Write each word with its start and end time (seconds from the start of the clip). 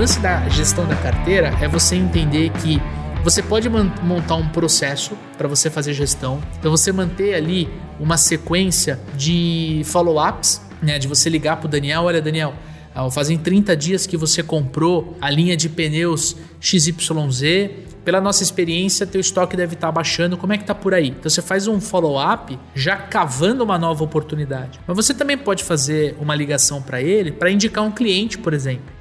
lance 0.00 0.18
da 0.18 0.48
gestão 0.48 0.86
da 0.86 0.96
carteira 0.96 1.54
é 1.60 1.68
você 1.68 1.94
entender 1.94 2.48
que 2.52 2.80
você 3.22 3.42
pode 3.42 3.68
montar 3.68 4.36
um 4.36 4.48
processo 4.48 5.14
para 5.36 5.46
você 5.46 5.68
fazer 5.68 5.92
gestão, 5.92 6.40
então 6.58 6.70
você 6.70 6.90
manter 6.90 7.34
ali 7.34 7.68
uma 7.98 8.16
sequência 8.16 8.98
de 9.14 9.82
follow-ups, 9.84 10.62
né, 10.80 10.98
de 10.98 11.06
você 11.06 11.28
ligar 11.28 11.58
para 11.58 11.66
o 11.66 11.68
Daniel, 11.68 12.04
olha 12.04 12.22
Daniel, 12.22 12.54
fazem 13.12 13.36
30 13.36 13.76
dias 13.76 14.06
que 14.06 14.16
você 14.16 14.42
comprou 14.42 15.18
a 15.20 15.28
linha 15.28 15.54
de 15.54 15.68
pneus 15.68 16.34
XYZ, 16.58 17.70
pela 18.02 18.22
nossa 18.22 18.42
experiência, 18.42 19.06
teu 19.06 19.20
estoque 19.20 19.54
deve 19.54 19.74
estar 19.74 19.88
tá 19.88 19.92
baixando, 19.92 20.34
como 20.38 20.54
é 20.54 20.56
que 20.56 20.64
tá 20.64 20.74
por 20.74 20.94
aí? 20.94 21.08
Então 21.08 21.28
você 21.28 21.42
faz 21.42 21.68
um 21.68 21.78
follow-up 21.78 22.58
já 22.74 22.96
cavando 22.96 23.62
uma 23.62 23.78
nova 23.78 24.02
oportunidade. 24.02 24.80
Mas 24.86 24.96
você 24.96 25.12
também 25.12 25.36
pode 25.36 25.62
fazer 25.62 26.16
uma 26.18 26.34
ligação 26.34 26.80
para 26.80 27.02
ele 27.02 27.30
para 27.32 27.50
indicar 27.50 27.84
um 27.84 27.90
cliente, 27.90 28.38
por 28.38 28.54
exemplo. 28.54 28.99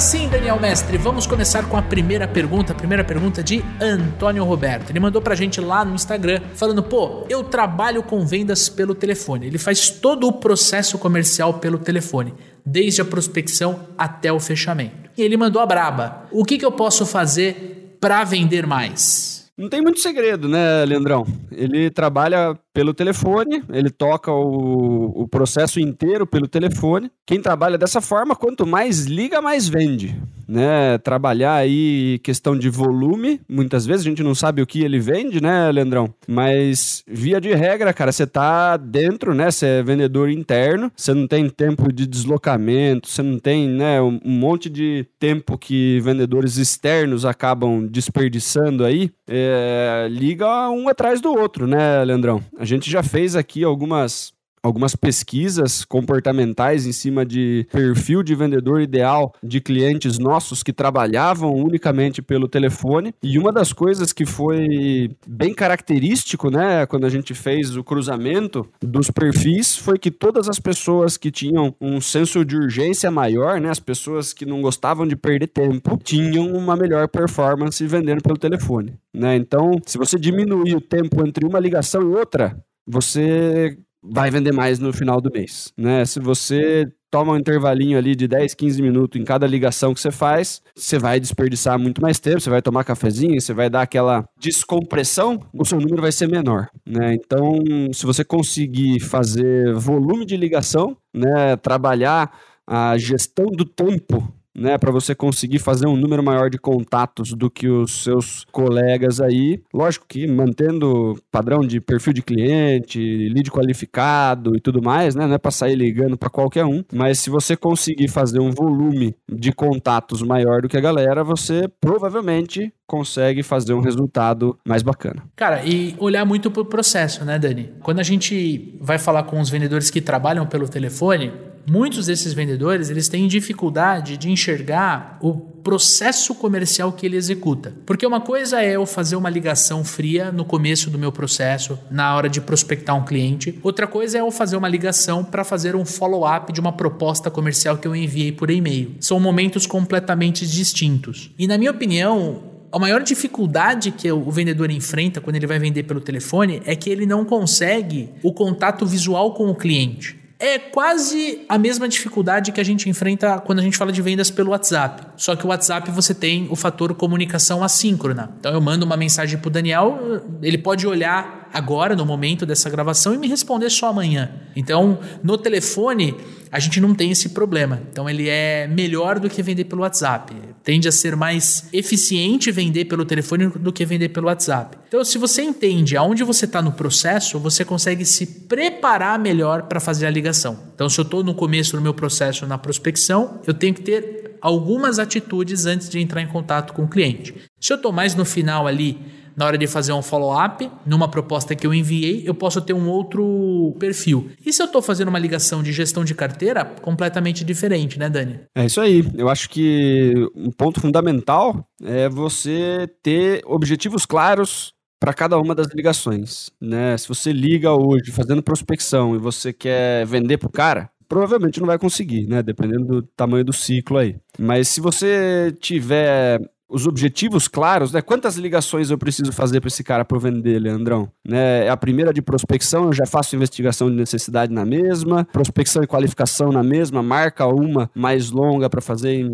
Agora 0.00 0.12
sim, 0.12 0.30
Daniel 0.30 0.58
Mestre, 0.58 0.96
vamos 0.96 1.26
começar 1.26 1.68
com 1.68 1.76
a 1.76 1.82
primeira 1.82 2.26
pergunta. 2.26 2.72
A 2.72 2.74
primeira 2.74 3.04
pergunta 3.04 3.42
de 3.42 3.62
Antônio 3.78 4.42
Roberto. 4.44 4.88
Ele 4.88 4.98
mandou 4.98 5.20
pra 5.20 5.34
gente 5.34 5.60
lá 5.60 5.84
no 5.84 5.94
Instagram, 5.94 6.40
falando: 6.54 6.82
pô, 6.82 7.26
eu 7.28 7.44
trabalho 7.44 8.02
com 8.02 8.24
vendas 8.24 8.66
pelo 8.70 8.94
telefone. 8.94 9.46
Ele 9.46 9.58
faz 9.58 9.90
todo 9.90 10.26
o 10.26 10.32
processo 10.32 10.96
comercial 10.96 11.58
pelo 11.58 11.76
telefone, 11.76 12.32
desde 12.64 13.02
a 13.02 13.04
prospecção 13.04 13.88
até 13.98 14.32
o 14.32 14.40
fechamento. 14.40 15.10
E 15.18 15.20
ele 15.20 15.36
mandou 15.36 15.60
a 15.60 15.66
braba: 15.66 16.26
o 16.32 16.46
que, 16.46 16.56
que 16.56 16.64
eu 16.64 16.72
posso 16.72 17.04
fazer 17.04 17.98
para 18.00 18.24
vender 18.24 18.66
mais? 18.66 19.50
Não 19.54 19.68
tem 19.68 19.82
muito 19.82 20.00
segredo, 20.00 20.48
né, 20.48 20.82
Leandrão? 20.86 21.26
Ele 21.52 21.90
trabalha 21.90 22.58
pelo 22.72 22.94
telefone, 22.94 23.62
ele 23.70 23.90
toca 23.90 24.32
o, 24.32 25.22
o 25.22 25.28
processo 25.28 25.80
inteiro 25.80 26.26
pelo 26.26 26.46
telefone. 26.48 27.10
Quem 27.26 27.40
trabalha 27.40 27.76
dessa 27.76 28.00
forma, 28.00 28.36
quanto 28.36 28.66
mais 28.66 29.06
liga, 29.06 29.40
mais 29.40 29.68
vende 29.68 30.16
né? 30.50 30.98
Trabalhar 30.98 31.54
aí 31.54 32.18
questão 32.24 32.58
de 32.58 32.68
volume, 32.68 33.40
muitas 33.48 33.86
vezes 33.86 34.04
a 34.04 34.08
gente 34.08 34.22
não 34.22 34.34
sabe 34.34 34.60
o 34.60 34.66
que 34.66 34.82
ele 34.82 34.98
vende, 34.98 35.40
né, 35.40 35.70
Leandrão? 35.70 36.12
Mas 36.26 37.04
via 37.06 37.40
de 37.40 37.54
regra, 37.54 37.92
cara, 37.92 38.10
você 38.10 38.26
tá 38.26 38.76
dentro, 38.76 39.32
né? 39.32 39.50
Você 39.50 39.66
é 39.66 39.82
vendedor 39.82 40.28
interno, 40.28 40.90
você 40.96 41.14
não 41.14 41.28
tem 41.28 41.48
tempo 41.48 41.92
de 41.92 42.04
deslocamento, 42.04 43.08
você 43.08 43.22
não 43.22 43.38
tem, 43.38 43.68
né, 43.68 44.02
um 44.02 44.18
monte 44.24 44.68
de 44.68 45.06
tempo 45.20 45.56
que 45.56 46.00
vendedores 46.00 46.56
externos 46.56 47.24
acabam 47.24 47.86
desperdiçando 47.86 48.84
aí. 48.84 49.10
É, 49.28 50.08
liga 50.10 50.68
um 50.70 50.88
atrás 50.88 51.20
do 51.20 51.30
outro, 51.30 51.68
né, 51.68 52.04
Leandrão? 52.04 52.42
A 52.60 52.66
gente 52.66 52.90
já 52.90 53.02
fez 53.02 53.34
aqui 53.34 53.64
algumas 53.64 54.34
algumas 54.62 54.94
pesquisas 54.94 55.84
comportamentais 55.84 56.86
em 56.86 56.92
cima 56.92 57.24
de 57.24 57.66
perfil 57.72 58.22
de 58.22 58.34
vendedor 58.34 58.80
ideal 58.80 59.34
de 59.42 59.60
clientes 59.60 60.18
nossos 60.18 60.62
que 60.62 60.72
trabalhavam 60.72 61.52
unicamente 61.52 62.22
pelo 62.22 62.48
telefone. 62.48 63.14
E 63.22 63.38
uma 63.38 63.52
das 63.52 63.72
coisas 63.72 64.12
que 64.12 64.26
foi 64.26 65.10
bem 65.26 65.54
característico, 65.54 66.50
né, 66.50 66.86
quando 66.86 67.06
a 67.06 67.10
gente 67.10 67.34
fez 67.34 67.76
o 67.76 67.84
cruzamento 67.84 68.66
dos 68.82 69.10
perfis, 69.10 69.76
foi 69.76 69.98
que 69.98 70.10
todas 70.10 70.48
as 70.48 70.58
pessoas 70.58 71.16
que 71.16 71.30
tinham 71.30 71.74
um 71.80 72.00
senso 72.00 72.44
de 72.44 72.56
urgência 72.56 73.10
maior, 73.10 73.60
né, 73.60 73.70
as 73.70 73.80
pessoas 73.80 74.32
que 74.32 74.44
não 74.44 74.60
gostavam 74.60 75.06
de 75.06 75.16
perder 75.16 75.48
tempo, 75.48 75.98
tinham 76.02 76.52
uma 76.52 76.76
melhor 76.76 77.08
performance 77.08 77.84
vendendo 77.86 78.22
pelo 78.22 78.38
telefone. 78.38 78.94
Né? 79.14 79.36
Então, 79.36 79.72
se 79.86 79.98
você 79.98 80.18
diminuir 80.18 80.76
o 80.76 80.80
tempo 80.80 81.26
entre 81.26 81.46
uma 81.46 81.58
ligação 81.58 82.02
e 82.02 82.14
outra, 82.14 82.56
você 82.86 83.76
vai 84.02 84.30
vender 84.30 84.52
mais 84.52 84.78
no 84.78 84.92
final 84.92 85.20
do 85.20 85.30
mês, 85.32 85.72
né? 85.76 86.04
Se 86.04 86.20
você 86.20 86.86
toma 87.10 87.32
um 87.32 87.36
intervalinho 87.36 87.98
ali 87.98 88.14
de 88.14 88.28
10, 88.28 88.54
15 88.54 88.80
minutos 88.80 89.20
em 89.20 89.24
cada 89.24 89.46
ligação 89.46 89.92
que 89.92 90.00
você 90.00 90.12
faz, 90.12 90.62
você 90.74 90.98
vai 90.98 91.18
desperdiçar 91.18 91.78
muito 91.78 92.00
mais 92.00 92.20
tempo, 92.20 92.40
você 92.40 92.48
vai 92.48 92.62
tomar 92.62 92.84
cafezinho, 92.84 93.40
você 93.40 93.52
vai 93.52 93.68
dar 93.68 93.82
aquela 93.82 94.24
descompressão, 94.38 95.40
o 95.52 95.64
seu 95.64 95.80
número 95.80 96.00
vai 96.00 96.12
ser 96.12 96.28
menor, 96.28 96.68
né? 96.86 97.14
Então, 97.14 97.58
se 97.92 98.06
você 98.06 98.24
conseguir 98.24 99.00
fazer 99.00 99.74
volume 99.74 100.24
de 100.24 100.36
ligação, 100.36 100.96
né, 101.12 101.56
trabalhar 101.56 102.30
a 102.66 102.96
gestão 102.96 103.46
do 103.46 103.64
tempo 103.64 104.32
né, 104.54 104.76
para 104.78 104.90
você 104.90 105.14
conseguir 105.14 105.58
fazer 105.58 105.86
um 105.86 105.96
número 105.96 106.22
maior 106.22 106.50
de 106.50 106.58
contatos 106.58 107.32
do 107.32 107.50
que 107.50 107.68
os 107.68 108.02
seus 108.02 108.44
colegas 108.50 109.20
aí. 109.20 109.62
Lógico 109.72 110.06
que 110.08 110.26
mantendo 110.26 111.18
padrão 111.30 111.60
de 111.60 111.80
perfil 111.80 112.12
de 112.12 112.22
cliente, 112.22 112.98
lead 113.28 113.50
qualificado 113.50 114.56
e 114.56 114.60
tudo 114.60 114.82
mais, 114.82 115.14
né, 115.14 115.26
não 115.26 115.34
é 115.34 115.38
para 115.38 115.50
sair 115.50 115.76
ligando 115.76 116.16
para 116.16 116.30
qualquer 116.30 116.64
um, 116.64 116.82
mas 116.92 117.18
se 117.18 117.30
você 117.30 117.56
conseguir 117.56 118.08
fazer 118.08 118.40
um 118.40 118.50
volume 118.50 119.14
de 119.30 119.52
contatos 119.52 120.22
maior 120.22 120.62
do 120.62 120.68
que 120.68 120.76
a 120.76 120.80
galera, 120.80 121.22
você 121.24 121.68
provavelmente 121.80 122.72
consegue 122.86 123.42
fazer 123.44 123.72
um 123.72 123.80
resultado 123.80 124.58
mais 124.66 124.82
bacana. 124.82 125.22
Cara, 125.36 125.64
e 125.64 125.94
olhar 125.98 126.24
muito 126.24 126.50
pro 126.50 126.64
processo, 126.64 127.24
né, 127.24 127.38
Dani? 127.38 127.70
Quando 127.82 128.00
a 128.00 128.02
gente 128.02 128.76
vai 128.80 128.98
falar 128.98 129.22
com 129.22 129.40
os 129.40 129.48
vendedores 129.48 129.90
que 129.90 130.00
trabalham 130.00 130.44
pelo 130.44 130.68
telefone, 130.68 131.32
muitos 131.66 132.06
desses 132.06 132.32
vendedores 132.32 132.90
eles 132.90 133.08
têm 133.08 133.26
dificuldade 133.26 134.16
de 134.16 134.30
enxergar 134.30 135.18
o 135.20 135.34
processo 135.34 136.34
comercial 136.34 136.92
que 136.92 137.06
ele 137.06 137.16
executa. 137.16 137.74
Porque 137.84 138.06
uma 138.06 138.20
coisa 138.20 138.62
é 138.62 138.76
eu 138.76 138.86
fazer 138.86 139.16
uma 139.16 139.30
ligação 139.30 139.84
fria 139.84 140.32
no 140.32 140.44
começo 140.44 140.90
do 140.90 140.98
meu 140.98 141.12
processo, 141.12 141.78
na 141.90 142.14
hora 142.14 142.28
de 142.28 142.40
prospectar 142.40 142.96
um 142.96 143.04
cliente. 143.04 143.58
Outra 143.62 143.86
coisa 143.86 144.18
é 144.18 144.20
eu 144.20 144.30
fazer 144.30 144.56
uma 144.56 144.68
ligação 144.68 145.22
para 145.22 145.44
fazer 145.44 145.76
um 145.76 145.84
follow-up 145.84 146.52
de 146.52 146.60
uma 146.60 146.72
proposta 146.72 147.30
comercial 147.30 147.76
que 147.76 147.86
eu 147.86 147.94
enviei 147.94 148.32
por 148.32 148.50
e-mail. 148.50 148.94
São 149.00 149.20
momentos 149.20 149.66
completamente 149.66 150.46
distintos. 150.46 151.30
E 151.38 151.46
na 151.46 151.58
minha 151.58 151.70
opinião, 151.70 152.42
a 152.72 152.78
maior 152.78 153.02
dificuldade 153.02 153.90
que 153.90 154.10
o 154.10 154.30
vendedor 154.30 154.70
enfrenta 154.70 155.20
quando 155.20 155.36
ele 155.36 155.46
vai 155.46 155.58
vender 155.58 155.82
pelo 155.82 156.00
telefone 156.00 156.62
é 156.64 156.76
que 156.76 156.88
ele 156.88 157.04
não 157.04 157.24
consegue 157.24 158.10
o 158.22 158.32
contato 158.32 158.86
visual 158.86 159.34
com 159.34 159.48
o 159.48 159.54
cliente. 159.54 160.19
É 160.40 160.58
quase 160.58 161.42
a 161.46 161.58
mesma 161.58 161.86
dificuldade 161.86 162.50
que 162.50 162.60
a 162.60 162.64
gente 162.64 162.88
enfrenta 162.88 163.38
quando 163.40 163.58
a 163.58 163.62
gente 163.62 163.76
fala 163.76 163.92
de 163.92 164.00
vendas 164.00 164.30
pelo 164.30 164.52
WhatsApp. 164.52 165.06
Só 165.14 165.36
que 165.36 165.44
o 165.44 165.50
WhatsApp 165.50 165.90
você 165.90 166.14
tem 166.14 166.48
o 166.50 166.56
fator 166.56 166.94
comunicação 166.94 167.62
assíncrona. 167.62 168.30
Então 168.40 168.50
eu 168.50 168.60
mando 168.60 168.86
uma 168.86 168.96
mensagem 168.96 169.38
para 169.38 169.48
o 169.48 169.50
Daniel, 169.50 169.98
ele 170.42 170.56
pode 170.56 170.86
olhar 170.86 171.39
agora, 171.52 171.96
no 171.96 172.06
momento 172.06 172.46
dessa 172.46 172.70
gravação, 172.70 173.14
e 173.14 173.18
me 173.18 173.28
responder 173.28 173.70
só 173.70 173.88
amanhã. 173.88 174.30
Então, 174.54 174.98
no 175.22 175.36
telefone, 175.38 176.14
a 176.52 176.58
gente 176.58 176.80
não 176.80 176.94
tem 176.94 177.10
esse 177.10 177.28
problema. 177.30 177.80
Então 177.90 178.10
ele 178.10 178.28
é 178.28 178.66
melhor 178.66 179.20
do 179.20 179.30
que 179.30 179.42
vender 179.42 179.64
pelo 179.64 179.82
WhatsApp. 179.82 180.34
Tende 180.64 180.88
a 180.88 180.92
ser 180.92 181.14
mais 181.14 181.68
eficiente 181.72 182.50
vender 182.50 182.86
pelo 182.86 183.04
telefone 183.04 183.48
do 183.48 183.72
que 183.72 183.84
vender 183.84 184.08
pelo 184.08 184.26
WhatsApp. 184.26 184.76
Então, 184.88 185.04
se 185.04 185.16
você 185.16 185.42
entende 185.42 185.96
aonde 185.96 186.24
você 186.24 186.44
está 186.44 186.60
no 186.60 186.72
processo, 186.72 187.38
você 187.38 187.64
consegue 187.64 188.04
se 188.04 188.26
preparar 188.26 189.18
melhor 189.18 189.62
para 189.62 189.80
fazer 189.80 190.06
a 190.06 190.10
ligação. 190.10 190.58
Então, 190.74 190.88
se 190.88 191.00
eu 191.00 191.04
estou 191.04 191.22
no 191.22 191.34
começo 191.34 191.76
do 191.76 191.82
meu 191.82 191.94
processo 191.94 192.46
na 192.46 192.58
prospecção, 192.58 193.40
eu 193.46 193.54
tenho 193.54 193.72
que 193.72 193.82
ter 193.82 194.36
algumas 194.42 194.98
atitudes 194.98 195.66
antes 195.66 195.88
de 195.88 195.98
entrar 195.98 196.20
em 196.20 196.26
contato 196.26 196.72
com 196.72 196.82
o 196.82 196.88
cliente. 196.88 197.34
Se 197.60 197.72
eu 197.72 197.76
estou 197.76 197.92
mais 197.92 198.14
no 198.14 198.24
final 198.24 198.66
ali 198.66 198.98
na 199.36 199.46
hora 199.46 199.58
de 199.58 199.66
fazer 199.66 199.92
um 199.92 200.02
follow-up, 200.02 200.70
numa 200.86 201.08
proposta 201.08 201.54
que 201.54 201.66
eu 201.66 201.74
enviei, 201.74 202.22
eu 202.26 202.34
posso 202.34 202.60
ter 202.60 202.72
um 202.72 202.88
outro 202.88 203.74
perfil. 203.78 204.30
E 204.44 204.52
se 204.52 204.62
eu 204.62 204.66
estou 204.66 204.82
fazendo 204.82 205.08
uma 205.08 205.18
ligação 205.18 205.62
de 205.62 205.72
gestão 205.72 206.04
de 206.04 206.14
carteira, 206.14 206.64
completamente 206.64 207.44
diferente, 207.44 207.98
né, 207.98 208.08
Dani? 208.08 208.40
É 208.54 208.64
isso 208.64 208.80
aí. 208.80 209.04
Eu 209.16 209.28
acho 209.28 209.48
que 209.48 210.14
um 210.34 210.50
ponto 210.50 210.80
fundamental 210.80 211.64
é 211.82 212.08
você 212.08 212.88
ter 213.02 213.42
objetivos 213.46 214.04
claros 214.04 214.72
para 215.00 215.14
cada 215.14 215.38
uma 215.38 215.54
das 215.54 215.68
ligações, 215.74 216.50
né? 216.60 216.96
Se 216.98 217.08
você 217.08 217.32
liga 217.32 217.72
hoje 217.72 218.10
fazendo 218.10 218.42
prospecção 218.42 219.14
e 219.14 219.18
você 219.18 219.50
quer 219.50 220.04
vender 220.04 220.36
pro 220.36 220.50
cara, 220.50 220.90
provavelmente 221.08 221.58
não 221.58 221.66
vai 221.66 221.78
conseguir, 221.78 222.26
né? 222.26 222.42
Dependendo 222.42 222.84
do 222.84 223.02
tamanho 223.02 223.44
do 223.44 223.52
ciclo 223.52 223.96
aí. 223.96 224.16
Mas 224.38 224.68
se 224.68 224.80
você 224.80 225.56
tiver 225.58 226.38
os 226.70 226.86
objetivos 226.86 227.48
claros, 227.48 227.92
né? 227.92 228.00
Quantas 228.00 228.36
ligações 228.36 228.90
eu 228.90 228.96
preciso 228.96 229.32
fazer 229.32 229.60
para 229.60 229.68
esse 229.68 229.82
cara 229.82 230.04
para 230.04 230.18
vender, 230.18 230.58
Leandrão? 230.60 231.10
Né? 231.26 231.68
A 231.68 231.76
primeira 231.76 232.12
de 232.12 232.22
prospecção, 232.22 232.86
eu 232.86 232.92
já 232.92 233.04
faço 233.06 233.34
investigação 233.34 233.90
de 233.90 233.96
necessidade 233.96 234.52
na 234.52 234.64
mesma, 234.64 235.24
prospecção 235.24 235.82
e 235.82 235.86
qualificação 235.86 236.52
na 236.52 236.62
mesma, 236.62 237.02
marca 237.02 237.46
uma 237.46 237.90
mais 237.94 238.30
longa 238.30 238.70
para 238.70 238.80
fazer 238.80 239.24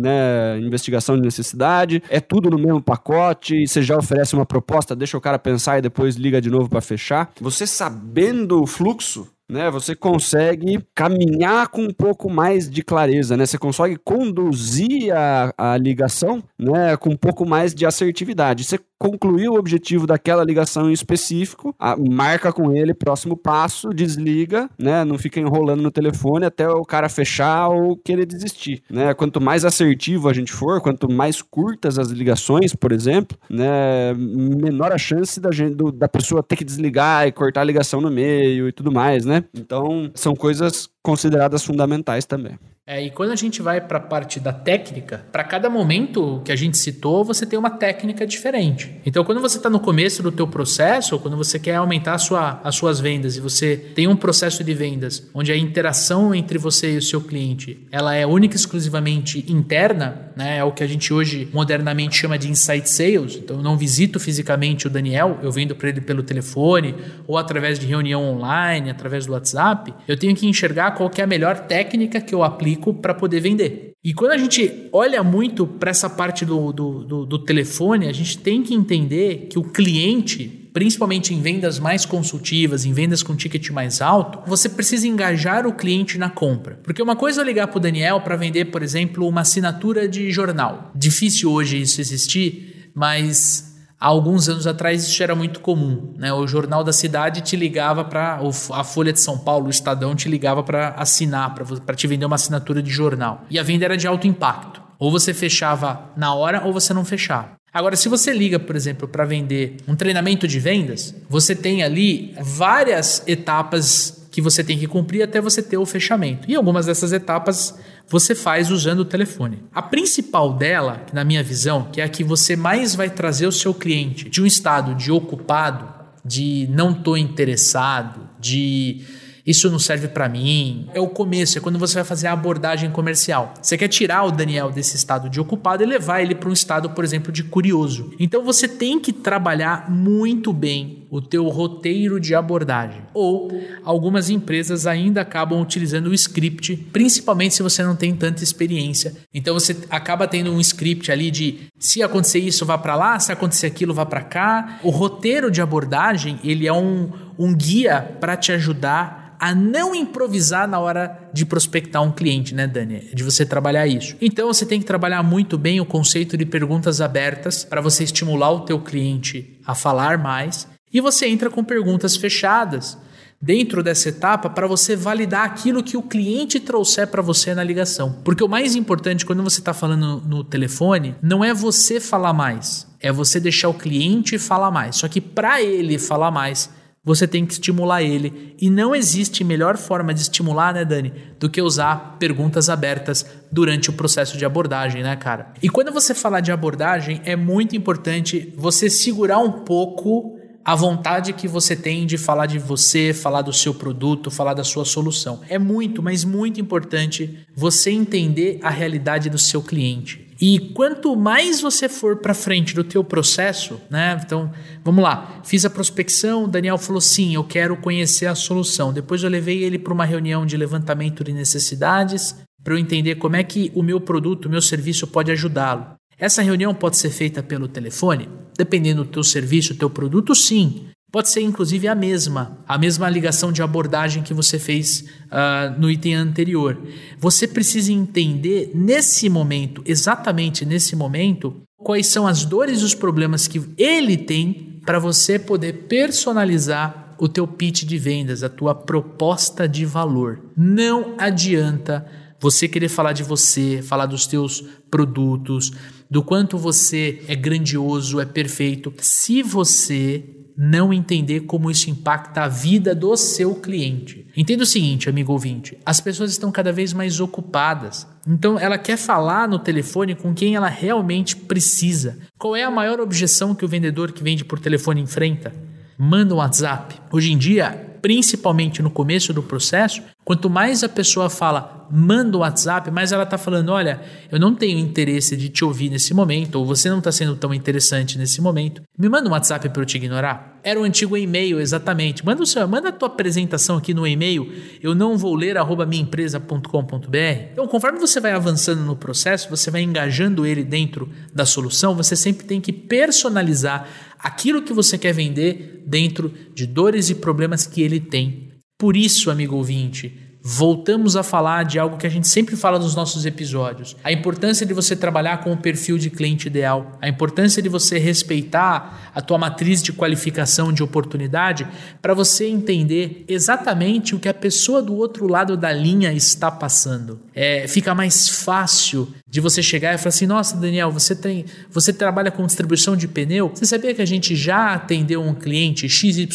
né, 0.00 0.58
investigação 0.58 1.16
de 1.16 1.22
necessidade. 1.22 2.02
É 2.08 2.18
tudo 2.18 2.48
no 2.48 2.58
mesmo 2.58 2.82
pacote, 2.82 3.66
você 3.66 3.82
já 3.82 3.96
oferece 3.96 4.34
uma 4.34 4.46
proposta, 4.46 4.96
deixa 4.96 5.18
o 5.18 5.20
cara 5.20 5.38
pensar 5.38 5.78
e 5.78 5.82
depois 5.82 6.16
liga 6.16 6.40
de 6.40 6.50
novo 6.50 6.68
para 6.68 6.80
fechar. 6.80 7.30
Você 7.40 7.66
sabendo 7.66 8.62
o 8.62 8.66
fluxo, 8.66 9.28
né? 9.48 9.70
Você 9.70 9.94
consegue 9.94 10.84
caminhar 10.94 11.68
com 11.68 11.82
um 11.82 11.92
pouco 11.92 12.28
mais 12.28 12.68
de 12.68 12.82
clareza, 12.82 13.36
né? 13.36 13.46
Você 13.46 13.58
consegue 13.58 13.96
conduzir 13.96 15.14
a, 15.14 15.52
a 15.56 15.76
ligação, 15.76 16.42
né? 16.58 16.96
Com 16.96 17.10
um 17.10 17.16
pouco 17.16 17.46
mais 17.46 17.74
de 17.74 17.86
assertividade. 17.86 18.64
Você 18.64 18.78
concluiu 18.98 19.52
o 19.52 19.58
objetivo 19.58 20.06
daquela 20.06 20.44
ligação 20.44 20.90
em 20.90 20.92
específico, 20.92 21.74
a, 21.78 21.96
marca 21.96 22.52
com 22.52 22.72
ele, 22.72 22.94
próximo 22.94 23.36
passo, 23.36 23.90
desliga, 23.90 24.70
né? 24.78 25.04
Não 25.04 25.18
fica 25.18 25.40
enrolando 25.40 25.82
no 25.82 25.90
telefone 25.90 26.46
até 26.46 26.68
o 26.68 26.82
cara 26.82 27.08
fechar 27.08 27.68
ou 27.68 27.96
querer 27.96 28.26
desistir, 28.26 28.82
né? 28.90 29.12
Quanto 29.14 29.40
mais 29.40 29.64
assertivo 29.64 30.28
a 30.28 30.32
gente 30.32 30.52
for, 30.52 30.80
quanto 30.80 31.10
mais 31.10 31.42
curtas 31.42 31.98
as 31.98 32.08
ligações, 32.08 32.74
por 32.74 32.92
exemplo, 32.92 33.36
né? 33.50 34.14
Menor 34.14 34.92
a 34.92 34.98
chance 34.98 35.38
da, 35.40 35.50
gente, 35.50 35.74
do, 35.74 35.92
da 35.92 36.08
pessoa 36.08 36.42
ter 36.42 36.56
que 36.56 36.64
desligar 36.64 37.26
e 37.26 37.32
cortar 37.32 37.60
a 37.60 37.64
ligação 37.64 38.00
no 38.00 38.10
meio 38.10 38.68
e 38.68 38.72
tudo 38.72 38.90
mais, 38.90 39.24
né? 39.24 39.44
Então, 39.54 40.10
são 40.14 40.34
coisas 40.34 40.88
consideradas 41.02 41.64
fundamentais 41.64 42.24
também. 42.24 42.58
É, 42.88 43.02
e 43.02 43.10
quando 43.10 43.32
a 43.32 43.36
gente 43.36 43.60
vai 43.60 43.80
para 43.80 43.98
a 43.98 44.00
parte 44.00 44.38
da 44.38 44.52
técnica, 44.52 45.26
para 45.32 45.42
cada 45.42 45.68
momento 45.68 46.40
que 46.44 46.52
a 46.52 46.56
gente 46.56 46.78
citou, 46.78 47.24
você 47.24 47.44
tem 47.44 47.58
uma 47.58 47.68
técnica 47.68 48.24
diferente. 48.24 49.00
Então, 49.04 49.24
quando 49.24 49.40
você 49.40 49.56
está 49.56 49.68
no 49.68 49.80
começo 49.80 50.22
do 50.22 50.30
teu 50.30 50.46
processo, 50.46 51.16
ou 51.16 51.20
quando 51.20 51.36
você 51.36 51.58
quer 51.58 51.74
aumentar 51.74 52.16
sua, 52.18 52.60
as 52.62 52.76
suas 52.76 53.00
vendas 53.00 53.36
e 53.36 53.40
você 53.40 53.76
tem 53.76 54.06
um 54.06 54.14
processo 54.14 54.62
de 54.62 54.72
vendas 54.72 55.28
onde 55.34 55.50
a 55.50 55.56
interação 55.56 56.32
entre 56.32 56.58
você 56.58 56.92
e 56.92 56.96
o 56.98 57.02
seu 57.02 57.20
cliente 57.20 57.84
ela 57.90 58.14
é 58.14 58.24
única 58.24 58.54
e 58.54 58.56
exclusivamente 58.56 59.44
interna, 59.48 60.30
né? 60.36 60.58
É 60.58 60.64
o 60.64 60.70
que 60.70 60.84
a 60.84 60.86
gente 60.86 61.12
hoje 61.12 61.48
modernamente 61.52 62.16
chama 62.16 62.38
de 62.38 62.48
insight 62.48 62.88
sales. 62.88 63.34
Então, 63.34 63.56
eu 63.56 63.62
não 63.64 63.76
visito 63.76 64.20
fisicamente 64.20 64.86
o 64.86 64.90
Daniel, 64.90 65.40
eu 65.42 65.50
vendo 65.50 65.74
para 65.74 65.88
ele 65.88 66.00
pelo 66.00 66.22
telefone 66.22 66.94
ou 67.26 67.36
através 67.36 67.80
de 67.80 67.86
reunião 67.86 68.22
online, 68.22 68.90
através 68.90 69.26
do 69.26 69.32
WhatsApp. 69.32 69.92
Eu 70.06 70.16
tenho 70.16 70.36
que 70.36 70.46
enxergar 70.46 70.92
qual 70.92 71.10
é 71.16 71.22
a 71.22 71.26
melhor 71.26 71.66
técnica 71.66 72.20
que 72.20 72.32
eu 72.32 72.44
aplico 72.44 72.75
para 72.76 73.14
poder 73.14 73.40
vender. 73.40 73.92
E 74.04 74.14
quando 74.14 74.32
a 74.32 74.38
gente 74.38 74.88
olha 74.92 75.22
muito 75.22 75.66
para 75.66 75.90
essa 75.90 76.08
parte 76.08 76.44
do, 76.44 76.72
do, 76.72 77.04
do, 77.04 77.26
do 77.26 77.38
telefone, 77.44 78.08
a 78.08 78.12
gente 78.12 78.38
tem 78.38 78.62
que 78.62 78.74
entender 78.74 79.48
que 79.50 79.58
o 79.58 79.64
cliente 79.64 80.66
principalmente 80.76 81.32
em 81.32 81.40
vendas 81.40 81.78
mais 81.78 82.04
consultivas, 82.04 82.84
em 82.84 82.92
vendas 82.92 83.22
com 83.22 83.34
ticket 83.34 83.70
mais 83.70 84.02
alto, 84.02 84.40
você 84.46 84.68
precisa 84.68 85.08
engajar 85.08 85.66
o 85.66 85.72
cliente 85.72 86.18
na 86.18 86.28
compra. 86.28 86.78
Porque 86.82 87.00
uma 87.00 87.16
coisa 87.16 87.40
é 87.40 87.44
ligar 87.46 87.68
para 87.68 87.78
o 87.78 87.80
Daniel 87.80 88.20
para 88.20 88.36
vender, 88.36 88.66
por 88.66 88.82
exemplo, 88.82 89.26
uma 89.26 89.40
assinatura 89.40 90.06
de 90.06 90.30
jornal. 90.30 90.92
Difícil 90.94 91.50
hoje 91.50 91.80
isso 91.80 91.98
existir, 91.98 92.90
mas 92.94 93.74
Há 93.98 94.06
alguns 94.08 94.48
anos 94.48 94.66
atrás 94.66 95.06
isso 95.06 95.22
era 95.22 95.34
muito 95.34 95.60
comum. 95.60 96.12
Né? 96.16 96.32
O 96.32 96.46
Jornal 96.46 96.84
da 96.84 96.92
Cidade 96.92 97.40
te 97.40 97.56
ligava 97.56 98.04
para. 98.04 98.40
A 98.72 98.84
Folha 98.84 99.12
de 99.12 99.20
São 99.20 99.38
Paulo, 99.38 99.66
o 99.66 99.70
Estadão, 99.70 100.14
te 100.14 100.28
ligava 100.28 100.62
para 100.62 100.90
assinar, 100.90 101.54
para 101.54 101.96
te 101.96 102.06
vender 102.06 102.26
uma 102.26 102.36
assinatura 102.36 102.82
de 102.82 102.90
jornal. 102.90 103.44
E 103.48 103.58
a 103.58 103.62
venda 103.62 103.84
era 103.86 103.96
de 103.96 104.06
alto 104.06 104.26
impacto. 104.26 104.82
Ou 104.98 105.10
você 105.10 105.32
fechava 105.32 106.10
na 106.16 106.34
hora 106.34 106.62
ou 106.64 106.72
você 106.72 106.92
não 106.92 107.04
fechava. 107.04 107.56
Agora, 107.72 107.94
se 107.94 108.08
você 108.08 108.32
liga, 108.32 108.58
por 108.58 108.74
exemplo, 108.74 109.06
para 109.06 109.24
vender 109.26 109.76
um 109.86 109.94
treinamento 109.94 110.48
de 110.48 110.58
vendas, 110.58 111.14
você 111.28 111.54
tem 111.54 111.82
ali 111.82 112.34
várias 112.40 113.22
etapas 113.26 114.25
que 114.36 114.42
você 114.42 114.62
tem 114.62 114.78
que 114.78 114.86
cumprir 114.86 115.22
até 115.22 115.40
você 115.40 115.62
ter 115.62 115.78
o 115.78 115.86
fechamento. 115.86 116.46
E 116.46 116.54
algumas 116.54 116.84
dessas 116.84 117.10
etapas 117.10 117.74
você 118.06 118.34
faz 118.34 118.70
usando 118.70 119.00
o 119.00 119.04
telefone. 119.06 119.62
A 119.74 119.80
principal 119.80 120.52
dela, 120.52 121.06
na 121.10 121.24
minha 121.24 121.42
visão, 121.42 121.88
que 121.90 122.02
é 122.02 122.04
a 122.04 122.08
que 122.10 122.22
você 122.22 122.54
mais 122.54 122.94
vai 122.94 123.08
trazer 123.08 123.46
o 123.46 123.50
seu 123.50 123.72
cliente 123.72 124.28
de 124.28 124.42
um 124.42 124.44
estado 124.44 124.94
de 124.94 125.10
ocupado, 125.10 125.88
de 126.22 126.68
não 126.70 126.90
estou 126.90 127.16
interessado, 127.16 128.28
de 128.38 129.06
isso 129.46 129.70
não 129.70 129.78
serve 129.78 130.08
para 130.08 130.28
mim. 130.28 130.88
É 130.92 131.00
o 131.00 131.06
começo, 131.06 131.56
é 131.56 131.60
quando 131.60 131.78
você 131.78 131.94
vai 131.94 132.04
fazer 132.04 132.26
a 132.26 132.32
abordagem 132.32 132.90
comercial. 132.90 133.54
Você 133.62 133.78
quer 133.78 133.88
tirar 133.88 134.24
o 134.24 134.32
Daniel 134.32 134.72
desse 134.72 134.96
estado 134.96 135.30
de 135.30 135.38
ocupado 135.38 135.82
e 135.82 135.86
levar 135.86 136.20
ele 136.20 136.34
para 136.34 136.48
um 136.48 136.52
estado, 136.52 136.90
por 136.90 137.04
exemplo, 137.04 137.30
de 137.30 137.44
curioso. 137.44 138.12
Então 138.18 138.44
você 138.44 138.66
tem 138.66 138.98
que 138.98 139.12
trabalhar 139.12 139.88
muito 139.90 140.52
bem 140.52 141.06
o 141.08 141.20
teu 141.20 141.46
roteiro 141.48 142.18
de 142.18 142.34
abordagem. 142.34 143.02
Ou 143.14 143.50
algumas 143.84 144.28
empresas 144.28 144.86
ainda 144.86 145.20
acabam 145.20 145.60
utilizando 145.60 146.08
o 146.08 146.14
script, 146.14 146.76
principalmente 146.92 147.54
se 147.54 147.62
você 147.62 147.82
não 147.82 147.94
tem 147.94 148.14
tanta 148.14 148.42
experiência. 148.42 149.14
Então 149.32 149.54
você 149.54 149.76
acaba 149.88 150.26
tendo 150.26 150.52
um 150.52 150.60
script 150.60 151.10
ali 151.12 151.30
de 151.30 151.60
se 151.78 152.02
acontecer 152.02 152.40
isso, 152.40 152.66
vá 152.66 152.76
para 152.76 152.96
lá, 152.96 153.18
se 153.20 153.30
acontecer 153.30 153.66
aquilo, 153.66 153.94
vá 153.94 154.04
para 154.04 154.22
cá. 154.22 154.80
O 154.82 154.90
roteiro 154.90 155.50
de 155.50 155.62
abordagem, 155.62 156.40
ele 156.42 156.66
é 156.66 156.72
um, 156.72 157.10
um 157.38 157.54
guia 157.54 158.16
para 158.20 158.36
te 158.36 158.50
ajudar 158.52 159.25
a 159.46 159.54
não 159.54 159.94
improvisar 159.94 160.66
na 160.66 160.80
hora 160.80 161.30
de 161.32 161.46
prospectar 161.46 162.02
um 162.02 162.10
cliente, 162.10 162.52
né, 162.52 162.66
Dani? 162.66 163.10
De 163.14 163.22
você 163.22 163.46
trabalhar 163.46 163.86
isso. 163.86 164.16
Então 164.20 164.48
você 164.48 164.66
tem 164.66 164.80
que 164.80 164.84
trabalhar 164.84 165.22
muito 165.22 165.56
bem 165.56 165.80
o 165.80 165.86
conceito 165.86 166.36
de 166.36 166.44
perguntas 166.44 167.00
abertas 167.00 167.62
para 167.62 167.80
você 167.80 168.02
estimular 168.02 168.50
o 168.50 168.62
teu 168.62 168.80
cliente 168.80 169.56
a 169.64 169.72
falar 169.72 170.18
mais 170.18 170.66
e 170.92 171.00
você 171.00 171.28
entra 171.28 171.48
com 171.48 171.62
perguntas 171.62 172.16
fechadas 172.16 172.98
dentro 173.40 173.84
dessa 173.84 174.08
etapa 174.08 174.50
para 174.50 174.66
você 174.66 174.96
validar 174.96 175.44
aquilo 175.44 175.80
que 175.80 175.96
o 175.96 176.02
cliente 176.02 176.58
trouxer 176.58 177.06
para 177.06 177.22
você 177.22 177.54
na 177.54 177.62
ligação. 177.62 178.16
Porque 178.24 178.42
o 178.42 178.48
mais 178.48 178.74
importante 178.74 179.24
quando 179.24 179.44
você 179.44 179.60
está 179.60 179.72
falando 179.72 180.22
no 180.26 180.42
telefone 180.42 181.14
não 181.22 181.44
é 181.44 181.54
você 181.54 182.00
falar 182.00 182.32
mais, 182.32 182.84
é 183.00 183.12
você 183.12 183.38
deixar 183.38 183.68
o 183.68 183.74
cliente 183.74 184.38
falar 184.38 184.72
mais. 184.72 184.96
Só 184.96 185.06
que 185.06 185.20
para 185.20 185.62
ele 185.62 185.98
falar 185.98 186.32
mais, 186.32 186.68
você 187.06 187.24
tem 187.24 187.46
que 187.46 187.52
estimular 187.52 188.02
ele. 188.02 188.56
E 188.60 188.68
não 188.68 188.92
existe 188.92 189.44
melhor 189.44 189.76
forma 189.76 190.12
de 190.12 190.22
estimular, 190.22 190.74
né, 190.74 190.84
Dani, 190.84 191.12
do 191.38 191.48
que 191.48 191.62
usar 191.62 192.16
perguntas 192.18 192.68
abertas 192.68 193.24
durante 193.50 193.88
o 193.88 193.92
processo 193.92 194.36
de 194.36 194.44
abordagem, 194.44 195.04
né, 195.04 195.14
cara? 195.14 195.52
E 195.62 195.68
quando 195.68 195.92
você 195.92 196.12
falar 196.12 196.40
de 196.40 196.50
abordagem, 196.50 197.22
é 197.24 197.36
muito 197.36 197.76
importante 197.76 198.52
você 198.56 198.90
segurar 198.90 199.38
um 199.38 199.52
pouco 199.52 200.36
a 200.64 200.74
vontade 200.74 201.32
que 201.32 201.46
você 201.46 201.76
tem 201.76 202.04
de 202.06 202.18
falar 202.18 202.46
de 202.46 202.58
você, 202.58 203.14
falar 203.14 203.42
do 203.42 203.52
seu 203.52 203.72
produto, 203.72 204.28
falar 204.28 204.52
da 204.52 204.64
sua 204.64 204.84
solução. 204.84 205.40
É 205.48 205.60
muito, 205.60 206.02
mas 206.02 206.24
muito 206.24 206.60
importante 206.60 207.38
você 207.54 207.92
entender 207.92 208.58
a 208.64 208.68
realidade 208.68 209.30
do 209.30 209.38
seu 209.38 209.62
cliente. 209.62 210.25
E 210.40 210.58
quanto 210.74 211.16
mais 211.16 211.60
você 211.60 211.88
for 211.88 212.16
para 212.16 212.34
frente 212.34 212.74
do 212.74 212.84
teu 212.84 213.02
processo, 213.02 213.80
né? 213.88 214.20
Então, 214.24 214.52
vamos 214.84 215.02
lá. 215.02 215.40
Fiz 215.44 215.64
a 215.64 215.70
prospecção, 215.70 216.44
o 216.44 216.48
Daniel 216.48 216.76
falou 216.76 217.00
sim, 217.00 217.34
eu 217.34 217.44
quero 217.44 217.76
conhecer 217.76 218.26
a 218.26 218.34
solução. 218.34 218.92
Depois 218.92 219.22
eu 219.22 219.30
levei 219.30 219.64
ele 219.64 219.78
para 219.78 219.94
uma 219.94 220.04
reunião 220.04 220.44
de 220.44 220.56
levantamento 220.56 221.24
de 221.24 221.32
necessidades 221.32 222.36
para 222.62 222.74
eu 222.74 222.78
entender 222.78 223.14
como 223.14 223.36
é 223.36 223.44
que 223.44 223.70
o 223.74 223.82
meu 223.82 224.00
produto, 224.00 224.46
o 224.46 224.50
meu 224.50 224.60
serviço 224.60 225.06
pode 225.06 225.30
ajudá-lo. 225.30 225.86
Essa 226.18 226.42
reunião 226.42 226.74
pode 226.74 226.96
ser 226.96 227.10
feita 227.10 227.42
pelo 227.42 227.68
telefone, 227.68 228.28
dependendo 228.56 229.04
do 229.04 229.10
teu 229.10 229.22
serviço, 229.22 229.76
teu 229.76 229.88
produto, 229.88 230.34
sim. 230.34 230.86
Pode 231.16 231.30
ser 231.30 231.40
inclusive 231.40 231.88
a 231.88 231.94
mesma, 231.94 232.58
a 232.68 232.76
mesma 232.76 233.08
ligação 233.08 233.50
de 233.50 233.62
abordagem 233.62 234.22
que 234.22 234.34
você 234.34 234.58
fez 234.58 235.00
uh, 235.32 235.80
no 235.80 235.90
item 235.90 236.14
anterior. 236.14 236.78
Você 237.18 237.48
precisa 237.48 237.90
entender 237.90 238.70
nesse 238.74 239.30
momento, 239.30 239.82
exatamente 239.86 240.66
nesse 240.66 240.94
momento, 240.94 241.62
quais 241.78 242.08
são 242.08 242.26
as 242.26 242.44
dores 242.44 242.82
e 242.82 242.84
os 242.84 242.94
problemas 242.94 243.48
que 243.48 243.62
ele 243.78 244.18
tem 244.18 244.78
para 244.84 244.98
você 244.98 245.38
poder 245.38 245.86
personalizar 245.88 247.16
o 247.18 247.26
teu 247.26 247.48
pitch 247.48 247.84
de 247.84 247.96
vendas, 247.96 248.42
a 248.42 248.50
tua 248.50 248.74
proposta 248.74 249.66
de 249.66 249.86
valor. 249.86 250.50
Não 250.54 251.14
adianta 251.16 252.06
você 252.38 252.68
querer 252.68 252.90
falar 252.90 253.14
de 253.14 253.22
você, 253.22 253.80
falar 253.82 254.04
dos 254.04 254.26
teus 254.26 254.62
produtos, 254.90 255.72
do 256.10 256.22
quanto 256.22 256.58
você 256.58 257.22
é 257.26 257.34
grandioso, 257.34 258.20
é 258.20 258.26
perfeito, 258.26 258.92
se 259.00 259.42
você 259.42 260.36
não 260.56 260.92
entender 260.92 261.40
como 261.40 261.70
isso 261.70 261.90
impacta 261.90 262.42
a 262.42 262.48
vida 262.48 262.94
do 262.94 263.16
seu 263.16 263.54
cliente. 263.54 264.26
Entenda 264.36 264.62
o 264.62 264.66
seguinte, 264.66 265.08
amigo 265.08 265.32
ouvinte: 265.32 265.76
as 265.84 266.00
pessoas 266.00 266.30
estão 266.30 266.50
cada 266.50 266.72
vez 266.72 266.92
mais 266.92 267.20
ocupadas. 267.20 268.06
Então, 268.26 268.58
ela 268.58 268.78
quer 268.78 268.96
falar 268.96 269.46
no 269.46 269.58
telefone 269.58 270.14
com 270.14 270.34
quem 270.34 270.56
ela 270.56 270.68
realmente 270.68 271.36
precisa. 271.36 272.18
Qual 272.38 272.56
é 272.56 272.64
a 272.64 272.70
maior 272.70 273.00
objeção 273.00 273.54
que 273.54 273.64
o 273.64 273.68
vendedor 273.68 274.12
que 274.12 274.22
vende 274.22 274.44
por 274.44 274.58
telefone 274.58 275.00
enfrenta? 275.00 275.52
Manda 275.98 276.34
um 276.34 276.38
WhatsApp. 276.38 276.96
Hoje 277.12 277.32
em 277.32 277.38
dia, 277.38 277.85
principalmente 278.00 278.82
no 278.82 278.90
começo 278.90 279.32
do 279.32 279.42
processo, 279.42 280.02
quanto 280.24 280.50
mais 280.50 280.82
a 280.82 280.88
pessoa 280.88 281.30
fala 281.30 281.86
manda 281.90 282.36
o 282.36 282.40
um 282.40 282.42
WhatsApp, 282.42 282.90
mas 282.90 283.12
ela 283.12 283.22
está 283.22 283.38
falando: 283.38 283.70
olha, 283.70 284.00
eu 284.30 284.38
não 284.38 284.54
tenho 284.54 284.78
interesse 284.78 285.36
de 285.36 285.48
te 285.48 285.64
ouvir 285.64 285.90
nesse 285.90 286.12
momento, 286.12 286.56
ou 286.56 286.66
você 286.66 286.88
não 286.90 286.98
está 286.98 287.12
sendo 287.12 287.36
tão 287.36 287.52
interessante 287.54 288.18
nesse 288.18 288.40
momento. 288.40 288.82
Me 288.98 289.08
manda 289.08 289.28
um 289.28 289.32
WhatsApp 289.32 289.68
para 289.68 289.82
eu 289.82 289.86
te 289.86 289.96
ignorar. 289.96 290.58
Era 290.62 290.80
o 290.80 290.84
antigo 290.84 291.16
e-mail, 291.16 291.60
exatamente. 291.60 292.26
Manda, 292.26 292.42
o 292.42 292.46
seu, 292.46 292.66
manda 292.66 292.88
a 292.88 292.92
tua 292.92 293.08
apresentação 293.08 293.76
aqui 293.76 293.94
no 293.94 294.06
e-mail, 294.06 294.52
eu 294.82 294.94
não 294.94 295.16
vou 295.16 295.34
ler 295.34 295.56
arroba 295.56 295.86
minhaempresa.com.br. 295.86 297.16
Então, 297.52 297.68
conforme 297.68 298.00
você 298.00 298.18
vai 298.18 298.32
avançando 298.32 298.82
no 298.82 298.96
processo, 298.96 299.48
você 299.48 299.70
vai 299.70 299.82
engajando 299.82 300.44
ele 300.44 300.64
dentro 300.64 301.08
da 301.32 301.46
solução, 301.46 301.94
você 301.94 302.16
sempre 302.16 302.46
tem 302.46 302.60
que 302.60 302.72
personalizar 302.72 303.86
aquilo 304.26 304.60
que 304.60 304.72
você 304.72 304.98
quer 304.98 305.12
vender 305.12 305.84
dentro 305.86 306.32
de 306.52 306.66
dores 306.66 307.10
e 307.10 307.14
problemas 307.14 307.64
que 307.64 307.80
ele 307.80 308.00
tem. 308.00 308.50
Por 308.76 308.96
isso, 308.96 309.30
amigo 309.30 309.54
ouvinte, 309.54 310.18
voltamos 310.48 311.16
a 311.16 311.24
falar 311.24 311.64
de 311.64 311.76
algo 311.76 311.96
que 311.96 312.06
a 312.06 312.10
gente 312.10 312.28
sempre 312.28 312.54
fala 312.54 312.78
nos 312.78 312.94
nossos 312.94 313.26
episódios: 313.26 313.96
a 314.04 314.12
importância 314.12 314.64
de 314.64 314.72
você 314.72 314.94
trabalhar 314.94 315.38
com 315.38 315.52
o 315.52 315.56
perfil 315.56 315.98
de 315.98 316.08
cliente 316.08 316.46
ideal, 316.46 316.92
a 317.02 317.08
importância 317.08 317.60
de 317.60 317.68
você 317.68 317.98
respeitar 317.98 319.10
a 319.12 319.20
tua 319.20 319.38
matriz 319.38 319.82
de 319.82 319.92
qualificação 319.92 320.72
de 320.72 320.84
oportunidade 320.84 321.66
para 322.00 322.14
você 322.14 322.46
entender 322.46 323.24
exatamente 323.26 324.14
o 324.14 324.20
que 324.20 324.28
a 324.28 324.34
pessoa 324.34 324.80
do 324.80 324.94
outro 324.94 325.26
lado 325.26 325.56
da 325.56 325.72
linha 325.72 326.12
está 326.12 326.48
passando. 326.48 327.18
É, 327.34 327.66
fica 327.66 327.92
mais 327.92 328.28
fácil 328.28 329.08
de 329.28 329.40
você 329.40 329.60
chegar 329.60 329.94
e 329.94 329.98
falar 329.98 330.10
assim: 330.10 330.26
"Nossa, 330.26 330.56
Daniel, 330.56 330.92
você 330.92 331.16
tem, 331.16 331.44
você 331.72 331.92
trabalha 331.92 332.30
com 332.30 332.46
distribuição 332.46 332.96
de 332.96 333.08
pneu? 333.08 333.50
Você 333.52 333.66
sabia 333.66 333.92
que 333.92 334.02
a 334.02 334.06
gente 334.06 334.36
já 334.36 334.74
atendeu 334.74 335.20
um 335.20 335.34
cliente 335.34 335.88
XYZ 335.88 336.28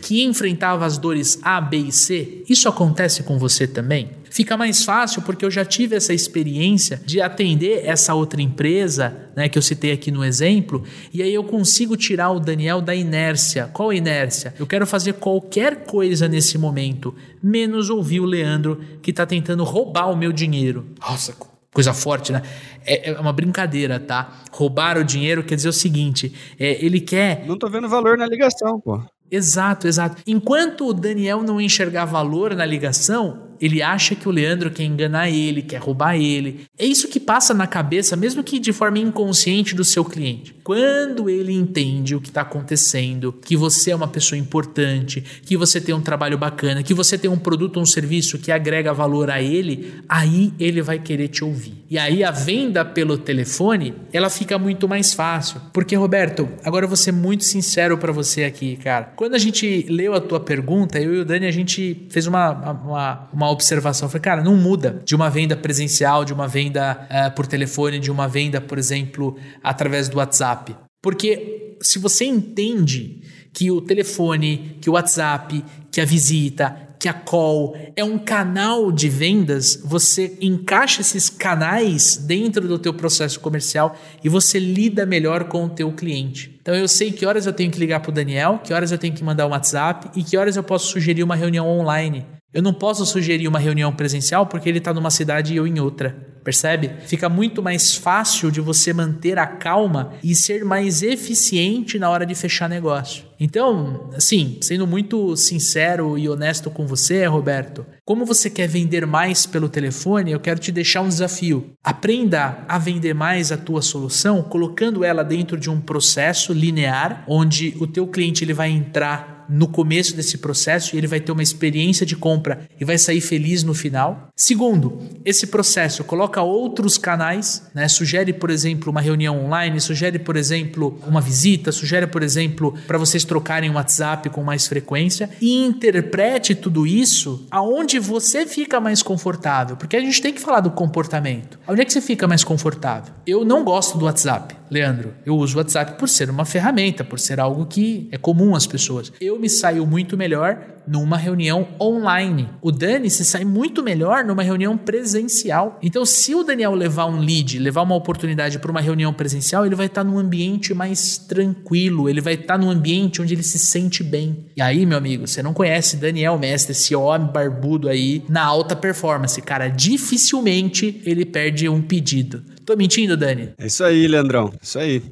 que 0.00 0.24
enfrentava 0.24 0.86
as 0.86 0.96
dores 0.96 1.38
A, 1.42 1.60
B 1.60 1.76
e 1.76 1.92
C? 1.92 2.42
Isso 2.48 2.70
acontece 2.70 3.22
com 3.22 3.33
você 3.38 3.66
também?" 3.66 4.24
fica 4.34 4.56
mais 4.56 4.84
fácil 4.84 5.22
porque 5.22 5.44
eu 5.44 5.50
já 5.50 5.64
tive 5.64 5.94
essa 5.94 6.12
experiência 6.12 7.00
de 7.06 7.20
atender 7.20 7.86
essa 7.86 8.14
outra 8.14 8.42
empresa, 8.42 9.16
né, 9.36 9.48
que 9.48 9.56
eu 9.56 9.62
citei 9.62 9.92
aqui 9.92 10.10
no 10.10 10.24
exemplo, 10.24 10.82
e 11.12 11.22
aí 11.22 11.32
eu 11.32 11.44
consigo 11.44 11.96
tirar 11.96 12.32
o 12.32 12.40
Daniel 12.40 12.80
da 12.80 12.96
inércia. 12.96 13.70
Qual 13.72 13.92
inércia? 13.92 14.52
Eu 14.58 14.66
quero 14.66 14.88
fazer 14.88 15.12
qualquer 15.14 15.84
coisa 15.84 16.26
nesse 16.26 16.58
momento, 16.58 17.14
menos 17.40 17.90
ouvir 17.90 18.18
o 18.18 18.24
Leandro 18.24 18.80
que 19.00 19.12
está 19.12 19.24
tentando 19.24 19.62
roubar 19.62 20.10
o 20.10 20.16
meu 20.16 20.32
dinheiro. 20.32 20.84
Nossa, 20.98 21.32
coisa 21.72 21.94
forte, 21.94 22.32
né? 22.32 22.42
É, 22.84 23.10
é, 23.10 23.20
uma 23.20 23.32
brincadeira, 23.32 24.00
tá? 24.00 24.42
Roubar 24.50 24.98
o 24.98 25.04
dinheiro 25.04 25.44
quer 25.44 25.54
dizer 25.54 25.68
o 25.68 25.72
seguinte: 25.72 26.34
é, 26.58 26.84
ele 26.84 27.00
quer. 27.00 27.46
Não 27.46 27.56
tô 27.56 27.68
vendo 27.70 27.88
valor 27.88 28.18
na 28.18 28.26
ligação, 28.26 28.80
pô. 28.80 29.00
Exato, 29.30 29.88
exato. 29.88 30.22
Enquanto 30.26 30.86
o 30.86 30.92
Daniel 30.92 31.42
não 31.42 31.60
enxergar 31.60 32.04
valor 32.04 32.54
na 32.54 32.64
ligação, 32.64 33.53
ele 33.64 33.80
acha 33.80 34.14
que 34.14 34.28
o 34.28 34.30
Leandro 34.30 34.70
quer 34.70 34.84
enganar 34.84 35.30
ele, 35.30 35.62
quer 35.62 35.78
roubar 35.78 36.16
ele. 36.16 36.66
É 36.78 36.84
isso 36.84 37.08
que 37.08 37.18
passa 37.18 37.54
na 37.54 37.66
cabeça, 37.66 38.14
mesmo 38.14 38.44
que 38.44 38.58
de 38.58 38.74
forma 38.74 38.98
inconsciente, 38.98 39.74
do 39.74 39.82
seu 39.82 40.04
cliente. 40.04 40.54
Quando 40.62 41.30
ele 41.30 41.50
entende 41.50 42.14
o 42.14 42.20
que 42.20 42.28
está 42.28 42.42
acontecendo, 42.42 43.32
que 43.32 43.56
você 43.56 43.92
é 43.92 43.96
uma 43.96 44.06
pessoa 44.06 44.38
importante, 44.38 45.24
que 45.46 45.56
você 45.56 45.80
tem 45.80 45.94
um 45.94 46.02
trabalho 46.02 46.36
bacana, 46.36 46.82
que 46.82 46.92
você 46.92 47.16
tem 47.16 47.30
um 47.30 47.38
produto 47.38 47.78
ou 47.78 47.82
um 47.82 47.86
serviço 47.86 48.38
que 48.38 48.52
agrega 48.52 48.92
valor 48.92 49.30
a 49.30 49.40
ele, 49.40 49.94
aí 50.06 50.52
ele 50.60 50.82
vai 50.82 50.98
querer 50.98 51.28
te 51.28 51.42
ouvir. 51.42 51.84
E 51.88 51.96
aí 51.96 52.22
a 52.22 52.30
venda 52.30 52.84
pelo 52.84 53.16
telefone, 53.16 53.94
ela 54.12 54.28
fica 54.28 54.58
muito 54.58 54.86
mais 54.86 55.14
fácil. 55.14 55.58
Porque, 55.72 55.96
Roberto, 55.96 56.46
agora 56.62 56.84
eu 56.84 56.88
vou 56.88 56.98
ser 56.98 57.12
muito 57.12 57.44
sincero 57.44 57.96
para 57.96 58.12
você 58.12 58.44
aqui, 58.44 58.76
cara. 58.76 59.12
Quando 59.16 59.34
a 59.34 59.38
gente 59.38 59.86
leu 59.88 60.12
a 60.12 60.20
tua 60.20 60.40
pergunta, 60.40 61.00
eu 61.00 61.14
e 61.14 61.20
o 61.20 61.24
Dani, 61.24 61.46
a 61.46 61.50
gente 61.50 62.06
fez 62.10 62.26
uma, 62.26 62.50
uma, 62.72 63.28
uma 63.32 63.53
observação. 63.54 64.06
Eu 64.06 64.10
falei, 64.10 64.22
cara, 64.22 64.42
não 64.42 64.56
muda 64.56 65.00
de 65.04 65.14
uma 65.14 65.30
venda 65.30 65.56
presencial, 65.56 66.24
de 66.24 66.32
uma 66.32 66.46
venda 66.46 67.08
uh, 67.10 67.34
por 67.34 67.46
telefone, 67.46 67.98
de 67.98 68.10
uma 68.10 68.28
venda, 68.28 68.60
por 68.60 68.78
exemplo, 68.78 69.36
através 69.62 70.08
do 70.08 70.18
WhatsApp. 70.18 70.76
Porque 71.02 71.76
se 71.80 71.98
você 71.98 72.24
entende 72.24 73.22
que 73.52 73.70
o 73.70 73.80
telefone, 73.80 74.78
que 74.80 74.90
o 74.90 74.94
WhatsApp, 74.94 75.64
que 75.90 76.00
a 76.00 76.04
visita, 76.04 76.84
que 76.98 77.08
a 77.08 77.12
call 77.12 77.76
é 77.94 78.02
um 78.02 78.18
canal 78.18 78.90
de 78.90 79.10
vendas, 79.10 79.78
você 79.84 80.38
encaixa 80.40 81.02
esses 81.02 81.28
canais 81.28 82.16
dentro 82.16 82.66
do 82.66 82.78
teu 82.78 82.94
processo 82.94 83.38
comercial 83.40 83.94
e 84.24 84.28
você 84.30 84.58
lida 84.58 85.04
melhor 85.04 85.44
com 85.44 85.66
o 85.66 85.68
teu 85.68 85.92
cliente. 85.92 86.58
Então 86.62 86.74
eu 86.74 86.88
sei 86.88 87.12
que 87.12 87.26
horas 87.26 87.44
eu 87.44 87.52
tenho 87.52 87.70
que 87.70 87.78
ligar 87.78 88.00
para 88.00 88.08
o 88.08 88.14
Daniel, 88.14 88.58
que 88.64 88.72
horas 88.72 88.90
eu 88.90 88.96
tenho 88.96 89.12
que 89.12 89.22
mandar 89.22 89.46
um 89.46 89.50
WhatsApp 89.50 90.18
e 90.18 90.24
que 90.24 90.34
horas 90.38 90.56
eu 90.56 90.62
posso 90.62 90.86
sugerir 90.86 91.22
uma 91.22 91.36
reunião 91.36 91.68
online. 91.68 92.24
Eu 92.54 92.62
não 92.62 92.72
posso 92.72 93.04
sugerir 93.04 93.48
uma 93.48 93.58
reunião 93.58 93.92
presencial 93.92 94.46
porque 94.46 94.68
ele 94.68 94.78
está 94.78 94.94
numa 94.94 95.10
cidade 95.10 95.52
e 95.52 95.56
eu 95.56 95.66
em 95.66 95.80
outra. 95.80 96.34
Percebe? 96.44 96.90
Fica 97.06 97.28
muito 97.28 97.62
mais 97.62 97.96
fácil 97.96 98.50
de 98.50 98.60
você 98.60 98.92
manter 98.92 99.38
a 99.38 99.46
calma 99.46 100.12
e 100.22 100.34
ser 100.34 100.62
mais 100.62 101.02
eficiente 101.02 101.98
na 101.98 102.10
hora 102.10 102.26
de 102.26 102.34
fechar 102.34 102.68
negócio. 102.68 103.24
Então, 103.40 104.10
assim, 104.14 104.58
sendo 104.60 104.86
muito 104.86 105.36
sincero 105.36 106.18
e 106.18 106.28
honesto 106.28 106.70
com 106.70 106.86
você, 106.86 107.24
Roberto, 107.24 107.84
como 108.04 108.26
você 108.26 108.50
quer 108.50 108.68
vender 108.68 109.06
mais 109.06 109.46
pelo 109.46 109.68
telefone, 109.70 110.32
eu 110.32 110.38
quero 110.38 110.60
te 110.60 110.70
deixar 110.70 111.00
um 111.00 111.08
desafio. 111.08 111.72
Aprenda 111.82 112.62
a 112.68 112.78
vender 112.78 113.14
mais 113.14 113.50
a 113.50 113.56
tua 113.56 113.80
solução 113.80 114.42
colocando 114.42 115.02
ela 115.02 115.24
dentro 115.24 115.58
de 115.58 115.70
um 115.70 115.80
processo 115.80 116.52
linear, 116.52 117.24
onde 117.26 117.74
o 117.80 117.86
teu 117.86 118.06
cliente 118.06 118.44
ele 118.44 118.52
vai 118.52 118.70
entrar 118.70 119.33
no 119.48 119.68
começo 119.68 120.16
desse 120.16 120.38
processo 120.38 120.94
e 120.94 120.98
ele 120.98 121.06
vai 121.06 121.20
ter 121.20 121.32
uma 121.32 121.42
experiência 121.42 122.04
de 122.04 122.16
compra 122.16 122.68
e 122.80 122.84
vai 122.84 122.98
sair 122.98 123.20
feliz 123.20 123.62
no 123.62 123.74
final. 123.74 124.28
Segundo, 124.36 125.00
esse 125.24 125.46
processo 125.46 126.04
coloca 126.04 126.42
outros 126.42 126.98
canais, 126.98 127.68
né? 127.74 127.88
Sugere, 127.88 128.32
por 128.32 128.50
exemplo, 128.50 128.90
uma 128.90 129.00
reunião 129.00 129.44
online, 129.44 129.80
sugere, 129.80 130.18
por 130.18 130.36
exemplo, 130.36 130.98
uma 131.06 131.20
visita, 131.20 131.72
sugere, 131.72 132.06
por 132.06 132.22
exemplo, 132.22 132.74
para 132.86 132.98
vocês 132.98 133.24
trocarem 133.24 133.70
o 133.70 133.74
WhatsApp 133.74 134.30
com 134.30 134.42
mais 134.42 134.66
frequência 134.66 135.30
e 135.40 135.64
interprete 135.64 136.54
tudo 136.54 136.86
isso 136.86 137.46
aonde 137.50 137.98
você 137.98 138.46
fica 138.46 138.80
mais 138.80 139.02
confortável, 139.02 139.76
porque 139.76 139.96
a 139.96 140.00
gente 140.00 140.20
tem 140.20 140.32
que 140.32 140.40
falar 140.40 140.60
do 140.60 140.70
comportamento. 140.70 141.58
Onde 141.66 141.82
é 141.82 141.84
que 141.84 141.92
você 141.92 142.00
fica 142.00 142.26
mais 142.26 142.44
confortável? 142.44 143.12
Eu 143.26 143.44
não 143.44 143.64
gosto 143.64 143.98
do 143.98 144.04
WhatsApp, 144.04 144.54
Leandro. 144.74 145.14
Eu 145.24 145.36
uso 145.36 145.54
o 145.54 145.58
WhatsApp 145.58 145.98
por 145.98 146.08
ser 146.08 146.28
uma 146.28 146.44
ferramenta, 146.44 147.04
por 147.04 147.18
ser 147.18 147.38
algo 147.38 147.64
que 147.64 148.08
é 148.10 148.18
comum 148.18 148.54
às 148.54 148.66
pessoas. 148.66 149.12
Eu 149.20 149.38
me 149.38 149.48
saio 149.48 149.86
muito 149.86 150.16
melhor 150.16 150.74
numa 150.86 151.16
reunião 151.16 151.68
online. 151.80 152.48
O 152.60 152.70
Dani 152.70 153.08
se 153.08 153.24
sai 153.24 153.44
muito 153.44 153.82
melhor 153.82 154.24
numa 154.24 154.42
reunião 154.42 154.76
presencial. 154.76 155.78
Então, 155.82 156.04
se 156.04 156.34
o 156.34 156.42
Daniel 156.42 156.74
levar 156.74 157.06
um 157.06 157.18
lead, 157.18 157.58
levar 157.58 157.82
uma 157.82 157.94
oportunidade 157.94 158.58
para 158.58 158.70
uma 158.70 158.80
reunião 158.80 159.12
presencial, 159.12 159.64
ele 159.64 159.74
vai 159.74 159.86
estar 159.86 160.04
tá 160.04 160.10
num 160.10 160.18
ambiente 160.18 160.74
mais 160.74 161.16
tranquilo, 161.16 162.08
ele 162.08 162.20
vai 162.20 162.34
estar 162.34 162.54
tá 162.54 162.58
num 162.58 162.70
ambiente 162.70 163.22
onde 163.22 163.34
ele 163.34 163.42
se 163.42 163.58
sente 163.58 164.02
bem. 164.02 164.46
E 164.56 164.60
aí, 164.60 164.84
meu 164.84 164.98
amigo, 164.98 165.26
você 165.26 165.42
não 165.42 165.54
conhece 165.54 165.96
Daniel 165.96 166.38
Mestre, 166.38 166.72
esse 166.72 166.94
homem 166.94 167.30
barbudo 167.32 167.88
aí 167.88 168.22
na 168.28 168.44
alta 168.44 168.76
performance, 168.76 169.40
cara, 169.40 169.68
dificilmente 169.68 171.00
ele 171.04 171.24
perde 171.24 171.68
um 171.68 171.80
pedido. 171.80 172.42
Tô 172.64 172.76
mentindo, 172.76 173.16
Dani? 173.16 173.50
É 173.58 173.66
isso 173.66 173.84
aí, 173.84 174.06
Leandrão. 174.08 174.52
Isso 174.62 174.78
aí. 174.78 175.02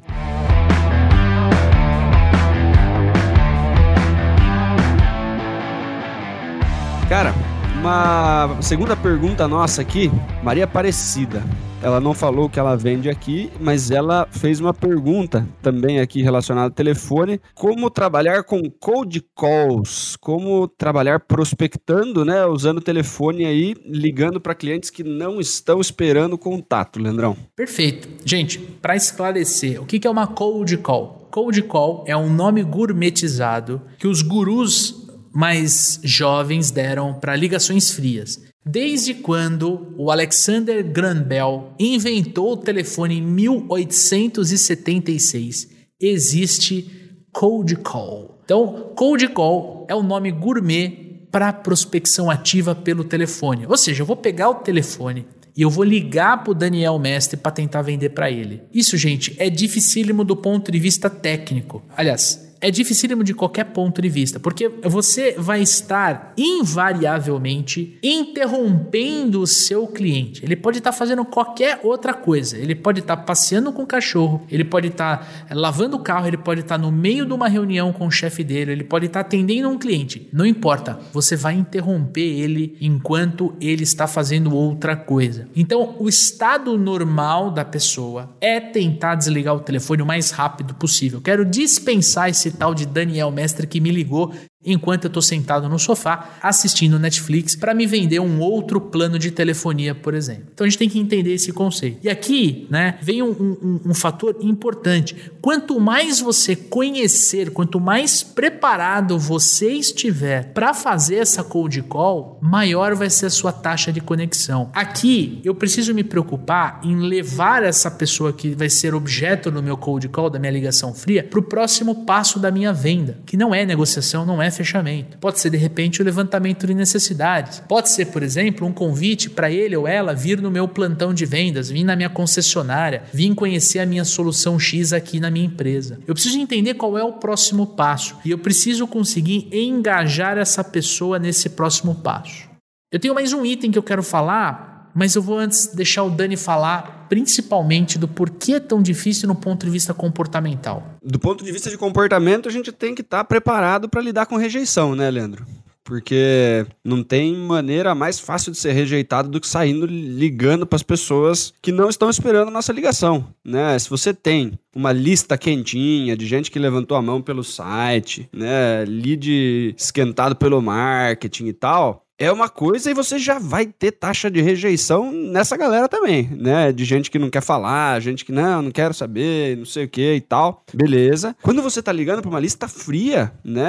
Cara, 7.08 7.34
uma 7.82 8.62
segunda 8.62 8.96
pergunta 8.96 9.48
nossa 9.48 9.82
aqui, 9.82 10.08
Maria 10.40 10.62
Aparecida. 10.64 11.42
Ela 11.82 11.98
não 11.98 12.14
falou 12.14 12.48
que 12.48 12.60
ela 12.60 12.76
vende 12.76 13.10
aqui, 13.10 13.50
mas 13.58 13.90
ela 13.90 14.28
fez 14.30 14.60
uma 14.60 14.72
pergunta 14.72 15.44
também 15.60 15.98
aqui 15.98 16.22
relacionada 16.22 16.68
ao 16.68 16.70
telefone. 16.70 17.40
Como 17.56 17.90
trabalhar 17.90 18.44
com 18.44 18.62
cold 18.78 19.20
calls? 19.36 20.16
Como 20.20 20.68
trabalhar 20.68 21.18
prospectando, 21.18 22.24
né? 22.24 22.46
Usando 22.46 22.78
o 22.78 22.82
telefone 22.82 23.44
aí, 23.44 23.74
ligando 23.84 24.40
para 24.40 24.54
clientes 24.54 24.88
que 24.88 25.02
não 25.02 25.40
estão 25.40 25.80
esperando 25.80 26.38
contato, 26.38 27.00
Leandrão. 27.00 27.36
Perfeito. 27.56 28.08
Gente, 28.24 28.60
para 28.60 28.94
esclarecer, 28.94 29.82
o 29.82 29.86
que 29.86 30.06
é 30.06 30.10
uma 30.10 30.28
cold 30.28 30.76
call? 30.78 31.26
Cold 31.32 31.62
call 31.62 32.04
é 32.06 32.16
um 32.16 32.32
nome 32.32 32.62
gourmetizado 32.62 33.82
que 33.98 34.06
os 34.06 34.22
gurus 34.22 35.01
mais 35.34 35.98
jovens 36.02 36.70
deram 36.70 37.14
para 37.14 37.34
ligações 37.34 37.90
frias. 37.90 38.38
Desde 38.64 39.14
quando 39.14 39.92
o 39.96 40.08
Alexander 40.10 40.84
Graham 40.84 41.22
Bell 41.22 41.72
inventou 41.78 42.52
o 42.52 42.56
telefone 42.56 43.18
em 43.18 43.22
1876, 43.22 45.68
existe 46.00 47.18
cold 47.32 47.76
call. 47.76 48.40
Então, 48.44 48.92
cold 48.94 49.26
call 49.28 49.86
é 49.88 49.94
o 49.94 50.02
nome 50.02 50.30
gourmet 50.30 51.26
para 51.30 51.50
prospecção 51.52 52.30
ativa 52.30 52.74
pelo 52.74 53.02
telefone. 53.02 53.66
Ou 53.66 53.76
seja, 53.76 54.02
eu 54.02 54.06
vou 54.06 54.16
pegar 54.16 54.50
o 54.50 54.56
telefone 54.56 55.26
e 55.56 55.62
eu 55.62 55.70
vou 55.70 55.84
ligar 55.84 56.44
para 56.44 56.50
o 56.50 56.54
Daniel 56.54 56.98
Mestre 56.98 57.36
para 57.36 57.52
tentar 57.52 57.82
vender 57.82 58.10
para 58.10 58.30
ele. 58.30 58.62
Isso, 58.72 58.96
gente, 58.96 59.34
é 59.38 59.50
dificílimo 59.50 60.24
do 60.24 60.36
ponto 60.36 60.70
de 60.70 60.78
vista 60.78 61.10
técnico. 61.10 61.82
Aliás, 61.96 62.51
é 62.62 62.70
dificílimo 62.70 63.24
de 63.24 63.34
qualquer 63.34 63.64
ponto 63.64 64.00
de 64.00 64.08
vista, 64.08 64.38
porque 64.38 64.68
você 64.84 65.34
vai 65.36 65.60
estar 65.60 66.32
invariavelmente 66.38 67.98
interrompendo 68.00 69.42
o 69.42 69.46
seu 69.48 69.88
cliente. 69.88 70.44
Ele 70.44 70.54
pode 70.54 70.78
estar 70.78 70.92
fazendo 70.92 71.24
qualquer 71.24 71.80
outra 71.82 72.14
coisa. 72.14 72.56
Ele 72.56 72.76
pode 72.76 73.00
estar 73.00 73.16
passeando 73.16 73.72
com 73.72 73.82
o 73.82 73.86
cachorro, 73.86 74.46
ele 74.48 74.62
pode 74.62 74.88
estar 74.88 75.46
eh, 75.50 75.54
lavando 75.54 75.96
o 75.96 76.00
carro, 76.00 76.28
ele 76.28 76.36
pode 76.36 76.60
estar 76.60 76.78
no 76.78 76.92
meio 76.92 77.26
de 77.26 77.32
uma 77.32 77.48
reunião 77.48 77.92
com 77.92 78.06
o 78.06 78.10
chefe 78.10 78.44
dele, 78.44 78.70
ele 78.70 78.84
pode 78.84 79.06
estar 79.06 79.20
atendendo 79.20 79.68
um 79.68 79.76
cliente. 79.76 80.28
Não 80.32 80.46
importa, 80.46 81.00
você 81.12 81.34
vai 81.34 81.54
interromper 81.54 82.20
ele 82.20 82.76
enquanto 82.80 83.54
ele 83.60 83.82
está 83.82 84.06
fazendo 84.06 84.54
outra 84.54 84.94
coisa. 84.94 85.48
Então, 85.56 85.96
o 85.98 86.08
estado 86.08 86.78
normal 86.78 87.50
da 87.50 87.64
pessoa 87.64 88.36
é 88.40 88.60
tentar 88.60 89.16
desligar 89.16 89.56
o 89.56 89.60
telefone 89.60 90.02
o 90.02 90.06
mais 90.06 90.30
rápido 90.30 90.74
possível. 90.74 91.20
Quero 91.20 91.44
dispensar 91.44 92.30
esse 92.30 92.51
tal 92.52 92.74
de 92.74 92.86
Daniel 92.86 93.30
Mestre 93.30 93.66
que 93.66 93.80
me 93.80 93.90
ligou 93.90 94.32
enquanto 94.64 95.04
eu 95.04 95.08
estou 95.08 95.22
sentado 95.22 95.68
no 95.68 95.78
sofá 95.78 96.36
assistindo 96.42 96.98
Netflix 96.98 97.56
para 97.56 97.74
me 97.74 97.86
vender 97.86 98.20
um 98.20 98.40
outro 98.40 98.80
plano 98.80 99.18
de 99.18 99.30
telefonia, 99.30 99.94
por 99.94 100.14
exemplo. 100.14 100.44
Então 100.52 100.64
a 100.64 100.68
gente 100.68 100.78
tem 100.78 100.88
que 100.88 100.98
entender 100.98 101.34
esse 101.34 101.52
conceito. 101.52 101.98
E 102.02 102.08
aqui, 102.08 102.66
né, 102.70 102.98
vem 103.02 103.22
um, 103.22 103.30
um, 103.30 103.80
um 103.86 103.94
fator 103.94 104.36
importante. 104.40 105.16
Quanto 105.40 105.80
mais 105.80 106.20
você 106.20 106.54
conhecer, 106.54 107.50
quanto 107.50 107.80
mais 107.80 108.22
preparado 108.22 109.18
você 109.18 109.72
estiver 109.72 110.52
para 110.52 110.72
fazer 110.72 111.16
essa 111.16 111.42
cold 111.42 111.82
call, 111.82 112.38
maior 112.40 112.94
vai 112.94 113.10
ser 113.10 113.26
a 113.26 113.30
sua 113.30 113.52
taxa 113.52 113.92
de 113.92 114.00
conexão. 114.00 114.70
Aqui 114.72 115.40
eu 115.44 115.54
preciso 115.54 115.92
me 115.94 116.04
preocupar 116.04 116.80
em 116.84 116.96
levar 116.96 117.62
essa 117.62 117.90
pessoa 117.90 118.32
que 118.32 118.54
vai 118.54 118.70
ser 118.70 118.94
objeto 118.94 119.50
no 119.50 119.62
meu 119.62 119.76
cold 119.76 120.08
call, 120.08 120.30
da 120.30 120.38
minha 120.38 120.52
ligação 120.52 120.94
fria, 120.94 121.22
para 121.22 121.40
o 121.40 121.42
próximo 121.42 122.04
passo 122.04 122.38
da 122.38 122.50
minha 122.50 122.72
venda, 122.72 123.18
que 123.26 123.36
não 123.36 123.54
é 123.54 123.64
negociação, 123.64 124.24
não 124.24 124.40
é 124.40 124.50
fechamento. 124.52 125.18
Pode 125.18 125.40
ser, 125.40 125.50
de 125.50 125.56
repente, 125.56 126.00
o 126.00 126.04
levantamento 126.04 126.66
de 126.66 126.74
necessidades. 126.74 127.60
Pode 127.60 127.90
ser, 127.90 128.06
por 128.06 128.22
exemplo, 128.22 128.66
um 128.66 128.72
convite 128.72 129.28
para 129.28 129.50
ele 129.50 129.76
ou 129.76 129.88
ela 129.88 130.14
vir 130.14 130.40
no 130.40 130.50
meu 130.50 130.68
plantão 130.68 131.12
de 131.12 131.24
vendas, 131.24 131.70
vir 131.70 131.84
na 131.84 131.96
minha 131.96 132.10
concessionária, 132.10 133.04
vir 133.12 133.34
conhecer 133.34 133.78
a 133.78 133.86
minha 133.86 134.04
solução 134.04 134.58
X 134.58 134.92
aqui 134.92 135.18
na 135.18 135.30
minha 135.30 135.46
empresa. 135.46 135.98
Eu 136.06 136.14
preciso 136.14 136.38
entender 136.38 136.74
qual 136.74 136.96
é 136.96 137.02
o 137.02 137.14
próximo 137.14 137.66
passo 137.66 138.16
e 138.24 138.30
eu 138.30 138.38
preciso 138.38 138.86
conseguir 138.86 139.48
engajar 139.52 140.38
essa 140.38 140.62
pessoa 140.62 141.18
nesse 141.18 141.50
próximo 141.50 141.94
passo. 141.94 142.50
Eu 142.90 143.00
tenho 143.00 143.14
mais 143.14 143.32
um 143.32 143.44
item 143.44 143.70
que 143.70 143.78
eu 143.78 143.82
quero 143.82 144.02
falar 144.02 144.72
mas 144.94 145.14
eu 145.14 145.22
vou 145.22 145.38
antes 145.38 145.68
deixar 145.68 146.02
o 146.02 146.10
Dani 146.10 146.36
falar 146.36 147.01
principalmente 147.12 147.98
do 147.98 148.08
porquê 148.08 148.54
é 148.54 148.60
tão 148.60 148.80
difícil 148.80 149.28
no 149.28 149.34
ponto 149.34 149.66
de 149.66 149.70
vista 149.70 149.92
comportamental. 149.92 150.96
Do 151.04 151.18
ponto 151.18 151.44
de 151.44 151.52
vista 151.52 151.68
de 151.68 151.76
comportamento, 151.76 152.48
a 152.48 152.50
gente 152.50 152.72
tem 152.72 152.94
que 152.94 153.02
estar 153.02 153.18
tá 153.18 153.24
preparado 153.24 153.86
para 153.86 154.00
lidar 154.00 154.24
com 154.24 154.38
rejeição, 154.38 154.94
né, 154.94 155.10
Leandro? 155.10 155.44
Porque 155.84 156.64
não 156.82 157.02
tem 157.02 157.36
maneira 157.36 157.94
mais 157.94 158.18
fácil 158.18 158.50
de 158.50 158.56
ser 158.56 158.72
rejeitado 158.72 159.28
do 159.28 159.38
que 159.38 159.46
saindo 159.46 159.84
ligando 159.84 160.66
para 160.66 160.76
as 160.76 160.82
pessoas 160.82 161.52
que 161.60 161.70
não 161.70 161.90
estão 161.90 162.08
esperando 162.08 162.48
a 162.48 162.52
nossa 162.52 162.72
ligação, 162.72 163.28
né? 163.44 163.78
Se 163.78 163.90
você 163.90 164.14
tem 164.14 164.58
uma 164.74 164.90
lista 164.90 165.36
quentinha 165.36 166.16
de 166.16 166.24
gente 166.24 166.50
que 166.50 166.58
levantou 166.58 166.96
a 166.96 167.02
mão 167.02 167.20
pelo 167.20 167.44
site, 167.44 168.26
né, 168.32 168.86
lead 168.86 169.74
esquentado 169.76 170.34
pelo 170.34 170.62
marketing 170.62 171.48
e 171.48 171.52
tal, 171.52 172.06
é 172.18 172.30
uma 172.30 172.48
coisa 172.48 172.90
e 172.90 172.94
você 172.94 173.18
já 173.18 173.38
vai 173.38 173.66
ter 173.66 173.92
taxa 173.92 174.30
de 174.30 174.40
rejeição 174.40 175.10
nessa 175.12 175.56
galera 175.56 175.88
também, 175.88 176.28
né? 176.36 176.72
De 176.72 176.84
gente 176.84 177.10
que 177.10 177.18
não 177.18 177.30
quer 177.30 177.42
falar, 177.42 178.00
gente 178.00 178.24
que 178.24 178.32
não, 178.32 178.62
não 178.62 178.70
quero 178.70 178.94
saber, 178.94 179.56
não 179.56 179.64
sei 179.64 179.84
o 179.84 179.88
que 179.88 180.14
e 180.14 180.20
tal. 180.20 180.62
Beleza. 180.72 181.34
Quando 181.42 181.62
você 181.62 181.82
tá 181.82 181.90
ligando 181.90 182.22
para 182.22 182.28
uma 182.28 182.40
lista 182.40 182.68
fria, 182.68 183.32
né? 183.44 183.62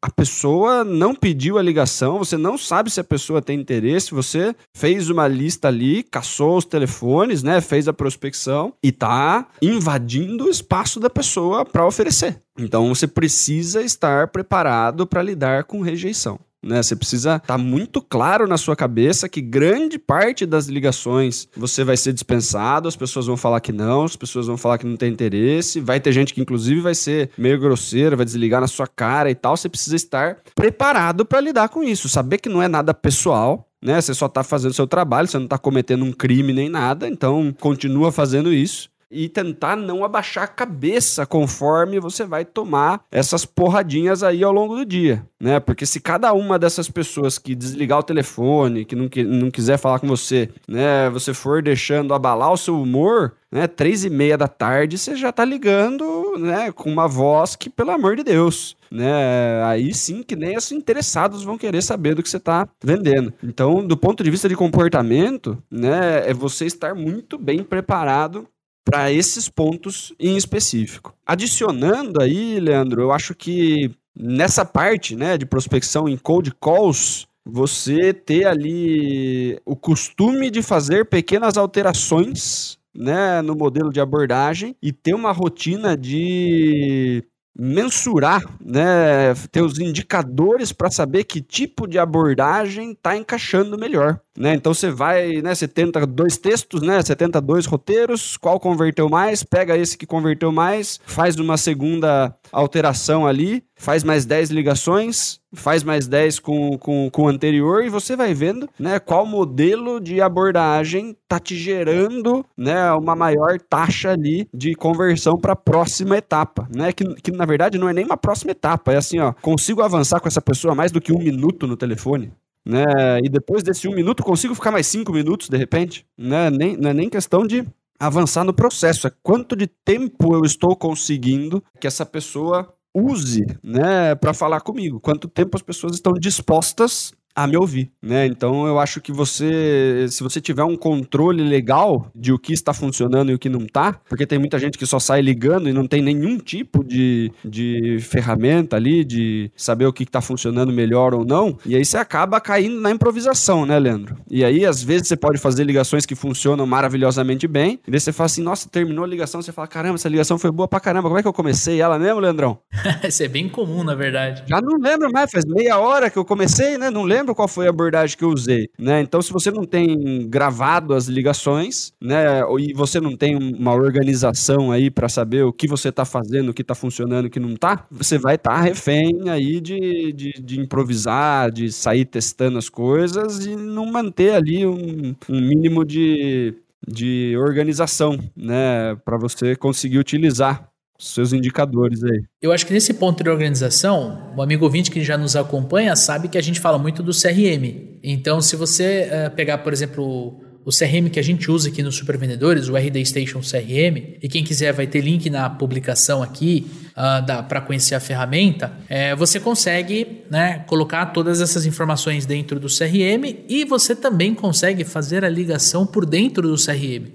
A 0.00 0.10
pessoa 0.10 0.84
não 0.84 1.14
pediu 1.14 1.58
a 1.58 1.62
ligação, 1.62 2.18
você 2.18 2.36
não 2.36 2.56
sabe 2.56 2.90
se 2.90 3.00
a 3.00 3.04
pessoa 3.04 3.42
tem 3.42 3.60
interesse, 3.60 4.14
você 4.14 4.54
fez 4.74 5.10
uma 5.10 5.28
lista 5.28 5.68
ali, 5.68 6.02
caçou 6.02 6.56
os 6.56 6.64
telefones, 6.64 7.42
né? 7.42 7.60
Fez 7.60 7.88
a 7.88 7.92
prospecção 7.92 8.72
e 8.82 8.90
tá 8.92 9.48
invadindo 9.60 10.44
o 10.46 10.50
espaço 10.50 10.98
da 10.98 11.10
pessoa 11.10 11.64
para 11.64 11.86
oferecer. 11.86 12.40
Então 12.58 12.88
você 12.88 13.06
precisa 13.06 13.82
estar 13.82 14.28
preparado 14.28 15.06
para 15.06 15.22
lidar 15.22 15.64
com 15.64 15.82
rejeição. 15.82 16.38
Né? 16.62 16.82
Você 16.82 16.96
precisa 16.96 17.36
estar 17.36 17.46
tá 17.46 17.58
muito 17.58 18.00
claro 18.02 18.46
na 18.46 18.56
sua 18.56 18.74
cabeça 18.74 19.28
que 19.28 19.40
grande 19.40 19.98
parte 19.98 20.44
das 20.44 20.66
ligações 20.66 21.48
você 21.56 21.84
vai 21.84 21.96
ser 21.96 22.12
dispensado, 22.12 22.88
as 22.88 22.96
pessoas 22.96 23.26
vão 23.26 23.36
falar 23.36 23.60
que 23.60 23.72
não, 23.72 24.04
as 24.04 24.16
pessoas 24.16 24.46
vão 24.46 24.56
falar 24.56 24.78
que 24.78 24.86
não 24.86 24.96
tem 24.96 25.12
interesse, 25.12 25.80
vai 25.80 26.00
ter 26.00 26.12
gente 26.12 26.34
que 26.34 26.40
inclusive 26.40 26.80
vai 26.80 26.94
ser 26.94 27.30
meio 27.38 27.58
grosseira, 27.60 28.16
vai 28.16 28.24
desligar 28.24 28.60
na 28.60 28.66
sua 28.66 28.86
cara 28.86 29.30
e 29.30 29.34
tal. 29.34 29.56
Você 29.56 29.68
precisa 29.68 29.96
estar 29.96 30.38
preparado 30.54 31.24
para 31.24 31.40
lidar 31.40 31.68
com 31.68 31.82
isso, 31.82 32.08
saber 32.08 32.38
que 32.38 32.48
não 32.48 32.62
é 32.62 32.68
nada 32.68 32.92
pessoal, 32.92 33.68
né? 33.82 34.00
Você 34.00 34.14
só 34.14 34.26
está 34.26 34.42
fazendo 34.42 34.74
seu 34.74 34.86
trabalho, 34.86 35.28
você 35.28 35.38
não 35.38 35.44
está 35.44 35.58
cometendo 35.58 36.04
um 36.04 36.12
crime 36.12 36.52
nem 36.52 36.68
nada, 36.68 37.06
então 37.06 37.54
continua 37.60 38.10
fazendo 38.10 38.52
isso 38.52 38.88
e 39.10 39.28
tentar 39.28 39.76
não 39.76 40.04
abaixar 40.04 40.44
a 40.44 40.48
cabeça 40.48 41.24
conforme 41.24 42.00
você 42.00 42.24
vai 42.24 42.44
tomar 42.44 43.04
essas 43.10 43.44
porradinhas 43.44 44.22
aí 44.22 44.42
ao 44.42 44.52
longo 44.52 44.76
do 44.76 44.84
dia, 44.84 45.24
né? 45.40 45.60
Porque 45.60 45.86
se 45.86 46.00
cada 46.00 46.32
uma 46.32 46.58
dessas 46.58 46.90
pessoas 46.90 47.38
que 47.38 47.54
desligar 47.54 47.98
o 47.98 48.02
telefone, 48.02 48.84
que 48.84 48.96
não, 48.96 49.08
que, 49.08 49.22
não 49.22 49.50
quiser 49.50 49.78
falar 49.78 50.00
com 50.00 50.08
você, 50.08 50.50
né, 50.68 51.08
você 51.10 51.32
for 51.32 51.62
deixando 51.62 52.14
abalar 52.14 52.52
o 52.52 52.56
seu 52.56 52.80
humor, 52.80 53.34
né, 53.50 53.66
três 53.66 54.04
e 54.04 54.10
meia 54.10 54.36
da 54.36 54.48
tarde 54.48 54.98
você 54.98 55.14
já 55.14 55.30
tá 55.30 55.44
ligando, 55.44 56.36
né, 56.38 56.72
com 56.72 56.90
uma 56.90 57.06
voz 57.06 57.54
que, 57.54 57.70
pelo 57.70 57.92
amor 57.92 58.16
de 58.16 58.24
Deus, 58.24 58.76
né, 58.90 59.62
aí 59.64 59.94
sim 59.94 60.22
que 60.22 60.34
nem 60.34 60.56
os 60.56 60.72
interessados 60.72 61.44
vão 61.44 61.56
querer 61.56 61.82
saber 61.82 62.14
do 62.14 62.22
que 62.22 62.28
você 62.28 62.40
tá 62.40 62.68
vendendo. 62.82 63.32
Então, 63.42 63.86
do 63.86 63.96
ponto 63.96 64.22
de 64.24 64.30
vista 64.30 64.48
de 64.48 64.56
comportamento, 64.56 65.56
né, 65.70 66.28
é 66.28 66.34
você 66.34 66.66
estar 66.66 66.94
muito 66.94 67.38
bem 67.38 67.62
preparado 67.62 68.46
para 68.86 69.10
esses 69.10 69.48
pontos 69.48 70.14
em 70.18 70.36
específico. 70.36 71.12
Adicionando 71.26 72.22
aí, 72.22 72.60
Leandro, 72.60 73.02
eu 73.02 73.12
acho 73.12 73.34
que 73.34 73.90
nessa 74.16 74.64
parte 74.64 75.16
né, 75.16 75.36
de 75.36 75.44
prospecção 75.44 76.08
em 76.08 76.16
cold 76.16 76.54
calls, 76.60 77.26
você 77.44 78.14
ter 78.14 78.46
ali 78.46 79.60
o 79.66 79.74
costume 79.74 80.50
de 80.50 80.62
fazer 80.62 81.04
pequenas 81.04 81.56
alterações 81.56 82.78
né, 82.96 83.42
no 83.42 83.56
modelo 83.56 83.92
de 83.92 84.00
abordagem 84.00 84.76
e 84.80 84.92
ter 84.92 85.14
uma 85.14 85.32
rotina 85.32 85.96
de 85.96 87.24
mensurar, 87.58 88.42
né, 88.62 89.34
ter 89.50 89.62
os 89.62 89.78
indicadores 89.78 90.72
para 90.72 90.90
saber 90.90 91.24
que 91.24 91.40
tipo 91.40 91.86
de 91.86 91.98
abordagem 91.98 92.92
está 92.92 93.16
encaixando 93.16 93.78
melhor. 93.78 94.20
Né? 94.36 94.54
Então 94.54 94.74
você 94.74 94.90
vai, 94.90 95.40
né, 95.40 95.54
você 95.54 95.66
tenta 95.66 96.06
dois 96.06 96.36
textos, 96.36 96.82
né, 96.82 97.00
você 97.00 97.16
tenta 97.16 97.40
dois 97.40 97.64
roteiros, 97.64 98.36
qual 98.36 98.60
converteu 98.60 99.08
mais, 99.08 99.42
pega 99.42 99.76
esse 99.76 99.96
que 99.96 100.04
converteu 100.04 100.52
mais, 100.52 101.00
faz 101.06 101.36
uma 101.36 101.56
segunda 101.56 102.36
alteração 102.52 103.26
ali, 103.26 103.64
faz 103.76 104.02
mais 104.02 104.24
10 104.24 104.50
ligações, 104.50 105.38
faz 105.52 105.84
mais 105.84 106.08
10 106.08 106.40
com, 106.40 106.78
com, 106.78 107.10
com 107.10 107.22
o 107.22 107.28
anterior 107.28 107.84
e 107.84 107.90
você 107.90 108.16
vai 108.16 108.32
vendo 108.32 108.68
né, 108.78 108.98
qual 108.98 109.26
modelo 109.26 110.00
de 110.00 110.20
abordagem 110.20 111.16
tá 111.28 111.38
te 111.38 111.54
gerando 111.54 112.44
né, 112.56 112.90
uma 112.92 113.14
maior 113.14 113.60
taxa 113.60 114.10
ali 114.10 114.48
de 114.52 114.74
conversão 114.74 115.34
para 115.34 115.52
a 115.52 115.56
próxima 115.56 116.16
etapa. 116.16 116.66
Né? 116.74 116.92
Que, 116.92 117.04
que 117.16 117.30
na 117.30 117.44
verdade 117.44 117.78
não 117.78 117.88
é 117.88 117.92
nem 117.92 118.04
uma 118.04 118.16
próxima 118.16 118.52
etapa, 118.52 118.92
é 118.92 118.96
assim, 118.96 119.20
ó, 119.20 119.32
consigo 119.42 119.82
avançar 119.82 120.20
com 120.20 120.28
essa 120.28 120.40
pessoa 120.40 120.74
mais 120.74 120.90
do 120.90 121.00
que 121.00 121.12
um 121.12 121.18
minuto 121.18 121.66
no 121.66 121.76
telefone 121.76 122.32
né? 122.66 122.82
E 123.22 123.28
depois 123.28 123.62
desse 123.62 123.86
um 123.86 123.94
minuto 123.94 124.24
consigo 124.24 124.52
ficar 124.52 124.72
mais 124.72 124.88
cinco 124.88 125.12
minutos 125.12 125.48
de 125.48 125.56
repente, 125.56 126.04
né? 126.18 126.50
Nem, 126.50 126.76
não 126.76 126.90
é 126.90 126.92
nem 126.92 127.08
questão 127.08 127.46
de 127.46 127.64
avançar 127.98 128.44
no 128.44 128.52
processo, 128.52 129.06
é 129.06 129.12
quanto 129.22 129.56
de 129.56 129.66
tempo 129.66 130.34
eu 130.34 130.44
estou 130.44 130.76
conseguindo 130.76 131.62
que 131.80 131.86
essa 131.86 132.04
pessoa 132.04 132.74
use, 132.96 133.44
né, 133.62 134.14
para 134.14 134.32
falar 134.32 134.60
comigo. 134.60 134.98
Quanto 135.00 135.28
tempo 135.28 135.56
as 135.56 135.62
pessoas 135.62 135.94
estão 135.94 136.12
dispostas 136.14 137.12
a 137.36 137.46
me 137.46 137.54
ouvir, 137.54 137.92
né? 138.02 138.24
Então 138.24 138.66
eu 138.66 138.78
acho 138.78 138.98
que 138.98 139.12
você, 139.12 140.06
se 140.08 140.22
você 140.22 140.40
tiver 140.40 140.64
um 140.64 140.74
controle 140.74 141.42
legal 141.42 142.10
de 142.14 142.32
o 142.32 142.38
que 142.38 142.54
está 142.54 142.72
funcionando 142.72 143.30
e 143.30 143.34
o 143.34 143.38
que 143.38 143.50
não 143.50 143.60
está, 143.60 143.92
porque 144.08 144.26
tem 144.26 144.38
muita 144.38 144.58
gente 144.58 144.78
que 144.78 144.86
só 144.86 144.98
sai 144.98 145.20
ligando 145.20 145.68
e 145.68 145.72
não 145.72 145.86
tem 145.86 146.00
nenhum 146.00 146.38
tipo 146.38 146.82
de, 146.82 147.30
de 147.44 147.98
ferramenta 148.00 148.76
ali 148.76 149.04
de 149.04 149.52
saber 149.54 149.84
o 149.84 149.92
que 149.92 150.04
está 150.04 150.22
funcionando 150.22 150.72
melhor 150.72 151.12
ou 151.12 151.26
não, 151.26 151.58
e 151.66 151.76
aí 151.76 151.84
você 151.84 151.98
acaba 151.98 152.40
caindo 152.40 152.80
na 152.80 152.90
improvisação, 152.90 153.66
né, 153.66 153.78
Leandro? 153.78 154.16
E 154.30 154.42
aí 154.42 154.64
às 154.64 154.82
vezes 154.82 155.08
você 155.08 155.16
pode 155.16 155.36
fazer 155.36 155.64
ligações 155.64 156.06
que 156.06 156.14
funcionam 156.14 156.66
maravilhosamente 156.66 157.46
bem, 157.46 157.78
e 157.86 157.90
daí 157.90 158.00
você 158.00 158.12
fala 158.12 158.26
assim, 158.26 158.42
nossa, 158.42 158.66
terminou 158.66 159.04
a 159.04 159.08
ligação, 159.08 159.42
você 159.42 159.52
fala, 159.52 159.68
caramba, 159.68 159.96
essa 159.96 160.08
ligação 160.08 160.38
foi 160.38 160.50
boa 160.50 160.66
pra 160.66 160.80
caramba, 160.80 161.08
como 161.08 161.18
é 161.18 161.22
que 161.22 161.28
eu 161.28 161.34
comecei 161.34 161.82
ela 161.82 161.98
mesmo, 161.98 162.18
Leandrão? 162.18 162.58
Isso 163.08 163.22
é 163.22 163.28
bem 163.28 163.48
comum, 163.48 163.82
na 163.82 163.94
verdade. 163.94 164.44
Já 164.46 164.60
não 164.60 164.78
lembro 164.78 165.10
mais, 165.10 165.30
faz 165.30 165.44
meia 165.44 165.78
hora 165.78 166.10
que 166.10 166.18
eu 166.18 166.24
comecei, 166.24 166.78
né? 166.78 166.90
Não 166.90 167.02
lembro 167.02 167.34
qual 167.34 167.48
foi 167.48 167.66
a 167.66 167.70
abordagem 167.70 168.16
que 168.16 168.24
eu 168.24 168.30
usei, 168.30 168.68
né? 168.78 169.00
Então, 169.00 169.20
se 169.22 169.32
você 169.32 169.50
não 169.50 169.64
tem 169.64 170.28
gravado 170.28 170.94
as 170.94 171.06
ligações, 171.06 171.92
né, 172.00 172.40
e 172.58 172.72
você 172.72 173.00
não 173.00 173.16
tem 173.16 173.36
uma 173.36 173.72
organização 173.72 174.70
aí 174.72 174.90
para 174.90 175.08
saber 175.08 175.44
o 175.44 175.52
que 175.52 175.68
você 175.68 175.88
está 175.88 176.04
fazendo, 176.04 176.50
o 176.50 176.54
que 176.54 176.62
está 176.62 176.74
funcionando, 176.74 177.26
o 177.26 177.30
que 177.30 177.40
não 177.40 177.54
está, 177.54 177.86
você 177.90 178.18
vai 178.18 178.36
estar 178.36 178.54
tá 178.54 178.60
refém 178.60 179.28
aí 179.28 179.60
de, 179.60 180.12
de, 180.12 180.32
de, 180.32 180.60
improvisar, 180.60 181.50
de 181.50 181.70
sair 181.72 182.04
testando 182.04 182.58
as 182.58 182.68
coisas 182.68 183.44
e 183.46 183.56
não 183.56 183.86
manter 183.86 184.34
ali 184.34 184.66
um, 184.66 185.14
um 185.28 185.40
mínimo 185.40 185.84
de, 185.84 186.54
de 186.86 187.36
organização, 187.36 188.18
né, 188.36 188.96
para 189.04 189.16
você 189.18 189.56
conseguir 189.56 189.98
utilizar 189.98 190.68
seus 190.98 191.32
indicadores 191.32 192.02
aí. 192.02 192.22
Eu 192.40 192.52
acho 192.52 192.66
que 192.66 192.72
nesse 192.72 192.94
ponto 192.94 193.22
de 193.22 193.30
organização, 193.30 194.32
o 194.36 194.42
amigo 194.42 194.64
ouvinte 194.64 194.90
que 194.90 195.04
já 195.04 195.18
nos 195.18 195.36
acompanha 195.36 195.94
sabe 195.94 196.28
que 196.28 196.38
a 196.38 196.42
gente 196.42 196.60
fala 196.60 196.78
muito 196.78 197.02
do 197.02 197.12
CRM. 197.12 197.98
Então, 198.02 198.40
se 198.40 198.56
você 198.56 199.08
uh, 199.10 199.34
pegar, 199.34 199.58
por 199.58 199.72
exemplo, 199.72 200.40
o 200.66 200.70
CRM 200.70 201.08
que 201.10 201.20
a 201.20 201.22
gente 201.22 201.48
usa 201.48 201.68
aqui 201.68 201.80
nos 201.80 201.94
Supervendedores, 201.94 202.68
o 202.68 202.76
RD 202.76 203.04
Station 203.06 203.40
CRM, 203.40 204.18
e 204.20 204.28
quem 204.28 204.42
quiser 204.42 204.72
vai 204.72 204.86
ter 204.86 205.00
link 205.00 205.30
na 205.30 205.48
publicação 205.48 206.22
aqui 206.24 206.66
uh, 206.90 207.44
para 207.44 207.60
conhecer 207.60 207.94
a 207.94 208.00
ferramenta, 208.00 208.72
é, 208.88 209.14
você 209.14 209.38
consegue 209.38 210.24
né, 210.28 210.64
colocar 210.66 211.06
todas 211.06 211.40
essas 211.40 211.66
informações 211.66 212.26
dentro 212.26 212.58
do 212.58 212.66
CRM 212.66 213.44
e 213.48 213.64
você 213.64 213.94
também 213.94 214.34
consegue 214.34 214.82
fazer 214.82 215.24
a 215.24 215.28
ligação 215.28 215.86
por 215.86 216.04
dentro 216.04 216.48
do 216.48 216.56
CRM. 216.56 217.12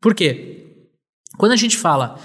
Por 0.00 0.14
quê? 0.14 0.66
Quando 1.36 1.50
a 1.50 1.56
gente 1.56 1.76
fala 1.76 2.16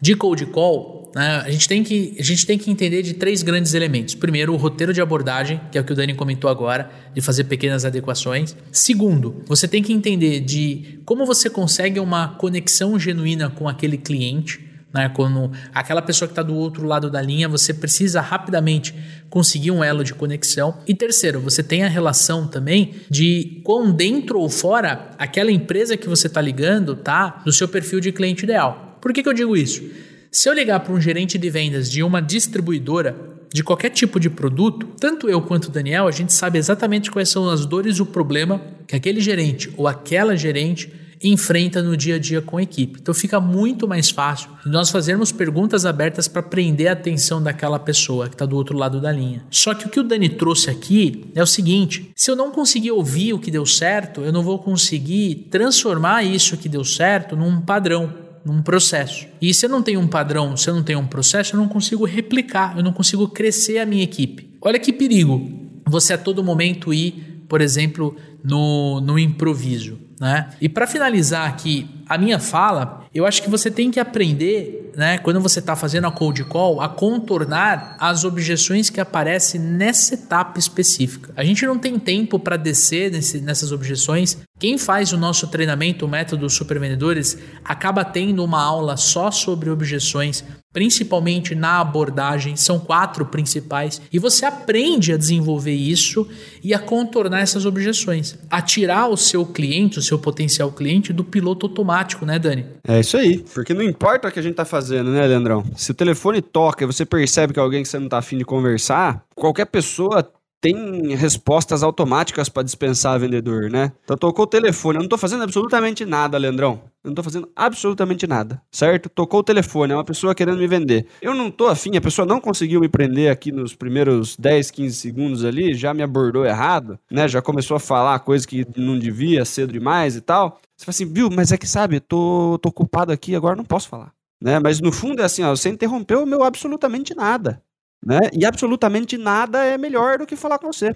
de 0.00 0.14
cold 0.14 0.44
call, 0.46 1.10
né, 1.16 1.42
a, 1.46 1.50
gente 1.50 1.66
tem 1.66 1.82
que, 1.82 2.14
a 2.18 2.22
gente 2.22 2.44
tem 2.44 2.58
que 2.58 2.70
entender 2.70 3.02
de 3.02 3.14
três 3.14 3.42
grandes 3.42 3.72
elementos. 3.72 4.14
Primeiro, 4.14 4.52
o 4.52 4.56
roteiro 4.56 4.92
de 4.92 5.00
abordagem, 5.00 5.58
que 5.72 5.78
é 5.78 5.80
o 5.80 5.84
que 5.84 5.92
o 5.92 5.96
Dani 5.96 6.12
comentou 6.14 6.50
agora, 6.50 6.90
de 7.14 7.22
fazer 7.22 7.44
pequenas 7.44 7.86
adequações. 7.86 8.54
Segundo, 8.70 9.42
você 9.46 9.66
tem 9.66 9.82
que 9.82 9.94
entender 9.94 10.40
de 10.40 11.00
como 11.06 11.24
você 11.24 11.48
consegue 11.48 11.98
uma 11.98 12.28
conexão 12.28 12.98
genuína 12.98 13.48
com 13.48 13.66
aquele 13.66 13.96
cliente. 13.96 14.64
Né, 14.92 15.10
quando 15.14 15.50
aquela 15.74 16.00
pessoa 16.00 16.26
que 16.26 16.32
está 16.32 16.42
do 16.42 16.54
outro 16.54 16.86
lado 16.86 17.10
da 17.10 17.20
linha, 17.20 17.48
você 17.48 17.74
precisa 17.74 18.20
rapidamente 18.20 18.94
conseguir 19.28 19.70
um 19.70 19.82
elo 19.82 20.04
de 20.04 20.14
conexão. 20.14 20.78
E 20.86 20.94
terceiro, 20.94 21.40
você 21.40 21.62
tem 21.62 21.82
a 21.82 21.88
relação 21.88 22.46
também 22.46 22.94
de 23.10 23.60
quão 23.64 23.90
dentro 23.90 24.38
ou 24.38 24.48
fora 24.48 25.10
aquela 25.18 25.50
empresa 25.50 25.96
que 25.96 26.08
você 26.08 26.28
está 26.28 26.40
ligando 26.40 26.94
tá 26.94 27.42
no 27.44 27.52
seu 27.52 27.68
perfil 27.68 28.00
de 28.00 28.12
cliente 28.12 28.44
ideal. 28.44 28.85
Por 29.00 29.12
que, 29.12 29.22
que 29.22 29.28
eu 29.28 29.32
digo 29.32 29.56
isso? 29.56 29.82
Se 30.30 30.48
eu 30.48 30.52
ligar 30.52 30.80
para 30.80 30.92
um 30.92 31.00
gerente 31.00 31.38
de 31.38 31.48
vendas 31.48 31.90
de 31.90 32.02
uma 32.02 32.20
distribuidora 32.20 33.16
de 33.52 33.62
qualquer 33.62 33.90
tipo 33.90 34.20
de 34.20 34.28
produto, 34.28 34.86
tanto 35.00 35.28
eu 35.30 35.40
quanto 35.40 35.66
o 35.66 35.70
Daniel, 35.70 36.06
a 36.06 36.10
gente 36.10 36.32
sabe 36.32 36.58
exatamente 36.58 37.10
quais 37.10 37.28
são 37.28 37.48
as 37.48 37.64
dores 37.64 37.96
e 37.96 38.02
o 38.02 38.06
problema 38.06 38.60
que 38.86 38.94
aquele 38.94 39.20
gerente 39.20 39.72
ou 39.76 39.88
aquela 39.88 40.36
gerente 40.36 40.92
enfrenta 41.22 41.82
no 41.82 41.96
dia 41.96 42.16
a 42.16 42.18
dia 42.18 42.42
com 42.42 42.58
a 42.58 42.62
equipe. 42.62 42.98
Então 43.00 43.14
fica 43.14 43.40
muito 43.40 43.88
mais 43.88 44.10
fácil 44.10 44.50
nós 44.66 44.90
fazermos 44.90 45.32
perguntas 45.32 45.86
abertas 45.86 46.28
para 46.28 46.42
prender 46.42 46.88
a 46.88 46.92
atenção 46.92 47.42
daquela 47.42 47.78
pessoa 47.78 48.28
que 48.28 48.34
está 48.34 48.44
do 48.44 48.56
outro 48.56 48.76
lado 48.76 49.00
da 49.00 49.10
linha. 49.10 49.44
Só 49.50 49.74
que 49.74 49.86
o 49.86 49.88
que 49.88 50.00
o 50.00 50.04
Dani 50.04 50.28
trouxe 50.28 50.68
aqui 50.68 51.30
é 51.34 51.42
o 51.42 51.46
seguinte: 51.46 52.10
se 52.14 52.30
eu 52.30 52.36
não 52.36 52.50
conseguir 52.50 52.90
ouvir 52.90 53.32
o 53.32 53.38
que 53.38 53.50
deu 53.50 53.64
certo, 53.64 54.20
eu 54.20 54.32
não 54.32 54.42
vou 54.42 54.58
conseguir 54.58 55.46
transformar 55.50 56.22
isso 56.24 56.56
que 56.56 56.68
deu 56.68 56.84
certo 56.84 57.34
num 57.34 57.60
padrão 57.60 58.25
num 58.46 58.62
processo. 58.62 59.26
E 59.42 59.52
se 59.52 59.66
eu 59.66 59.70
não 59.70 59.82
tenho 59.82 59.98
um 59.98 60.06
padrão, 60.06 60.56
se 60.56 60.70
eu 60.70 60.74
não 60.74 60.82
tenho 60.84 61.00
um 61.00 61.06
processo, 61.06 61.56
eu 61.56 61.60
não 61.60 61.66
consigo 61.68 62.04
replicar, 62.04 62.76
eu 62.76 62.82
não 62.82 62.92
consigo 62.92 63.26
crescer 63.26 63.78
a 63.78 63.86
minha 63.86 64.04
equipe. 64.04 64.56
Olha 64.62 64.78
que 64.78 64.92
perigo 64.92 65.50
você 65.84 66.12
a 66.12 66.18
todo 66.18 66.44
momento 66.44 66.94
ir, 66.94 67.42
por 67.48 67.60
exemplo, 67.60 68.16
no, 68.44 69.00
no 69.00 69.18
improviso. 69.18 69.98
Né? 70.20 70.48
E 70.60 70.68
para 70.68 70.86
finalizar 70.86 71.46
aqui 71.46 71.88
a 72.08 72.16
minha 72.16 72.38
fala, 72.38 73.04
eu 73.14 73.26
acho 73.26 73.42
que 73.42 73.50
você 73.50 73.70
tem 73.70 73.90
que 73.90 74.00
aprender, 74.00 74.92
né, 74.96 75.18
quando 75.18 75.40
você 75.40 75.58
está 75.58 75.76
fazendo 75.76 76.06
a 76.06 76.10
cold 76.10 76.42
call, 76.44 76.80
a 76.80 76.88
contornar 76.88 77.96
as 77.98 78.24
objeções 78.24 78.88
que 78.88 79.00
aparecem 79.00 79.60
nessa 79.60 80.14
etapa 80.14 80.58
específica. 80.58 81.32
A 81.36 81.44
gente 81.44 81.66
não 81.66 81.78
tem 81.78 81.98
tempo 81.98 82.38
para 82.38 82.56
descer 82.56 83.10
nesse, 83.10 83.40
nessas 83.40 83.72
objeções. 83.72 84.38
Quem 84.58 84.78
faz 84.78 85.12
o 85.12 85.18
nosso 85.18 85.48
treinamento, 85.48 86.06
o 86.06 86.08
método 86.08 86.48
Super 86.48 86.78
Vendedores, 86.78 87.36
acaba 87.64 88.04
tendo 88.04 88.42
uma 88.42 88.62
aula 88.62 88.96
só 88.96 89.30
sobre 89.30 89.68
objeções 89.68 90.44
principalmente 90.76 91.54
na 91.54 91.80
abordagem, 91.80 92.54
são 92.54 92.78
quatro 92.78 93.24
principais, 93.24 93.98
e 94.12 94.18
você 94.18 94.44
aprende 94.44 95.10
a 95.10 95.16
desenvolver 95.16 95.72
isso 95.72 96.28
e 96.62 96.74
a 96.74 96.78
contornar 96.78 97.40
essas 97.40 97.64
objeções, 97.64 98.36
a 98.50 98.60
tirar 98.60 99.08
o 99.08 99.16
seu 99.16 99.46
cliente, 99.46 99.98
o 99.98 100.02
seu 100.02 100.18
potencial 100.18 100.70
cliente 100.70 101.14
do 101.14 101.24
piloto 101.24 101.64
automático, 101.64 102.26
né, 102.26 102.38
Dani? 102.38 102.66
É 102.86 103.00
isso 103.00 103.16
aí, 103.16 103.42
porque 103.54 103.72
não 103.72 103.80
importa 103.80 104.28
o 104.28 104.30
que 104.30 104.38
a 104.38 104.42
gente 104.42 104.56
tá 104.56 104.66
fazendo, 104.66 105.10
né, 105.10 105.26
Leandrão? 105.26 105.64
Se 105.74 105.92
o 105.92 105.94
telefone 105.94 106.42
toca 106.42 106.84
e 106.84 106.86
você 106.86 107.06
percebe 107.06 107.54
que 107.54 107.58
é 107.58 107.62
alguém 107.62 107.82
que 107.82 107.88
você 107.88 107.98
não 107.98 108.10
tá 108.10 108.18
afim 108.18 108.36
de 108.36 108.44
conversar, 108.44 109.24
qualquer 109.34 109.64
pessoa 109.64 110.30
tem 110.60 111.14
respostas 111.14 111.82
automáticas 111.82 112.48
para 112.48 112.62
dispensar 112.62 113.18
vendedor, 113.18 113.70
né? 113.70 113.92
Então 114.04 114.16
tocou 114.16 114.44
o 114.44 114.48
telefone, 114.48 114.98
eu 114.98 115.02
não 115.02 115.08
tô 115.08 115.18
fazendo 115.18 115.42
absolutamente 115.42 116.04
nada, 116.04 116.38
Leandrão. 116.38 116.82
Eu 117.04 117.10
não 117.10 117.14
tô 117.14 117.22
fazendo 117.22 117.48
absolutamente 117.54 118.26
nada, 118.26 118.60
certo? 118.70 119.08
Tocou 119.08 119.40
o 119.40 119.44
telefone, 119.44 119.92
é 119.92 119.96
uma 119.96 120.04
pessoa 120.04 120.34
querendo 120.34 120.58
me 120.58 120.66
vender. 120.66 121.06
Eu 121.22 121.34
não 121.34 121.50
tô 121.50 121.68
afim, 121.68 121.96
a 121.96 122.00
pessoa 122.00 122.26
não 122.26 122.40
conseguiu 122.40 122.80
me 122.80 122.88
prender 122.88 123.30
aqui 123.30 123.52
nos 123.52 123.76
primeiros 123.76 124.36
10, 124.36 124.72
15 124.72 124.96
segundos 124.96 125.44
ali, 125.44 125.72
já 125.72 125.94
me 125.94 126.02
abordou 126.02 126.44
errado, 126.44 126.98
né? 127.10 127.28
Já 127.28 127.40
começou 127.40 127.76
a 127.76 127.80
falar 127.80 128.18
coisa 128.20 128.46
que 128.46 128.66
não 128.76 128.98
devia, 128.98 129.44
cedo 129.44 129.72
demais 129.72 130.16
e 130.16 130.20
tal. 130.20 130.60
Você 130.76 130.84
fala 130.84 130.90
assim, 130.90 131.06
viu, 131.06 131.30
mas 131.30 131.52
é 131.52 131.56
que 131.56 131.66
sabe, 131.66 132.00
tô, 132.00 132.58
tô 132.60 132.70
ocupado 132.70 133.12
aqui, 133.12 133.36
agora 133.36 133.54
não 133.54 133.64
posso 133.64 133.88
falar. 133.88 134.12
Né? 134.40 134.58
Mas 134.58 134.80
no 134.80 134.92
fundo 134.92 135.22
é 135.22 135.24
assim, 135.24 135.42
ó, 135.42 135.54
você 135.54 135.68
interrompeu 135.68 136.22
o 136.22 136.26
meu 136.26 136.42
absolutamente 136.42 137.14
nada. 137.14 137.62
Né? 138.04 138.20
E 138.32 138.44
absolutamente 138.44 139.16
nada 139.16 139.64
é 139.64 139.76
melhor 139.76 140.18
do 140.18 140.26
que 140.26 140.36
falar 140.36 140.58
com 140.58 140.72
você. 140.72 140.94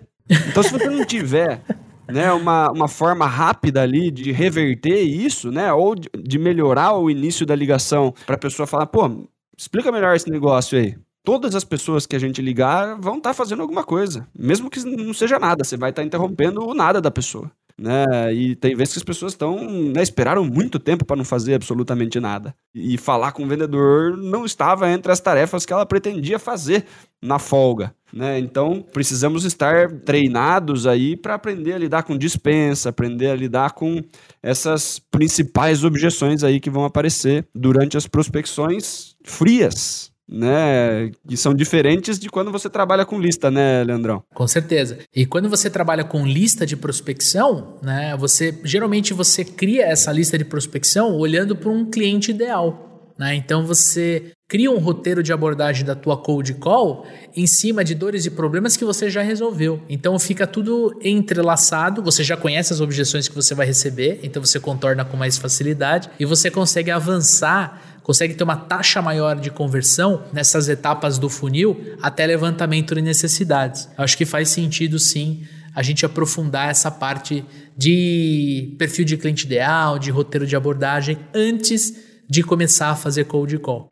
Então, 0.48 0.62
se 0.62 0.70
você 0.70 0.88
não 0.88 1.04
tiver 1.04 1.60
né, 2.08 2.32
uma, 2.32 2.70
uma 2.70 2.88
forma 2.88 3.26
rápida 3.26 3.82
ali 3.82 4.10
de 4.10 4.32
reverter 4.32 5.00
isso, 5.00 5.50
né, 5.50 5.72
ou 5.72 5.94
de, 5.94 6.08
de 6.14 6.38
melhorar 6.38 6.96
o 6.96 7.10
início 7.10 7.44
da 7.44 7.54
ligação 7.54 8.14
para 8.26 8.36
a 8.36 8.38
pessoa 8.38 8.66
falar, 8.66 8.86
pô, 8.86 9.28
explica 9.56 9.90
melhor 9.90 10.14
esse 10.14 10.30
negócio 10.30 10.78
aí. 10.78 10.96
Todas 11.22 11.54
as 11.54 11.64
pessoas 11.64 12.06
que 12.06 12.16
a 12.16 12.18
gente 12.18 12.40
ligar 12.40 12.98
vão 12.98 13.18
estar 13.18 13.30
tá 13.30 13.35
fazendo 13.35 13.62
alguma 13.62 13.85
coisa, 13.85 14.26
mesmo 14.37 14.70
que 14.70 14.80
não 14.85 15.12
seja 15.12 15.38
nada, 15.38 15.64
você 15.64 15.76
vai 15.76 15.90
estar 15.90 16.02
tá 16.02 16.06
interrompendo 16.06 16.66
o 16.66 16.74
nada 16.74 17.00
da 17.00 17.11
pessoa 17.11 17.50
né? 17.80 18.04
E 18.35 18.54
tem 18.54 18.74
vezes 18.76 18.92
que 18.92 18.98
as 18.98 19.04
pessoas 19.04 19.33
estão, 19.33 19.59
né, 19.64 20.02
esperaram 20.02 20.44
muito 20.44 20.78
tempo 20.78 21.02
para 21.02 21.16
não 21.16 21.24
fazer 21.24 21.54
absolutamente 21.54 22.20
nada. 22.20 22.54
E 22.74 22.98
falar 22.98 23.33
com 23.33 23.42
o 23.42 23.48
vendedor 23.48 24.18
não 24.18 24.44
estava 24.44 24.90
entre 24.90 25.11
as 25.11 25.18
tarefas 25.18 25.64
que 25.64 25.72
ela 25.72 25.87
pretendia 25.87 26.38
fazer 26.38 26.85
na 27.22 27.38
folga, 27.38 27.94
né? 28.12 28.38
Então, 28.38 28.85
precisamos 28.92 29.46
estar 29.46 29.90
treinados 30.00 30.87
aí 30.87 31.16
para 31.16 31.35
aprender 31.35 31.72
a 31.72 31.78
lidar 31.78 32.02
com 32.02 32.18
dispensa, 32.18 32.90
aprender 32.90 33.30
a 33.30 33.35
lidar 33.35 33.72
com 33.72 34.02
essas 34.42 35.00
principais 35.11 35.83
objeções 35.83 36.44
aí 36.44 36.61
que 36.61 36.68
vão 36.68 36.85
aparecer 36.85 37.46
durante 37.54 37.96
as 37.96 38.06
prospecções 38.06 39.16
frias, 39.24 40.09
né? 40.30 41.10
Que 41.28 41.36
são 41.36 41.52
diferentes 41.52 42.18
de 42.18 42.28
quando 42.28 42.52
você 42.52 42.70
trabalha 42.70 43.04
com 43.04 43.20
lista, 43.20 43.50
né, 43.50 43.82
Leandrão? 43.82 44.22
Com 44.32 44.46
certeza. 44.46 44.98
E 45.14 45.26
quando 45.26 45.48
você 45.48 45.68
trabalha 45.68 46.04
com 46.04 46.24
lista 46.24 46.64
de 46.64 46.76
prospecção, 46.76 47.78
né? 47.82 48.16
Você 48.16 48.56
geralmente 48.64 49.12
você 49.12 49.44
cria 49.44 49.86
essa 49.86 50.12
lista 50.12 50.38
de 50.38 50.44
prospecção 50.44 51.16
olhando 51.16 51.56
para 51.56 51.70
um 51.70 51.84
cliente 51.84 52.30
ideal. 52.30 52.86
Né? 53.20 53.34
Então 53.34 53.66
você 53.66 54.32
cria 54.48 54.70
um 54.70 54.78
roteiro 54.78 55.22
de 55.22 55.30
abordagem 55.30 55.84
da 55.84 55.94
tua 55.94 56.16
cold 56.16 56.54
call 56.54 57.06
em 57.36 57.46
cima 57.46 57.84
de 57.84 57.94
dores 57.94 58.24
e 58.24 58.30
problemas 58.30 58.78
que 58.78 58.84
você 58.84 59.10
já 59.10 59.20
resolveu. 59.20 59.82
Então 59.90 60.18
fica 60.18 60.46
tudo 60.46 60.98
entrelaçado, 61.02 62.02
você 62.02 62.24
já 62.24 62.34
conhece 62.34 62.72
as 62.72 62.80
objeções 62.80 63.28
que 63.28 63.34
você 63.34 63.54
vai 63.54 63.66
receber, 63.66 64.20
então 64.22 64.42
você 64.42 64.58
contorna 64.58 65.04
com 65.04 65.18
mais 65.18 65.36
facilidade 65.36 66.08
e 66.18 66.24
você 66.24 66.50
consegue 66.50 66.90
avançar 66.90 67.89
consegue 68.02 68.34
ter 68.34 68.44
uma 68.44 68.56
taxa 68.56 69.00
maior 69.00 69.36
de 69.36 69.50
conversão 69.50 70.24
nessas 70.32 70.68
etapas 70.68 71.18
do 71.18 71.28
funil 71.28 71.96
até 72.02 72.26
levantamento 72.26 72.94
de 72.94 73.02
necessidades. 73.02 73.88
Acho 73.96 74.16
que 74.16 74.24
faz 74.24 74.48
sentido 74.48 74.98
sim 74.98 75.44
a 75.74 75.82
gente 75.82 76.04
aprofundar 76.04 76.68
essa 76.68 76.90
parte 76.90 77.44
de 77.76 78.74
perfil 78.78 79.04
de 79.04 79.16
cliente 79.16 79.46
ideal, 79.46 79.98
de 79.98 80.10
roteiro 80.10 80.46
de 80.46 80.56
abordagem 80.56 81.18
antes 81.34 81.94
de 82.28 82.42
começar 82.42 82.90
a 82.90 82.96
fazer 82.96 83.24
cold 83.24 83.58
call. 83.58 83.90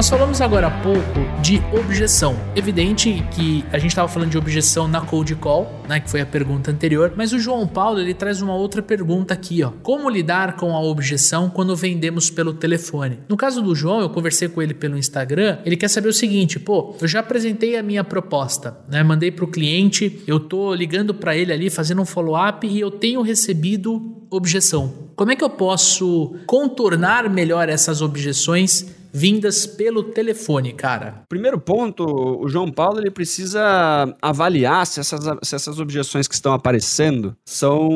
Nós 0.00 0.08
falamos 0.08 0.40
agora 0.40 0.68
há 0.68 0.70
pouco 0.70 1.42
de 1.42 1.60
objeção. 1.78 2.34
Evidente 2.56 3.22
que 3.32 3.62
a 3.70 3.76
gente 3.76 3.90
estava 3.90 4.08
falando 4.08 4.30
de 4.30 4.38
objeção 4.38 4.88
na 4.88 5.02
cold 5.02 5.34
call, 5.34 5.70
né, 5.86 6.00
que 6.00 6.08
foi 6.08 6.22
a 6.22 6.26
pergunta 6.26 6.70
anterior, 6.70 7.12
mas 7.14 7.34
o 7.34 7.38
João 7.38 7.66
Paulo 7.66 8.00
ele 8.00 8.14
traz 8.14 8.40
uma 8.40 8.54
outra 8.54 8.80
pergunta 8.80 9.34
aqui, 9.34 9.62
ó. 9.62 9.70
Como 9.82 10.08
lidar 10.08 10.56
com 10.56 10.74
a 10.74 10.80
objeção 10.80 11.50
quando 11.50 11.76
vendemos 11.76 12.30
pelo 12.30 12.54
telefone? 12.54 13.18
No 13.28 13.36
caso 13.36 13.60
do 13.60 13.74
João, 13.74 14.00
eu 14.00 14.08
conversei 14.08 14.48
com 14.48 14.62
ele 14.62 14.72
pelo 14.72 14.96
Instagram, 14.96 15.58
ele 15.66 15.76
quer 15.76 15.88
saber 15.88 16.08
o 16.08 16.14
seguinte, 16.14 16.58
pô, 16.58 16.96
eu 16.98 17.06
já 17.06 17.20
apresentei 17.20 17.76
a 17.76 17.82
minha 17.82 18.02
proposta, 18.02 18.78
né? 18.88 19.02
Mandei 19.02 19.30
para 19.30 19.44
o 19.44 19.48
cliente, 19.48 20.22
eu 20.26 20.40
tô 20.40 20.72
ligando 20.72 21.12
para 21.12 21.36
ele 21.36 21.52
ali, 21.52 21.68
fazendo 21.68 22.00
um 22.00 22.06
follow-up 22.06 22.66
e 22.66 22.80
eu 22.80 22.90
tenho 22.90 23.20
recebido 23.20 24.19
objeção. 24.30 25.10
Como 25.16 25.30
é 25.30 25.36
que 25.36 25.44
eu 25.44 25.50
posso 25.50 26.36
contornar 26.46 27.28
melhor 27.28 27.68
essas 27.68 28.00
objeções 28.00 28.86
vindas 29.12 29.66
pelo 29.66 30.04
telefone, 30.04 30.72
cara? 30.72 31.24
Primeiro 31.28 31.60
ponto, 31.60 32.04
o 32.04 32.48
João 32.48 32.70
Paulo 32.70 33.00
ele 33.00 33.10
precisa 33.10 34.16
avaliar 34.22 34.86
se 34.86 35.00
essas, 35.00 35.20
se 35.42 35.54
essas 35.54 35.80
objeções 35.80 36.28
que 36.28 36.34
estão 36.34 36.52
aparecendo 36.52 37.36
são 37.44 37.90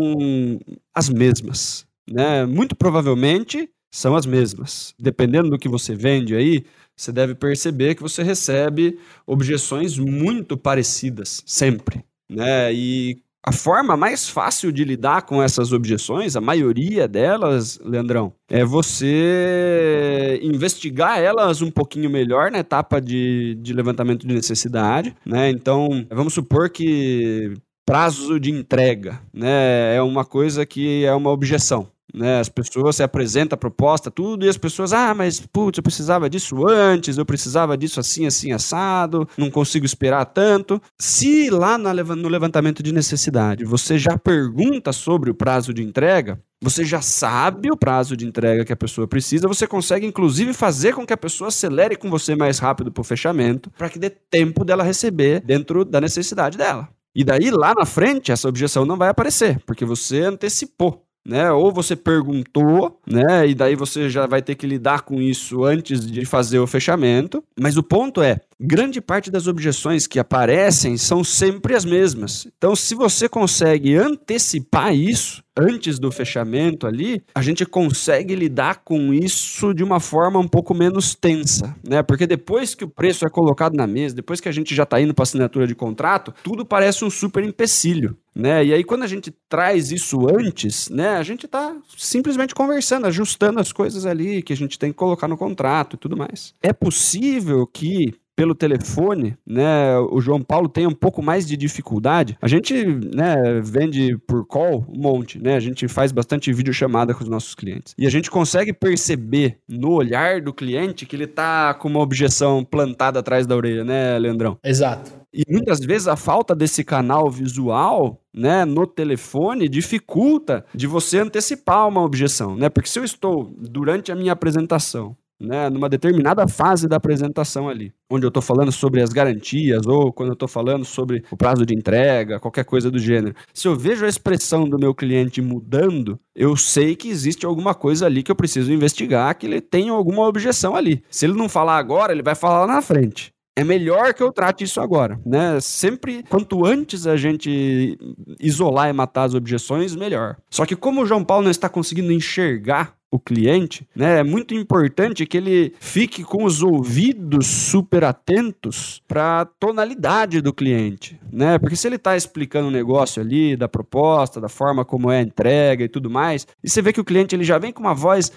as 0.95 1.09
mesmas. 1.09 1.87
Né? 2.11 2.45
Muito 2.45 2.77
provavelmente 2.77 3.69
são 3.91 4.17
as 4.17 4.27
mesmas. 4.27 4.95
Dependendo 4.99 5.51
do 5.51 5.59
que 5.59 5.69
você 5.69 5.95
vende 5.95 6.35
aí, 6.35 6.65
você 6.97 7.13
deve 7.13 7.35
perceber 7.35 7.95
que 7.95 8.03
você 8.03 8.23
recebe 8.23 8.99
objeções 9.27 9.99
muito 9.99 10.57
parecidas, 10.57 11.43
sempre. 11.47 12.05
Né? 12.29 12.73
E 12.73 13.19
a 13.47 13.53
forma 13.53 13.97
mais 13.97 14.29
fácil 14.29 14.73
de 14.73 14.85
lidar 14.85 15.23
com 15.23 15.43
essas 15.43 15.73
objeções, 15.73 16.35
a 16.35 16.41
maioria 16.41 17.07
delas, 17.07 17.79
Leandrão, 17.85 18.33
é 18.49 18.65
você 18.65 20.41
investigar 20.43 21.21
elas 21.21 21.61
um 21.61 21.71
pouquinho 21.71 22.09
melhor 22.09 22.51
na 22.51 22.61
etapa 22.61 23.01
de, 23.01 23.55
de 23.61 23.75
levantamento 23.75 24.27
de 24.27 24.35
necessidade, 24.35 25.15
né? 25.27 25.51
Então, 25.51 26.07
vamos 26.11 26.33
supor 26.33 26.71
que 26.71 27.53
prazo 27.87 28.41
de 28.41 28.51
entrega, 28.51 29.21
né, 29.33 29.95
é 29.95 30.01
uma 30.01 30.25
coisa 30.25 30.65
que 30.65 31.05
é 31.05 31.15
uma 31.15 31.31
objeção. 31.31 31.89
Né, 32.15 32.39
as 32.39 32.49
pessoas 32.49 32.95
se 32.95 33.03
apresentam 33.03 33.57
a 33.57 33.59
proposta, 33.59 34.09
tudo, 34.09 34.47
e 34.47 34.49
as 34.49 34.57
pessoas, 34.57 34.93
ah, 34.93 35.13
mas 35.13 35.41
putz, 35.41 35.79
eu 35.79 35.83
precisava 35.83 36.31
disso 36.31 36.65
antes, 36.69 37.19
eu 37.19 37.27
precisava 37.27 37.77
disso 37.77 37.99
assim, 37.99 38.25
assim, 38.25 38.53
assado, 38.53 39.29
não 39.37 39.51
consigo 39.51 39.85
esperar 39.85 40.25
tanto. 40.27 40.81
Se 40.97 41.51
lá 41.51 41.77
no 41.77 42.29
levantamento 42.29 42.85
de 42.85 42.93
necessidade 42.93 43.65
você 43.65 43.99
já 43.99 44.17
pergunta 44.17 44.93
sobre 44.93 45.29
o 45.29 45.35
prazo 45.35 45.75
de 45.75 45.83
entrega, 45.83 46.41
você 46.63 46.85
já 46.85 47.01
sabe 47.01 47.69
o 47.69 47.77
prazo 47.77 48.17
de 48.17 48.25
entrega 48.25 48.65
que 48.65 48.73
a 48.73 48.77
pessoa 48.77 49.09
precisa, 49.09 49.49
você 49.49 49.67
consegue 49.67 50.07
inclusive 50.07 50.53
fazer 50.53 50.95
com 50.95 51.05
que 51.05 51.13
a 51.13 51.17
pessoa 51.17 51.49
acelere 51.49 51.97
com 51.97 52.09
você 52.09 52.37
mais 52.37 52.61
rápido 52.61 52.93
para 52.93 53.01
o 53.01 53.05
fechamento, 53.05 53.71
para 53.77 53.91
que 53.91 53.99
dê 53.99 54.09
tempo 54.09 54.65
dela 54.65 54.85
receber 54.85 55.41
dentro 55.41 55.85
da 55.85 56.01
necessidade 56.01 56.57
dela. 56.57 56.89
E 57.13 57.25
daí 57.25 57.51
lá 57.51 57.75
na 57.75 57.85
frente 57.85 58.31
essa 58.31 58.49
objeção 58.49 58.87
não 58.87 58.97
vai 58.97 59.09
aparecer, 59.09 59.61
porque 59.67 59.85
você 59.85 60.21
antecipou 60.23 61.05
né? 61.27 61.51
Ou 61.51 61.73
você 61.73 61.97
perguntou, 61.97 63.01
né? 63.07 63.49
E 63.49 63.55
daí 63.55 63.75
você 63.75 64.11
já 64.11 64.27
vai 64.27 64.43
ter 64.43 64.55
que 64.55 64.67
lidar 64.67 65.03
com 65.03 65.21
isso 65.21 65.65
antes 65.65 66.05
de 66.05 66.25
fazer 66.25 66.59
o 66.59 66.67
fechamento. 66.67 67.43
Mas 67.59 67.77
o 67.77 67.83
ponto 67.83 68.23
é, 68.23 68.41
grande 68.61 69.01
parte 69.01 69.31
das 69.31 69.47
objeções 69.47 70.07
que 70.07 70.19
aparecem 70.19 70.97
são 70.97 71.23
sempre 71.25 71.75
as 71.75 71.85
mesmas. 71.85 72.47
Então, 72.57 72.75
se 72.75 72.95
você 72.95 73.29
consegue 73.29 73.95
antecipar 73.95 74.95
isso 74.95 75.43
antes 75.57 75.99
do 75.99 76.11
fechamento 76.11 76.87
ali, 76.87 77.23
a 77.35 77.41
gente 77.41 77.65
consegue 77.65 78.35
lidar 78.35 78.83
com 78.85 79.15
isso 79.15 79.73
de 79.73 79.85
uma 79.85 80.01
forma 80.01 80.39
um 80.39 80.49
pouco 80.49 80.75
menos 80.75 81.15
tensa, 81.15 81.75
né? 81.87 82.03
Porque 82.03 82.27
depois 82.27 82.75
que 82.75 82.85
o 82.85 82.89
preço 82.89 83.25
é 83.25 83.31
colocado 83.31 83.77
na 83.77 83.87
mesa, 83.87 84.17
depois 84.17 84.41
que 84.41 84.49
a 84.49 84.53
gente 84.53 84.75
já 84.75 84.83
está 84.83 85.01
indo 85.01 85.15
para 85.15 85.23
assinatura 85.23 85.67
de 85.67 85.75
contrato, 85.75 86.35
tudo 86.43 86.67
parece 86.67 87.05
um 87.05 87.11
super 87.11 87.45
empecilho. 87.45 88.17
Né? 88.35 88.65
E 88.65 88.75
aí, 88.75 88.83
quando 88.83 89.05
a 89.05 89.07
gente 89.07 89.33
traz 89.49 89.93
isso 89.93 90.27
antes, 90.29 90.89
né, 90.89 91.11
a 91.11 91.23
gente 91.23 91.47
está 91.47 91.77
simplesmente 91.97 92.53
conversando, 92.53 93.07
ajustando 93.07 93.61
as 93.61 93.71
coisas 93.71 94.05
ali 94.05 94.43
que 94.43 94.53
a 94.53 94.57
gente 94.57 94.77
tem 94.77 94.91
que 94.91 94.99
colocar 94.99 95.29
no 95.29 95.37
contrato 95.37 95.95
e 95.95 95.99
tudo 95.99 96.17
mais. 96.17 96.53
É 96.61 96.73
possível 96.73 97.65
que 97.65 98.13
pelo 98.37 98.55
telefone, 98.55 99.37
né, 99.47 99.99
o 100.11 100.21
João 100.21 100.43
Paulo 100.43 100.69
tem 100.69 100.87
um 100.87 100.95
pouco 100.95 101.23
mais 101.23 101.47
de 101.47 101.57
dificuldade. 101.57 102.37
A 102.41 102.49
gente, 102.49 102.75
né, 102.85 103.61
vende 103.63 104.17
por 104.27 104.47
call 104.47 104.85
um 104.89 105.01
monte, 105.01 105.39
né? 105.41 105.55
A 105.55 105.61
gente 105.61 105.87
faz 105.89 106.13
bastante 106.13 106.53
videochamada 106.53 107.15
com 107.15 107.23
os 107.23 107.29
nossos 107.29 107.55
clientes. 107.55 107.95
E 107.99 108.07
a 108.07 108.11
gente 108.11 108.31
consegue 108.31 108.73
perceber 108.73 109.59
no 109.69 109.93
olhar 109.93 110.41
do 110.41 110.53
cliente 110.53 111.07
que 111.07 111.17
ele 111.17 111.27
tá 111.27 111.75
com 111.75 111.89
uma 111.89 112.01
objeção 112.01 112.65
plantada 112.65 113.21
atrás 113.21 113.47
da 113.47 113.57
orelha, 113.57 113.85
né, 113.85 114.19
Leandrão? 114.19 114.59
Exato. 114.65 115.13
E 115.33 115.43
muitas 115.51 115.81
vezes 115.81 116.07
a 116.07 116.15
falta 116.15 116.55
desse 116.55 116.85
canal 116.85 117.29
visual, 117.29 118.21
né, 118.33 118.65
no 118.65 118.87
telefone 118.87 119.69
dificulta 119.69 120.65
de 120.73 120.87
você 120.87 121.19
antecipar 121.19 121.89
uma 121.89 122.03
objeção, 122.03 122.55
né? 122.55 122.69
Porque 122.69 122.89
se 122.89 123.01
eu 123.01 123.05
estou 123.05 123.53
durante 123.59 124.13
a 124.13 124.15
minha 124.15 124.33
apresentação 124.33 125.17
né, 125.41 125.69
numa 125.69 125.89
determinada 125.89 126.47
fase 126.47 126.89
da 126.89 126.97
apresentação 126.97 127.69
ali, 127.69 127.93
onde 128.11 128.25
eu 128.25 128.29
estou 128.29 128.43
falando 128.43 128.71
sobre 128.71 129.03
as 129.03 129.11
garantias 129.11 129.87
ou 129.87 130.13
quando 130.13 130.31
eu 130.31 130.35
estou 130.35 130.49
falando 130.49 130.85
sobre 130.85 131.25
o 131.31 131.37
prazo 131.37 131.67
de 131.67 131.75
entrega, 131.75 132.41
qualquer 132.41 132.65
coisa 132.65 132.91
do 132.91 132.99
gênero. 132.99 133.35
Se 133.53 133.69
eu 133.69 133.77
vejo 133.77 134.05
a 134.05 134.09
expressão 134.09 134.69
do 134.69 134.79
meu 134.79 134.95
cliente 134.95 135.43
mudando, 135.43 136.19
eu 136.35 136.57
sei 136.57 136.97
que 136.97 137.09
existe 137.09 137.45
alguma 137.45 137.75
coisa 137.75 138.07
ali 138.07 138.23
que 138.23 138.31
eu 138.31 138.37
preciso 138.37 138.73
investigar, 138.73 139.37
que 139.37 139.47
ele 139.47 139.61
tem 139.61 139.89
alguma 139.89 140.27
objeção 140.27 140.75
ali. 140.75 141.03
Se 141.11 141.27
ele 141.27 141.35
não 141.35 141.49
falar 141.49 141.79
agora, 141.79 142.13
ele 142.13 142.23
vai 142.23 142.35
falar 142.35 142.67
lá 142.67 142.75
na 142.75 142.83
frente 142.83 143.35
é 143.57 143.63
melhor 143.63 144.13
que 144.13 144.23
eu 144.23 144.33
trate 144.33 144.65
isso 144.65 144.81
agora, 144.81 145.21
né? 145.25 145.61
Sempre, 145.61 146.25
quanto 146.29 146.67
antes 146.67 147.07
a 147.07 147.17
gente 147.17 147.97
isolar 148.41 148.91
e 148.91 148.93
matar 148.93 149.25
as 149.25 149.35
objeções, 149.35 149.95
melhor. 149.95 150.37
Só 150.51 150.67
que 150.67 150.75
como 150.75 151.03
o 151.03 151.07
João 151.07 151.25
Paulo 151.25 151.45
não 151.45 151.51
está 151.51 151.69
conseguindo 151.69 152.13
enxergar 152.13 152.97
o 153.15 153.19
cliente, 153.21 153.87
né? 153.95 154.19
É 154.19 154.25
muito 154.25 154.57
importante 154.57 155.25
que 155.25 155.37
ele 155.37 155.73
fique 155.79 156.25
com 156.25 156.43
os 156.43 156.65
ouvidos 156.65 157.47
super 157.47 158.03
atentos 158.03 159.01
para 159.07 159.43
a 159.43 159.45
tonalidade 159.45 160.41
do 160.41 160.53
cliente, 160.53 161.21
né? 161.33 161.57
Porque 161.57 161.77
se 161.77 161.87
ele 161.87 161.95
está 161.95 162.17
explicando 162.17 162.67
o 162.67 162.73
negócio 162.73 163.23
ali, 163.23 163.55
da 163.55 163.69
proposta, 163.69 164.41
da 164.41 164.49
forma 164.49 164.85
como 164.85 165.13
é 165.13 165.19
a 165.19 165.23
entrega 165.23 165.85
e 165.85 165.89
tudo 165.89 166.11
mais, 166.11 166.45
e 166.63 166.69
você 166.69 166.83
vê 166.83 166.93
que 166.93 167.01
o 167.01 167.05
cliente 167.05 167.37
ele 167.37 167.45
já 167.45 167.57
vem 167.57 167.73
com 167.73 167.81
uma 167.81 167.95
voz 167.95 168.33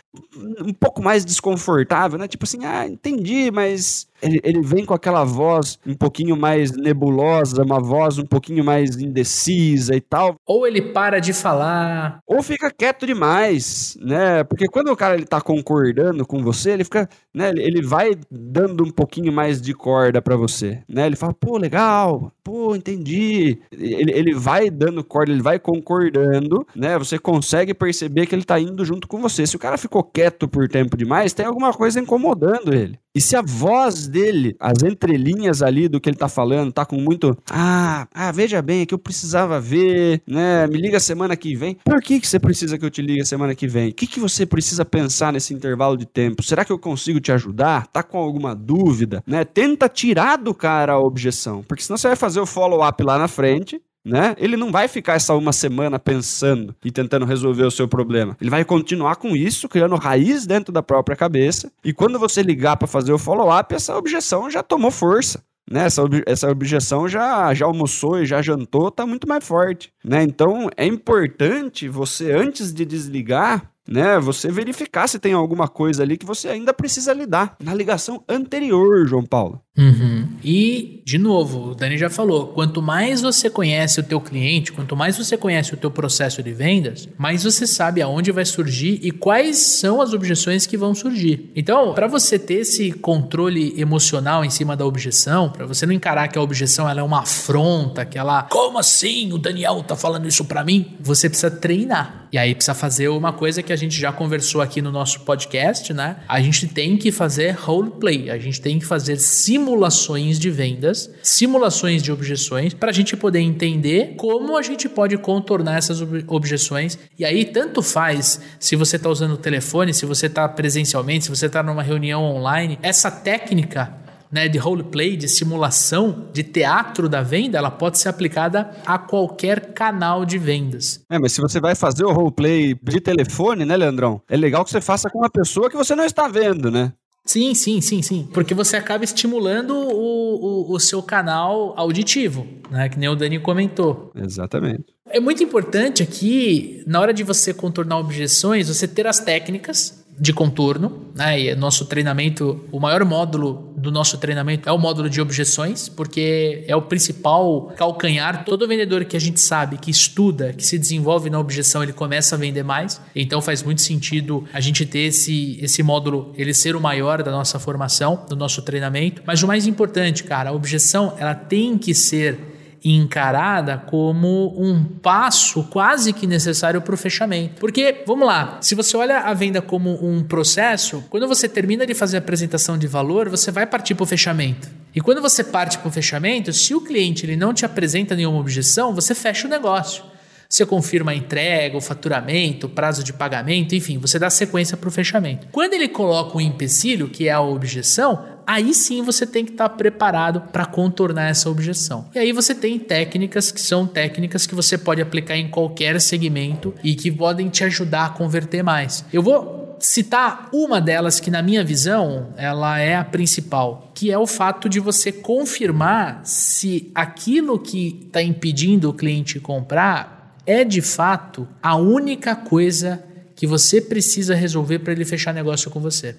um 0.62 0.74
pouco 0.74 1.02
mais 1.02 1.26
desconfortável, 1.26 2.20
né? 2.20 2.28
Tipo 2.28 2.46
assim, 2.46 2.64
ah, 2.64 2.88
entendi, 2.88 3.50
mas 3.50 4.08
ele, 4.22 4.40
ele, 4.44 4.62
vem 4.62 4.86
com 4.86 4.94
aquela 4.94 5.24
voz 5.24 5.80
um 5.86 5.94
pouquinho 5.94 6.36
mais 6.36 6.72
nebulosa, 6.72 7.64
uma 7.64 7.80
voz 7.80 8.18
um 8.18 8.26
pouquinho 8.26 8.64
mais 8.64 8.98
indecisa 8.98 9.96
e 9.96 10.02
tal. 10.02 10.36
Ou 10.46 10.66
ele 10.66 10.82
para 10.82 11.20
de 11.20 11.34
falar. 11.34 12.20
Ou 12.26 12.42
fica 12.42 12.72
quieto 12.72 13.06
demais, 13.06 13.98
né? 14.02 14.44
Porque 14.44 14.68
quando 14.68 14.92
o 14.92 14.96
cara 14.96 15.16
ele 15.16 15.26
tá 15.26 15.40
concordando 15.40 16.26
com 16.26 16.44
você, 16.44 16.72
ele 16.72 16.84
fica, 16.84 17.08
né? 17.34 17.50
Ele 17.50 17.82
vai 17.82 18.12
dando 18.30 18.84
um 18.84 18.92
pouquinho 18.92 19.32
mais 19.32 19.62
de 19.62 19.74
corda 19.74 20.22
para 20.22 20.36
você, 20.36 20.82
né? 20.88 21.06
Ele 21.06 21.16
fala, 21.16 21.34
pô, 21.34 21.58
legal, 21.58 22.32
pô, 22.44 22.76
entendi. 22.76 23.60
Ele, 23.72 24.12
ele 24.12 24.34
vai 24.34 24.70
dando 24.70 25.04
corda, 25.04 25.32
ele 25.32 25.42
vai 25.42 25.60
concordando, 25.60 26.66
né? 26.76 26.98
Você 26.98 27.20
consegue 27.20 27.74
perceber 27.74 28.26
que 28.26 28.34
ele 28.34 28.44
tá 28.44 28.60
indo 28.60 28.84
junto 28.84 29.08
com 29.08 29.22
você. 29.22 29.46
Se 29.46 29.56
o 29.56 29.60
cara 29.60 29.78
ficou 29.78 30.04
quieto 30.04 30.48
por 30.48 30.68
tempo 30.68 30.98
demais, 30.98 31.34
tem 31.34 31.46
alguma 31.46 31.74
coisa 31.74 32.00
incomodando 32.00 32.74
ele. 32.74 33.00
E 33.18 33.20
se 33.20 33.36
a 33.36 33.42
voz 33.42 34.08
dele, 34.08 34.56
as 34.60 34.84
entrelinhas 34.84 35.64
ali 35.64 35.88
do 35.88 36.00
que 36.00 36.08
ele 36.08 36.16
tá 36.16 36.30
falando, 36.30 36.72
tá 36.72 36.86
com 36.86 36.98
muito. 36.98 37.36
Ah, 37.50 38.08
ah, 38.14 38.32
veja 38.32 38.62
bem, 38.62 38.82
é 38.82 38.86
que 38.86 38.94
eu 38.94 39.00
precisava 39.00 39.60
ver, 39.60 40.22
né? 40.28 40.68
Me 40.68 40.78
liga 40.78 41.00
semana 41.00 41.36
que 41.36 41.56
vem. 41.56 41.80
Por 41.84 42.00
que, 42.00 42.20
que 42.20 42.28
você 42.28 42.40
precisa 42.40 42.78
que 42.78 42.86
eu 42.86 42.92
te 42.92 43.02
ligue 43.02 43.26
semana 43.26 43.56
que 43.56 43.68
vem? 43.68 43.90
O 43.90 43.94
que, 43.96 44.06
que 44.06 44.20
você 44.20 44.46
precisa 44.46 44.86
pensar 44.86 45.34
nesse 45.34 45.52
intervalo 45.52 45.98
de 45.98 46.06
tempo? 46.06 46.44
Será 46.44 46.64
que 46.64 46.72
eu 46.72 46.78
consigo 46.78 47.20
te 47.20 47.32
ajudar? 47.32 47.88
Tá 47.88 48.04
com 48.04 48.20
alguma 48.20 48.54
dúvida? 48.54 49.24
Né? 49.26 49.44
Tenta 49.44 49.90
tirar 49.90 50.36
do 50.36 50.54
cara 50.54 50.94
a 50.94 51.00
objeção, 51.00 51.64
porque 51.68 51.82
senão 51.82 51.98
você 51.98 52.10
vai 52.10 52.16
fazer 52.16 52.40
o 52.40 52.46
follow-up 52.46 53.02
lá 53.02 53.18
na 53.18 53.28
frente 53.28 53.82
né? 54.08 54.36
Ele 54.38 54.56
não 54.56 54.72
vai 54.72 54.88
ficar 54.88 55.16
essa 55.16 55.36
uma 55.36 55.52
semana 55.52 56.00
pensando 56.00 56.74
e 56.84 56.90
tentando 56.90 57.26
resolver 57.26 57.64
o 57.64 57.72
seu 57.72 57.88
problema. 57.88 58.38
Ele 58.40 58.50
vai 58.50 58.64
continuar 58.64 59.18
com 59.18 59.36
isso, 59.36 59.68
criando 59.68 59.96
raiz 59.96 60.46
dentro 60.46 60.72
da 60.72 60.82
própria 60.82 61.16
cabeça. 61.16 61.72
E 61.84 61.92
quando 61.92 62.18
você 62.18 62.42
ligar 62.42 62.78
para 62.78 62.88
fazer 62.88 63.12
o 63.12 63.18
follow-up, 63.18 63.76
essa 63.76 63.98
objeção 63.98 64.50
já 64.50 64.64
tomou 64.64 64.92
força. 64.92 65.44
Né, 65.70 65.86
essa, 65.86 66.02
essa 66.26 66.50
objeção 66.50 67.10
já, 67.10 67.54
já 67.54 67.66
almoçou 67.66 68.22
e 68.22 68.26
já 68.26 68.42
jantou, 68.42 68.90
tá 68.90 69.06
muito 69.06 69.28
mais 69.28 69.46
forte. 69.46 69.92
Né? 70.02 70.24
Então 70.24 70.70
é 70.78 70.86
importante 70.86 71.90
você, 71.90 72.32
antes 72.32 72.72
de 72.72 72.86
desligar, 72.86 73.70
né? 73.88 74.20
Você 74.20 74.52
verificar 74.52 75.08
se 75.08 75.18
tem 75.18 75.34
alguma 75.34 75.68
coisa 75.68 76.04
ali 76.04 76.18
que 76.18 76.26
você 76.26 76.50
ainda 76.50 76.74
precisa 76.74 77.14
lidar 77.14 77.56
na 77.64 77.74
ligação 77.74 78.24
anterior, 78.28 79.08
João 79.08 79.26
Paulo. 79.26 79.62
Uhum. 79.78 80.17
E, 80.44 81.02
de 81.06 81.18
novo, 81.18 81.72
o 81.72 81.76
Dani 81.76 81.98
já 81.98 82.10
falou, 82.10 82.48
quanto 82.48 82.82
mais 82.82 83.22
você 83.22 83.50
conhece 83.50 84.00
o 84.00 84.04
teu 84.04 84.20
cliente, 84.20 84.72
quanto 84.72 84.96
mais 84.96 85.18
você 85.18 85.38
conhece 85.38 85.74
o 85.74 85.78
teu 85.78 85.92
processo 85.92 86.42
de 86.44 86.52
vendas, 86.52 87.08
mais 87.18 87.44
você 87.44 87.66
sabe 87.66 88.02
aonde 88.02 88.32
vai 88.32 88.46
surgir 88.46 89.00
e 89.02 89.12
quais 89.12 89.58
são 89.58 90.02
as 90.02 90.14
objeções 90.14 90.66
que 90.66 90.78
vão 90.78 90.94
surgir. 90.94 91.52
Então, 91.56 91.94
para 91.94 92.08
você 92.08 92.38
ter 92.38 92.56
esse 92.56 92.92
controle 92.92 93.74
emocional 93.80 94.44
em 94.44 94.50
cima 94.50 94.76
da 94.76 94.86
objeção, 94.86 95.50
para 95.50 95.66
você 95.66 95.86
não 95.86 95.94
encarar 95.94 96.28
que 96.28 96.38
a 96.38 96.42
objeção 96.42 96.90
ela 96.90 97.00
é 97.00 97.04
uma 97.04 97.22
afronta, 97.22 98.06
que 98.06 98.18
ela, 98.18 98.44
como 98.44 98.78
assim 98.78 99.32
o 99.32 99.38
Daniel 99.38 99.84
tá 99.84 99.96
falando 99.96 100.28
isso 100.28 100.46
para 100.46 100.64
mim? 100.64 100.96
Você 101.00 101.30
precisa 101.30 101.52
treinar. 101.52 102.28
E 102.32 102.38
aí 102.38 102.54
precisa 102.54 102.74
fazer 102.74 103.08
uma 103.08 103.32
coisa 103.32 103.64
que 103.64 103.72
a 103.72 103.76
gente 103.76 103.98
já 103.98 104.12
conversou 104.12 104.62
aqui 104.62 104.82
no 104.82 104.92
nosso 104.92 105.22
podcast, 105.22 105.94
né? 105.94 106.18
A 106.28 106.42
gente 106.42 106.68
tem 106.68 106.98
que 106.98 107.12
fazer 107.12 107.52
roleplay, 107.52 108.30
a 108.30 108.38
gente 108.38 108.60
tem 108.60 108.78
que 108.78 108.86
fazer 108.86 109.18
simulações 109.18 110.27
de 110.36 110.50
vendas, 110.50 111.10
simulações 111.24 112.04
de 112.04 112.12
objeções, 112.12 112.74
para 112.74 112.90
a 112.90 112.94
gente 112.94 113.16
poder 113.16 113.40
entender 113.40 114.16
como 114.18 114.58
a 114.58 114.62
gente 114.62 114.90
pode 114.90 115.18
contornar 115.18 115.78
essas 115.78 116.02
objeções. 116.28 116.98
E 117.18 117.24
aí, 117.24 117.46
tanto 117.46 117.82
faz 117.82 118.42
se 118.60 118.76
você 118.76 118.98
está 118.98 119.10
usando 119.10 119.34
o 119.34 119.38
telefone, 119.38 119.94
se 119.94 120.06
você 120.06 120.26
está 120.26 120.50
presencialmente, 120.50 121.26
se 121.26 121.30
você 121.30 121.46
está 121.46 121.64
numa 121.64 121.84
reunião 121.84 122.24
online, 122.24 122.78
essa 122.82 123.10
técnica 123.10 124.06
né, 124.32 124.48
de 124.48 124.58
roleplay, 124.58 125.16
de 125.16 125.28
simulação, 125.28 126.28
de 126.34 126.44
teatro 126.44 127.08
da 127.08 127.22
venda, 127.22 127.58
ela 127.58 127.72
pode 127.72 127.98
ser 127.98 128.10
aplicada 128.10 128.70
a 128.86 128.98
qualquer 128.98 129.74
canal 129.74 130.26
de 130.26 130.38
vendas. 130.38 131.02
É, 131.10 131.18
mas 131.18 131.32
se 131.32 131.42
você 131.42 131.60
vai 131.60 131.76
fazer 131.76 132.06
o 132.06 132.12
roleplay 132.12 132.76
de 132.82 133.00
telefone, 133.00 133.66
né, 133.66 133.78
Leandrão? 133.78 134.22
É 134.30 134.36
legal 134.36 134.64
que 134.64 134.72
você 134.72 134.82
faça 134.82 135.10
com 135.10 135.20
uma 135.20 135.30
pessoa 135.30 135.70
que 135.70 135.78
você 135.78 135.96
não 135.96 136.06
está 136.06 136.28
vendo, 136.28 136.70
né? 136.70 136.92
Sim, 137.28 137.54
sim, 137.54 137.82
sim, 137.82 138.02
sim. 138.02 138.28
Porque 138.34 138.54
você 138.54 138.78
acaba 138.78 139.04
estimulando 139.04 139.72
o, 139.72 140.72
o, 140.72 140.74
o, 140.74 140.80
seu 140.80 141.04
canal 141.04 141.74
auditivo, 141.78 142.48
né? 142.72 142.88
Que 142.88 142.98
nem 142.98 143.10
o 143.10 143.16
Dani 143.16 143.38
comentou. 143.38 144.12
Exatamente. 144.16 144.86
É 145.10 145.20
muito 145.20 145.44
importante 145.44 146.02
aqui, 146.02 146.84
na 146.88 147.02
hora 147.02 147.14
de 147.14 147.24
você 147.24 147.54
contornar 147.54 148.00
objeções, 148.00 148.70
você 148.70 148.88
ter 148.88 149.06
as 149.06 149.20
técnicas 149.20 150.07
de 150.20 150.34
contorno, 150.34 151.08
né? 151.14 151.40
E 151.40 151.56
nosso 151.56 151.86
treinamento, 151.86 152.66
o 152.72 152.80
maior 152.80 153.06
módulo 153.06 153.74
do 153.78 153.92
nosso 153.92 154.18
treinamento 154.18 154.68
é 154.68 154.72
o 154.72 154.78
módulo 154.78 155.10
de 155.10 155.22
objeções, 155.22 155.88
porque 155.88 156.64
é 156.68 156.76
o 156.76 156.82
principal 156.82 157.74
calcanhar. 157.78 158.44
Todo 158.44 158.68
vendedor 158.68 159.06
que 159.06 159.16
a 159.16 159.20
gente 159.20 159.40
sabe, 159.40 159.78
que 159.78 159.92
estuda, 159.92 160.54
que 160.54 160.66
se 160.66 160.80
desenvolve 160.80 161.30
na 161.30 161.40
objeção, 161.40 161.84
ele 161.84 161.94
começa 161.94 162.36
a 162.36 162.38
vender 162.38 162.64
mais. 162.64 163.00
Então 163.16 163.42
faz 163.42 163.62
muito 163.62 163.82
sentido 163.82 164.44
a 164.52 164.60
gente 164.60 164.86
ter 164.86 165.02
esse, 165.02 165.60
esse 165.62 165.84
módulo, 165.84 166.34
ele 166.36 166.54
ser 166.54 166.76
o 166.76 166.82
maior 166.82 167.22
da 167.22 167.32
nossa 167.32 167.60
formação, 167.60 168.26
do 168.28 168.36
nosso 168.36 168.64
treinamento. 168.64 169.22
Mas 169.26 169.44
o 169.44 169.48
mais 169.48 169.68
importante, 169.68 170.24
cara, 170.24 170.50
a 170.50 170.54
objeção, 170.54 171.14
ela 171.20 171.36
tem 171.36 171.78
que 171.78 171.94
ser 171.94 172.57
encarada 172.96 173.78
como 173.78 174.54
um 174.58 174.84
passo 174.84 175.64
quase 175.64 176.14
que 176.14 176.28
necessário 176.28 176.82
para 176.82 176.94
o 176.94 176.98
fechamento. 176.98 177.60
Porque, 177.60 178.04
vamos 178.06 178.28
lá, 178.28 178.58
se 178.62 178.76
você 178.76 178.96
olha 178.96 179.20
a 179.20 179.34
venda 179.34 179.62
como 179.62 180.06
um 180.06 180.24
processo, 180.24 181.04
quando 181.10 181.28
você 181.28 181.50
termina 181.50 181.86
de 181.86 181.94
fazer 181.94 182.18
a 182.18 182.20
apresentação 182.20 182.78
de 182.78 182.88
valor, 182.88 183.30
você 183.30 183.52
vai 183.52 183.66
partir 183.66 183.96
para 183.96 184.04
o 184.04 184.08
fechamento. 184.08 184.70
E 184.96 185.02
quando 185.02 185.22
você 185.22 185.44
parte 185.44 185.78
para 185.78 185.90
o 185.90 185.92
fechamento, 185.92 186.52
se 186.54 186.74
o 186.74 186.82
cliente 186.82 187.26
ele 187.26 187.36
não 187.36 187.54
te 187.54 187.66
apresenta 187.66 188.16
nenhuma 188.16 188.40
objeção, 188.40 188.94
você 188.94 189.14
fecha 189.14 189.48
o 189.48 189.50
negócio. 189.50 190.04
Você 190.50 190.66
confirma 190.66 191.12
a 191.12 191.16
entrega, 191.16 191.76
o 191.76 191.82
faturamento, 191.82 192.68
o 192.68 192.70
prazo 192.70 193.04
de 193.04 193.12
pagamento, 193.12 193.76
enfim, 193.76 193.98
você 193.98 194.18
dá 194.18 194.30
sequência 194.30 194.78
para 194.78 194.88
o 194.88 194.92
fechamento. 194.92 195.48
Quando 195.52 195.74
ele 195.74 195.90
coloca 195.90 196.38
um 196.38 196.42
empecilho, 196.42 197.10
que 197.10 197.28
é 197.28 197.34
a 197.34 197.42
objeção, 197.42 198.37
aí 198.48 198.74
sim 198.74 199.04
você 199.04 199.28
tem 199.28 199.44
que 199.44 199.52
estar 199.52 199.68
tá 199.68 199.76
preparado 199.76 200.42
para 200.54 200.66
contornar 200.66 201.30
essa 201.30 201.50
objeção. 201.50 202.10
E 202.16 202.20
aí 202.20 202.32
você 202.32 202.56
tem 202.56 202.80
técnicas 202.80 203.52
que 203.52 203.60
são 203.60 203.86
técnicas 203.86 204.48
que 204.48 204.56
você 204.56 204.78
pode 204.78 205.02
aplicar 205.02 205.36
em 205.36 205.50
qualquer 205.50 206.00
segmento 206.00 206.74
e 206.82 206.96
que 206.96 207.12
podem 207.12 207.50
te 207.50 207.66
ajudar 207.66 208.06
a 208.06 208.10
converter 208.10 208.64
mais. 208.64 209.04
Eu 209.12 209.22
vou 209.22 209.76
citar 209.80 210.50
uma 210.54 210.82
delas 210.82 211.20
que 211.20 211.30
na 211.30 211.42
minha 211.42 211.64
visão 211.64 212.34
ela 212.38 212.80
é 212.80 212.96
a 212.96 213.04
principal, 213.04 213.92
que 213.94 214.12
é 214.12 214.18
o 214.18 214.26
fato 214.26 214.68
de 214.70 214.80
você 214.80 215.12
confirmar 215.12 216.22
se 216.24 216.90
aquilo 216.96 217.60
que 217.60 218.06
está 218.08 218.22
impedindo 218.22 218.90
o 218.90 218.94
cliente 218.94 219.40
comprar 219.40 220.36
é 220.46 220.64
de 220.64 220.82
fato 220.82 221.48
a 221.62 221.76
única 221.76 222.36
coisa 222.36 223.04
que 223.36 223.46
você 223.46 223.80
precisa 223.82 224.34
resolver 224.34 224.80
para 224.80 224.94
ele 224.94 225.06
fechar 225.06 225.34
negócio 225.34 225.70
com 225.70 225.80
você. 225.80 226.16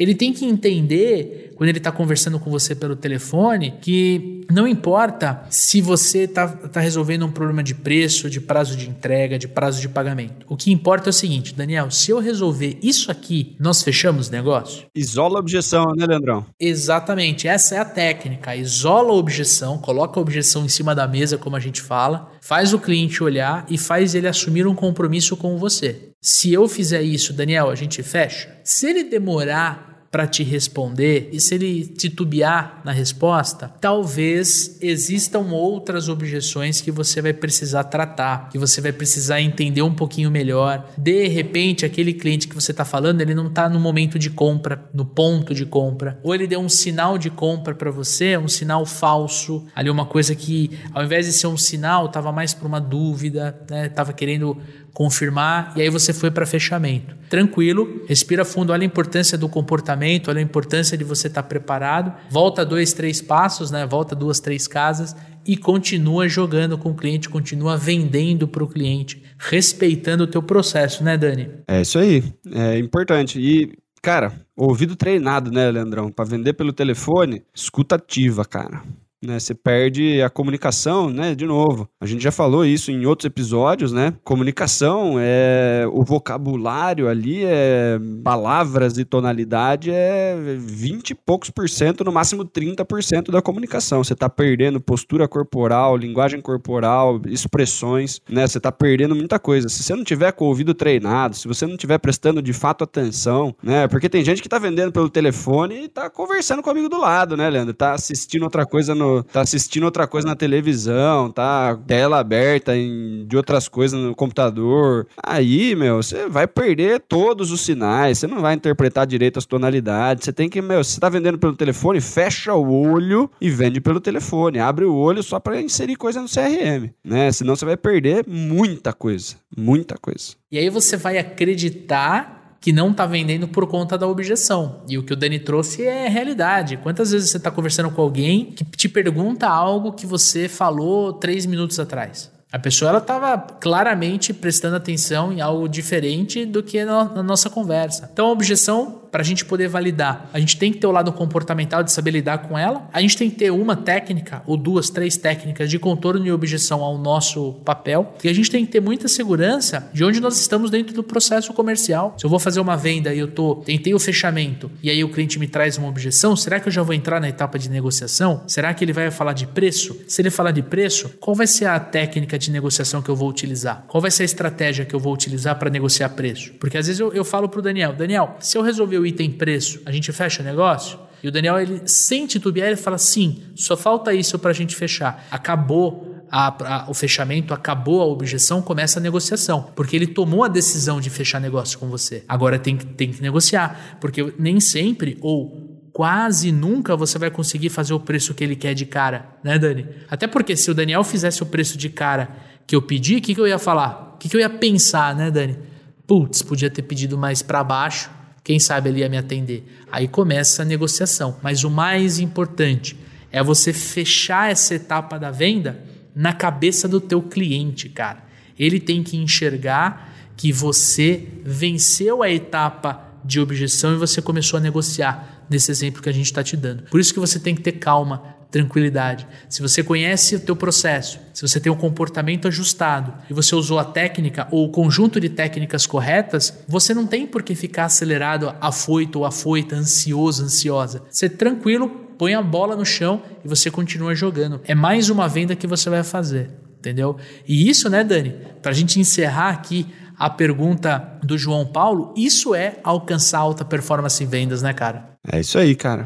Ele 0.00 0.14
tem 0.14 0.32
que 0.32 0.46
entender, 0.46 1.52
quando 1.56 1.68
ele 1.68 1.76
está 1.76 1.92
conversando 1.92 2.40
com 2.40 2.50
você 2.50 2.74
pelo 2.74 2.96
telefone, 2.96 3.74
que 3.82 4.46
não 4.50 4.66
importa 4.66 5.44
se 5.50 5.82
você 5.82 6.20
está 6.20 6.48
tá 6.48 6.80
resolvendo 6.80 7.26
um 7.26 7.30
problema 7.30 7.62
de 7.62 7.74
preço, 7.74 8.30
de 8.30 8.40
prazo 8.40 8.74
de 8.76 8.88
entrega, 8.88 9.38
de 9.38 9.46
prazo 9.46 9.78
de 9.78 9.90
pagamento. 9.90 10.46
O 10.48 10.56
que 10.56 10.72
importa 10.72 11.08
é 11.08 11.10
o 11.10 11.12
seguinte, 11.12 11.54
Daniel, 11.54 11.90
se 11.90 12.10
eu 12.10 12.18
resolver 12.18 12.78
isso 12.82 13.10
aqui, 13.10 13.54
nós 13.60 13.82
fechamos 13.82 14.28
o 14.28 14.32
negócio? 14.32 14.86
Isola 14.94 15.36
a 15.36 15.40
objeção, 15.40 15.92
né, 15.94 16.06
Leandrão? 16.06 16.46
Exatamente, 16.58 17.46
essa 17.46 17.74
é 17.74 17.78
a 17.78 17.84
técnica. 17.84 18.56
Isola 18.56 19.10
a 19.10 19.16
objeção, 19.16 19.76
coloca 19.76 20.18
a 20.18 20.22
objeção 20.22 20.64
em 20.64 20.68
cima 20.68 20.94
da 20.94 21.06
mesa, 21.06 21.36
como 21.36 21.56
a 21.56 21.60
gente 21.60 21.82
fala, 21.82 22.32
faz 22.40 22.72
o 22.72 22.78
cliente 22.78 23.22
olhar 23.22 23.66
e 23.68 23.76
faz 23.76 24.14
ele 24.14 24.26
assumir 24.26 24.66
um 24.66 24.74
compromisso 24.74 25.36
com 25.36 25.58
você. 25.58 26.10
Se 26.22 26.52
eu 26.52 26.66
fizer 26.68 27.02
isso, 27.02 27.32
Daniel, 27.34 27.70
a 27.70 27.74
gente 27.74 28.02
fecha? 28.02 28.48
Se 28.64 28.86
ele 28.86 29.04
demorar 29.04 29.89
para 30.10 30.26
te 30.26 30.42
responder 30.42 31.28
e 31.32 31.40
se 31.40 31.54
ele 31.54 31.86
titubear 31.86 32.80
na 32.84 32.90
resposta, 32.90 33.72
talvez 33.80 34.76
existam 34.80 35.52
outras 35.52 36.08
objeções 36.08 36.80
que 36.80 36.90
você 36.90 37.22
vai 37.22 37.32
precisar 37.32 37.84
tratar, 37.84 38.48
que 38.48 38.58
você 38.58 38.80
vai 38.80 38.92
precisar 38.92 39.40
entender 39.40 39.82
um 39.82 39.94
pouquinho 39.94 40.30
melhor. 40.30 40.90
De 40.98 41.28
repente, 41.28 41.86
aquele 41.86 42.12
cliente 42.12 42.48
que 42.48 42.54
você 42.54 42.72
está 42.72 42.84
falando, 42.84 43.20
ele 43.20 43.34
não 43.34 43.46
está 43.46 43.68
no 43.68 43.78
momento 43.78 44.18
de 44.18 44.30
compra, 44.30 44.84
no 44.92 45.04
ponto 45.04 45.54
de 45.54 45.64
compra, 45.64 46.18
ou 46.24 46.34
ele 46.34 46.46
deu 46.46 46.60
um 46.60 46.68
sinal 46.68 47.16
de 47.16 47.30
compra 47.30 47.74
para 47.74 47.90
você, 47.90 48.36
um 48.36 48.48
sinal 48.48 48.84
falso, 48.84 49.64
ali 49.74 49.88
uma 49.88 50.06
coisa 50.06 50.34
que 50.34 50.70
ao 50.92 51.04
invés 51.04 51.26
de 51.26 51.32
ser 51.32 51.46
um 51.46 51.56
sinal, 51.56 52.06
estava 52.06 52.32
mais 52.32 52.52
para 52.52 52.66
uma 52.66 52.80
dúvida, 52.80 53.58
né? 53.70 53.88
Tava 53.88 54.12
querendo 54.12 54.56
confirmar 54.92 55.72
e 55.76 55.82
aí 55.82 55.88
você 55.88 56.12
foi 56.12 56.30
para 56.30 56.46
fechamento. 56.46 57.16
Tranquilo, 57.28 58.02
respira 58.08 58.44
fundo, 58.44 58.72
olha 58.72 58.82
a 58.82 58.86
importância 58.86 59.38
do 59.38 59.48
comportamento, 59.48 60.28
olha 60.28 60.38
a 60.38 60.42
importância 60.42 60.96
de 60.96 61.04
você 61.04 61.28
estar 61.28 61.42
tá 61.42 61.48
preparado, 61.48 62.12
volta 62.30 62.64
dois, 62.64 62.92
três 62.92 63.22
passos, 63.22 63.70
né? 63.70 63.86
Volta 63.86 64.14
duas, 64.14 64.40
três 64.40 64.66
casas 64.66 65.14
e 65.46 65.56
continua 65.56 66.28
jogando 66.28 66.76
com 66.76 66.90
o 66.90 66.94
cliente, 66.94 67.28
continua 67.28 67.76
vendendo 67.76 68.46
para 68.46 68.64
o 68.64 68.68
cliente, 68.68 69.22
respeitando 69.38 70.24
o 70.24 70.26
teu 70.26 70.42
processo, 70.42 71.02
né, 71.02 71.16
Dani? 71.16 71.48
É 71.66 71.80
isso 71.80 71.98
aí, 71.98 72.22
é 72.52 72.78
importante. 72.78 73.40
E 73.40 73.72
cara, 74.02 74.32
ouvido 74.56 74.96
treinado, 74.96 75.50
né, 75.50 75.70
Leandrão, 75.70 76.10
para 76.10 76.28
vender 76.28 76.54
pelo 76.54 76.72
telefone, 76.72 77.42
escutativa, 77.54 78.44
cara 78.44 78.82
né? 79.22 79.38
Você 79.38 79.54
perde 79.54 80.22
a 80.22 80.30
comunicação, 80.30 81.10
né? 81.10 81.34
De 81.34 81.44
novo, 81.44 81.88
a 82.00 82.06
gente 82.06 82.22
já 82.22 82.32
falou 82.32 82.64
isso 82.64 82.90
em 82.90 83.04
outros 83.04 83.26
episódios, 83.26 83.92
né? 83.92 84.14
Comunicação 84.24 85.16
é 85.18 85.86
o 85.92 86.02
vocabulário 86.02 87.08
ali 87.08 87.44
é 87.44 87.98
palavras 88.24 88.98
e 88.98 89.04
tonalidade 89.04 89.90
é 89.90 90.36
20 90.58 91.10
e 91.10 91.14
poucos 91.14 91.50
por 91.50 91.68
cento, 91.68 92.04
no 92.04 92.12
máximo 92.12 92.44
30% 92.44 93.30
da 93.30 93.42
comunicação. 93.42 94.02
Você 94.02 94.14
está 94.14 94.28
perdendo 94.28 94.80
postura 94.80 95.28
corporal, 95.28 95.96
linguagem 95.96 96.40
corporal, 96.40 97.20
expressões, 97.26 98.20
né? 98.28 98.46
Você 98.46 98.58
está 98.58 98.72
perdendo 98.72 99.14
muita 99.14 99.38
coisa. 99.38 99.68
Se 99.68 99.82
você 99.82 99.94
não 99.94 100.04
tiver 100.04 100.32
com 100.32 100.46
o 100.46 100.48
ouvido 100.48 100.72
treinado, 100.72 101.36
se 101.36 101.46
você 101.46 101.66
não 101.66 101.76
tiver 101.76 101.98
prestando 101.98 102.40
de 102.40 102.52
fato 102.52 102.84
atenção, 102.84 103.54
né? 103.62 103.86
Porque 103.88 104.08
tem 104.08 104.24
gente 104.24 104.40
que 104.40 104.46
está 104.46 104.58
vendendo 104.58 104.92
pelo 104.92 105.10
telefone 105.10 105.74
e 105.74 105.84
está 105.84 106.08
conversando 106.08 106.62
com 106.62 106.68
o 106.68 106.72
amigo 106.72 106.88
do 106.88 106.98
lado, 106.98 107.36
né, 107.36 107.50
Leandro? 107.50 107.74
Tá 107.74 107.92
assistindo 107.92 108.42
outra 108.42 108.64
coisa 108.64 108.94
no 108.94 109.09
tá 109.32 109.40
assistindo 109.42 109.84
outra 109.84 110.06
coisa 110.06 110.26
na 110.26 110.36
televisão, 110.36 111.30
tá 111.30 111.78
tela 111.86 112.18
aberta 112.18 112.76
em, 112.76 113.26
de 113.26 113.36
outras 113.36 113.68
coisas 113.68 113.98
no 113.98 114.14
computador. 114.14 115.06
Aí, 115.22 115.74
meu, 115.74 116.02
você 116.02 116.28
vai 116.28 116.46
perder 116.46 117.00
todos 117.00 117.50
os 117.50 117.60
sinais, 117.60 118.18
você 118.18 118.26
não 118.26 118.40
vai 118.40 118.54
interpretar 118.54 119.06
direito 119.06 119.38
as 119.38 119.46
tonalidades. 119.46 120.24
Você 120.24 120.32
tem 120.32 120.48
que, 120.48 120.60
meu, 120.60 120.82
você 120.82 121.00
tá 121.00 121.08
vendendo 121.08 121.38
pelo 121.38 121.56
telefone, 121.56 122.00
fecha 122.00 122.54
o 122.54 122.72
olho 122.72 123.30
e 123.40 123.50
vende 123.50 123.80
pelo 123.80 124.00
telefone. 124.00 124.58
Abre 124.58 124.84
o 124.84 124.94
olho 124.94 125.22
só 125.22 125.38
para 125.38 125.60
inserir 125.60 125.96
coisa 125.96 126.20
no 126.20 126.28
CRM, 126.28 126.90
né? 127.04 127.30
Senão 127.32 127.56
você 127.56 127.64
vai 127.64 127.76
perder 127.76 128.24
muita 128.26 128.92
coisa, 128.92 129.36
muita 129.56 129.96
coisa. 129.96 130.34
E 130.50 130.58
aí 130.58 130.68
você 130.68 130.96
vai 130.96 131.18
acreditar 131.18 132.39
que 132.60 132.72
não 132.72 132.90
está 132.90 133.06
vendendo 133.06 133.48
por 133.48 133.66
conta 133.66 133.96
da 133.96 134.06
objeção. 134.06 134.82
E 134.88 134.98
o 134.98 135.02
que 135.02 135.12
o 135.12 135.16
Dani 135.16 135.38
trouxe 135.38 135.84
é 135.84 136.08
realidade. 136.08 136.76
Quantas 136.76 137.10
vezes 137.10 137.30
você 137.30 137.38
está 137.38 137.50
conversando 137.50 137.90
com 137.90 138.02
alguém 138.02 138.52
que 138.52 138.64
te 138.64 138.88
pergunta 138.88 139.48
algo 139.48 139.92
que 139.92 140.04
você 140.04 140.48
falou 140.48 141.14
três 141.14 141.46
minutos 141.46 141.80
atrás? 141.80 142.30
A 142.52 142.58
pessoa 142.58 142.96
estava 142.98 143.38
claramente 143.38 144.34
prestando 144.34 144.74
atenção 144.74 145.32
em 145.32 145.40
algo 145.40 145.68
diferente 145.68 146.44
do 146.44 146.62
que 146.62 146.84
na, 146.84 147.04
na 147.04 147.22
nossa 147.22 147.48
conversa. 147.48 148.08
Então 148.12 148.26
a 148.26 148.32
objeção 148.32 149.00
para 149.10 149.22
a 149.22 149.24
gente 149.24 149.44
poder 149.44 149.68
validar, 149.68 150.30
a 150.32 150.38
gente 150.38 150.56
tem 150.56 150.72
que 150.72 150.78
ter 150.78 150.86
o 150.86 150.92
lado 150.92 151.12
comportamental 151.12 151.82
de 151.82 151.90
saber 151.90 152.12
lidar 152.12 152.38
com 152.38 152.56
ela. 152.56 152.88
A 152.92 153.00
gente 153.00 153.16
tem 153.16 153.28
que 153.28 153.36
ter 153.36 153.50
uma 153.50 153.74
técnica 153.74 154.42
ou 154.46 154.56
duas, 154.56 154.88
três 154.88 155.16
técnicas 155.16 155.68
de 155.68 155.78
contorno 155.78 156.24
e 156.24 156.32
objeção 156.32 156.82
ao 156.82 156.96
nosso 156.96 157.54
papel. 157.64 158.14
E 158.22 158.28
a 158.28 158.32
gente 158.32 158.50
tem 158.50 158.64
que 158.64 158.72
ter 158.72 158.80
muita 158.80 159.08
segurança 159.08 159.90
de 159.92 160.04
onde 160.04 160.20
nós 160.20 160.38
estamos 160.40 160.70
dentro 160.70 160.94
do 160.94 161.02
processo 161.02 161.52
comercial. 161.52 162.14
Se 162.18 162.24
eu 162.24 162.30
vou 162.30 162.38
fazer 162.38 162.60
uma 162.60 162.76
venda 162.76 163.12
e 163.12 163.18
eu 163.18 163.28
tô, 163.28 163.56
tentei 163.56 163.92
o 163.94 163.98
fechamento 163.98 164.70
e 164.82 164.88
aí 164.88 165.02
o 165.02 165.08
cliente 165.08 165.38
me 165.38 165.48
traz 165.48 165.76
uma 165.76 165.88
objeção, 165.88 166.36
será 166.36 166.60
que 166.60 166.68
eu 166.68 166.72
já 166.72 166.82
vou 166.82 166.94
entrar 166.94 167.20
na 167.20 167.28
etapa 167.28 167.58
de 167.58 167.68
negociação? 167.68 168.44
Será 168.46 168.72
que 168.72 168.84
ele 168.84 168.92
vai 168.92 169.10
falar 169.10 169.32
de 169.32 169.46
preço? 169.46 170.00
Se 170.06 170.22
ele 170.22 170.30
falar 170.30 170.52
de 170.52 170.62
preço, 170.62 171.10
qual 171.20 171.34
vai 171.34 171.46
ser 171.46 171.66
a 171.66 171.80
técnica 171.80 172.38
de 172.46 172.50
negociação 172.50 173.02
que 173.02 173.08
eu 173.08 173.16
vou 173.16 173.28
utilizar? 173.28 173.84
Qual 173.86 174.00
vai 174.00 174.10
ser 174.10 174.22
a 174.22 174.26
estratégia 174.26 174.84
que 174.84 174.94
eu 174.94 175.00
vou 175.00 175.12
utilizar 175.12 175.58
para 175.58 175.70
negociar 175.70 176.08
preço? 176.10 176.52
Porque 176.54 176.76
às 176.76 176.86
vezes 176.86 177.00
eu, 177.00 177.12
eu 177.12 177.24
falo 177.24 177.48
para 177.48 177.60
o 177.60 177.62
Daniel, 177.62 177.92
Daniel, 177.92 178.36
se 178.40 178.56
eu 178.56 178.62
resolver 178.62 178.98
o 178.98 179.06
item 179.06 179.30
preço, 179.30 179.80
a 179.84 179.92
gente 179.92 180.12
fecha 180.12 180.42
o 180.42 180.44
negócio? 180.44 180.98
E 181.22 181.28
o 181.28 181.32
Daniel, 181.32 181.60
ele 181.60 181.82
sem 181.86 182.26
titubear, 182.26 182.68
ele 182.68 182.76
fala: 182.76 182.98
sim, 182.98 183.42
só 183.54 183.76
falta 183.76 184.12
isso 184.14 184.38
para 184.38 184.50
a 184.50 184.54
gente 184.54 184.74
fechar. 184.74 185.26
Acabou 185.30 186.24
a, 186.30 186.84
a, 186.84 186.90
o 186.90 186.94
fechamento, 186.94 187.52
acabou 187.52 188.00
a 188.00 188.06
objeção, 188.06 188.62
começa 188.62 188.98
a 188.98 189.02
negociação. 189.02 189.70
Porque 189.74 189.96
ele 189.96 190.06
tomou 190.06 190.44
a 190.44 190.48
decisão 190.48 191.00
de 191.00 191.10
fechar 191.10 191.40
negócio 191.40 191.78
com 191.78 191.88
você. 191.88 192.24
Agora 192.28 192.58
tem, 192.58 192.76
tem 192.76 193.10
que 193.10 193.20
negociar. 193.20 193.98
Porque 194.00 194.32
nem 194.38 194.60
sempre, 194.60 195.18
ou 195.20 195.79
quase 195.92 196.52
nunca 196.52 196.96
você 196.96 197.18
vai 197.18 197.30
conseguir 197.30 197.68
fazer 197.68 197.92
o 197.92 198.00
preço 198.00 198.34
que 198.34 198.44
ele 198.44 198.56
quer 198.56 198.74
de 198.74 198.86
cara, 198.86 199.28
né, 199.42 199.58
Dani? 199.58 199.86
Até 200.08 200.26
porque 200.26 200.56
se 200.56 200.70
o 200.70 200.74
Daniel 200.74 201.02
fizesse 201.04 201.42
o 201.42 201.46
preço 201.46 201.76
de 201.76 201.88
cara 201.88 202.28
que 202.66 202.76
eu 202.76 202.82
pedi, 202.82 203.16
o 203.16 203.20
que, 203.20 203.34
que 203.34 203.40
eu 203.40 203.48
ia 203.48 203.58
falar? 203.58 204.14
O 204.14 204.18
que, 204.18 204.28
que 204.28 204.36
eu 204.36 204.40
ia 204.40 204.50
pensar, 204.50 205.14
né, 205.14 205.30
Dani? 205.30 205.58
Putz, 206.06 206.42
podia 206.42 206.70
ter 206.70 206.82
pedido 206.82 207.16
mais 207.16 207.42
para 207.42 207.62
baixo 207.64 208.10
quem 208.42 208.58
sabe 208.58 208.88
ele 208.88 209.00
ia 209.00 209.08
me 209.08 209.16
atender? 209.16 209.64
Aí 209.92 210.08
começa 210.08 210.62
a 210.62 210.64
negociação. 210.64 211.36
Mas 211.42 211.64
o 211.64 211.70
mais 211.70 212.18
importante 212.18 212.96
é 213.30 213.42
você 213.42 213.72
fechar 213.72 214.50
essa 214.50 214.74
etapa 214.74 215.18
da 215.18 215.30
venda 215.30 215.84
na 216.14 216.32
cabeça 216.32 216.88
do 216.88 217.00
teu 217.00 217.22
cliente, 217.22 217.88
cara. 217.88 218.24
Ele 218.58 218.80
tem 218.80 219.02
que 219.02 219.16
enxergar 219.16 220.12
que 220.36 220.52
você 220.52 221.28
venceu 221.44 222.22
a 222.22 222.30
etapa 222.30 223.08
de 223.24 223.38
objeção 223.38 223.94
e 223.94 223.98
você 223.98 224.22
começou 224.22 224.56
a 224.56 224.60
negociar 224.60 225.39
nesse 225.50 225.70
exemplo 225.70 226.00
que 226.00 226.08
a 226.08 226.12
gente 226.12 226.26
está 226.26 226.42
te 226.42 226.56
dando. 226.56 226.84
Por 226.84 227.00
isso 227.00 227.12
que 227.12 227.18
você 227.18 227.40
tem 227.40 227.54
que 227.54 227.60
ter 227.60 227.72
calma, 227.72 228.36
tranquilidade. 228.50 229.26
Se 229.48 229.62
você 229.62 229.82
conhece 229.82 230.36
o 230.36 230.40
teu 230.40 230.56
processo, 230.56 231.18
se 231.32 231.42
você 231.42 231.60
tem 231.60 231.70
um 231.70 231.76
comportamento 231.76 232.48
ajustado 232.48 233.12
e 233.28 233.34
você 233.34 233.54
usou 233.54 233.78
a 233.78 233.84
técnica 233.84 234.48
ou 234.50 234.66
o 234.66 234.70
conjunto 234.70 235.20
de 235.20 235.28
técnicas 235.28 235.86
corretas, 235.86 236.62
você 236.66 236.94
não 236.94 237.06
tem 237.06 237.26
por 237.26 237.42
que 237.42 237.54
ficar 237.54 237.84
acelerado, 237.84 238.54
afoito 238.60 239.20
ou 239.20 239.24
afoita, 239.24 239.76
ansioso, 239.76 240.44
ansiosa. 240.44 241.02
Você 241.10 241.28
tranquilo, 241.28 241.88
põe 242.18 242.34
a 242.34 242.42
bola 242.42 242.76
no 242.76 242.84
chão 242.84 243.22
e 243.44 243.48
você 243.48 243.70
continua 243.70 244.14
jogando. 244.14 244.60
É 244.64 244.74
mais 244.74 245.10
uma 245.10 245.28
venda 245.28 245.56
que 245.56 245.66
você 245.66 245.88
vai 245.88 246.02
fazer, 246.02 246.50
entendeu? 246.78 247.16
E 247.46 247.68
isso, 247.68 247.88
né, 247.88 248.02
Dani? 248.02 248.34
Para 248.60 248.72
a 248.72 248.74
gente 248.74 248.98
encerrar 248.98 249.50
aqui 249.50 249.86
a 250.20 250.28
pergunta 250.28 251.18
do 251.22 251.38
João 251.38 251.64
Paulo, 251.64 252.12
isso 252.14 252.54
é 252.54 252.76
alcançar 252.84 253.38
alta 253.38 253.64
performance 253.64 254.22
em 254.22 254.26
vendas, 254.26 254.60
né, 254.60 254.74
cara? 254.74 255.14
É 255.26 255.40
isso 255.40 255.58
aí, 255.58 255.74
cara. 255.74 256.04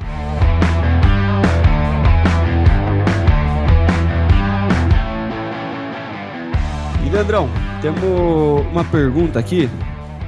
Leandrão, 7.10 7.48
temos 7.80 8.02
uma 8.70 8.84
pergunta 8.84 9.38
aqui. 9.38 9.68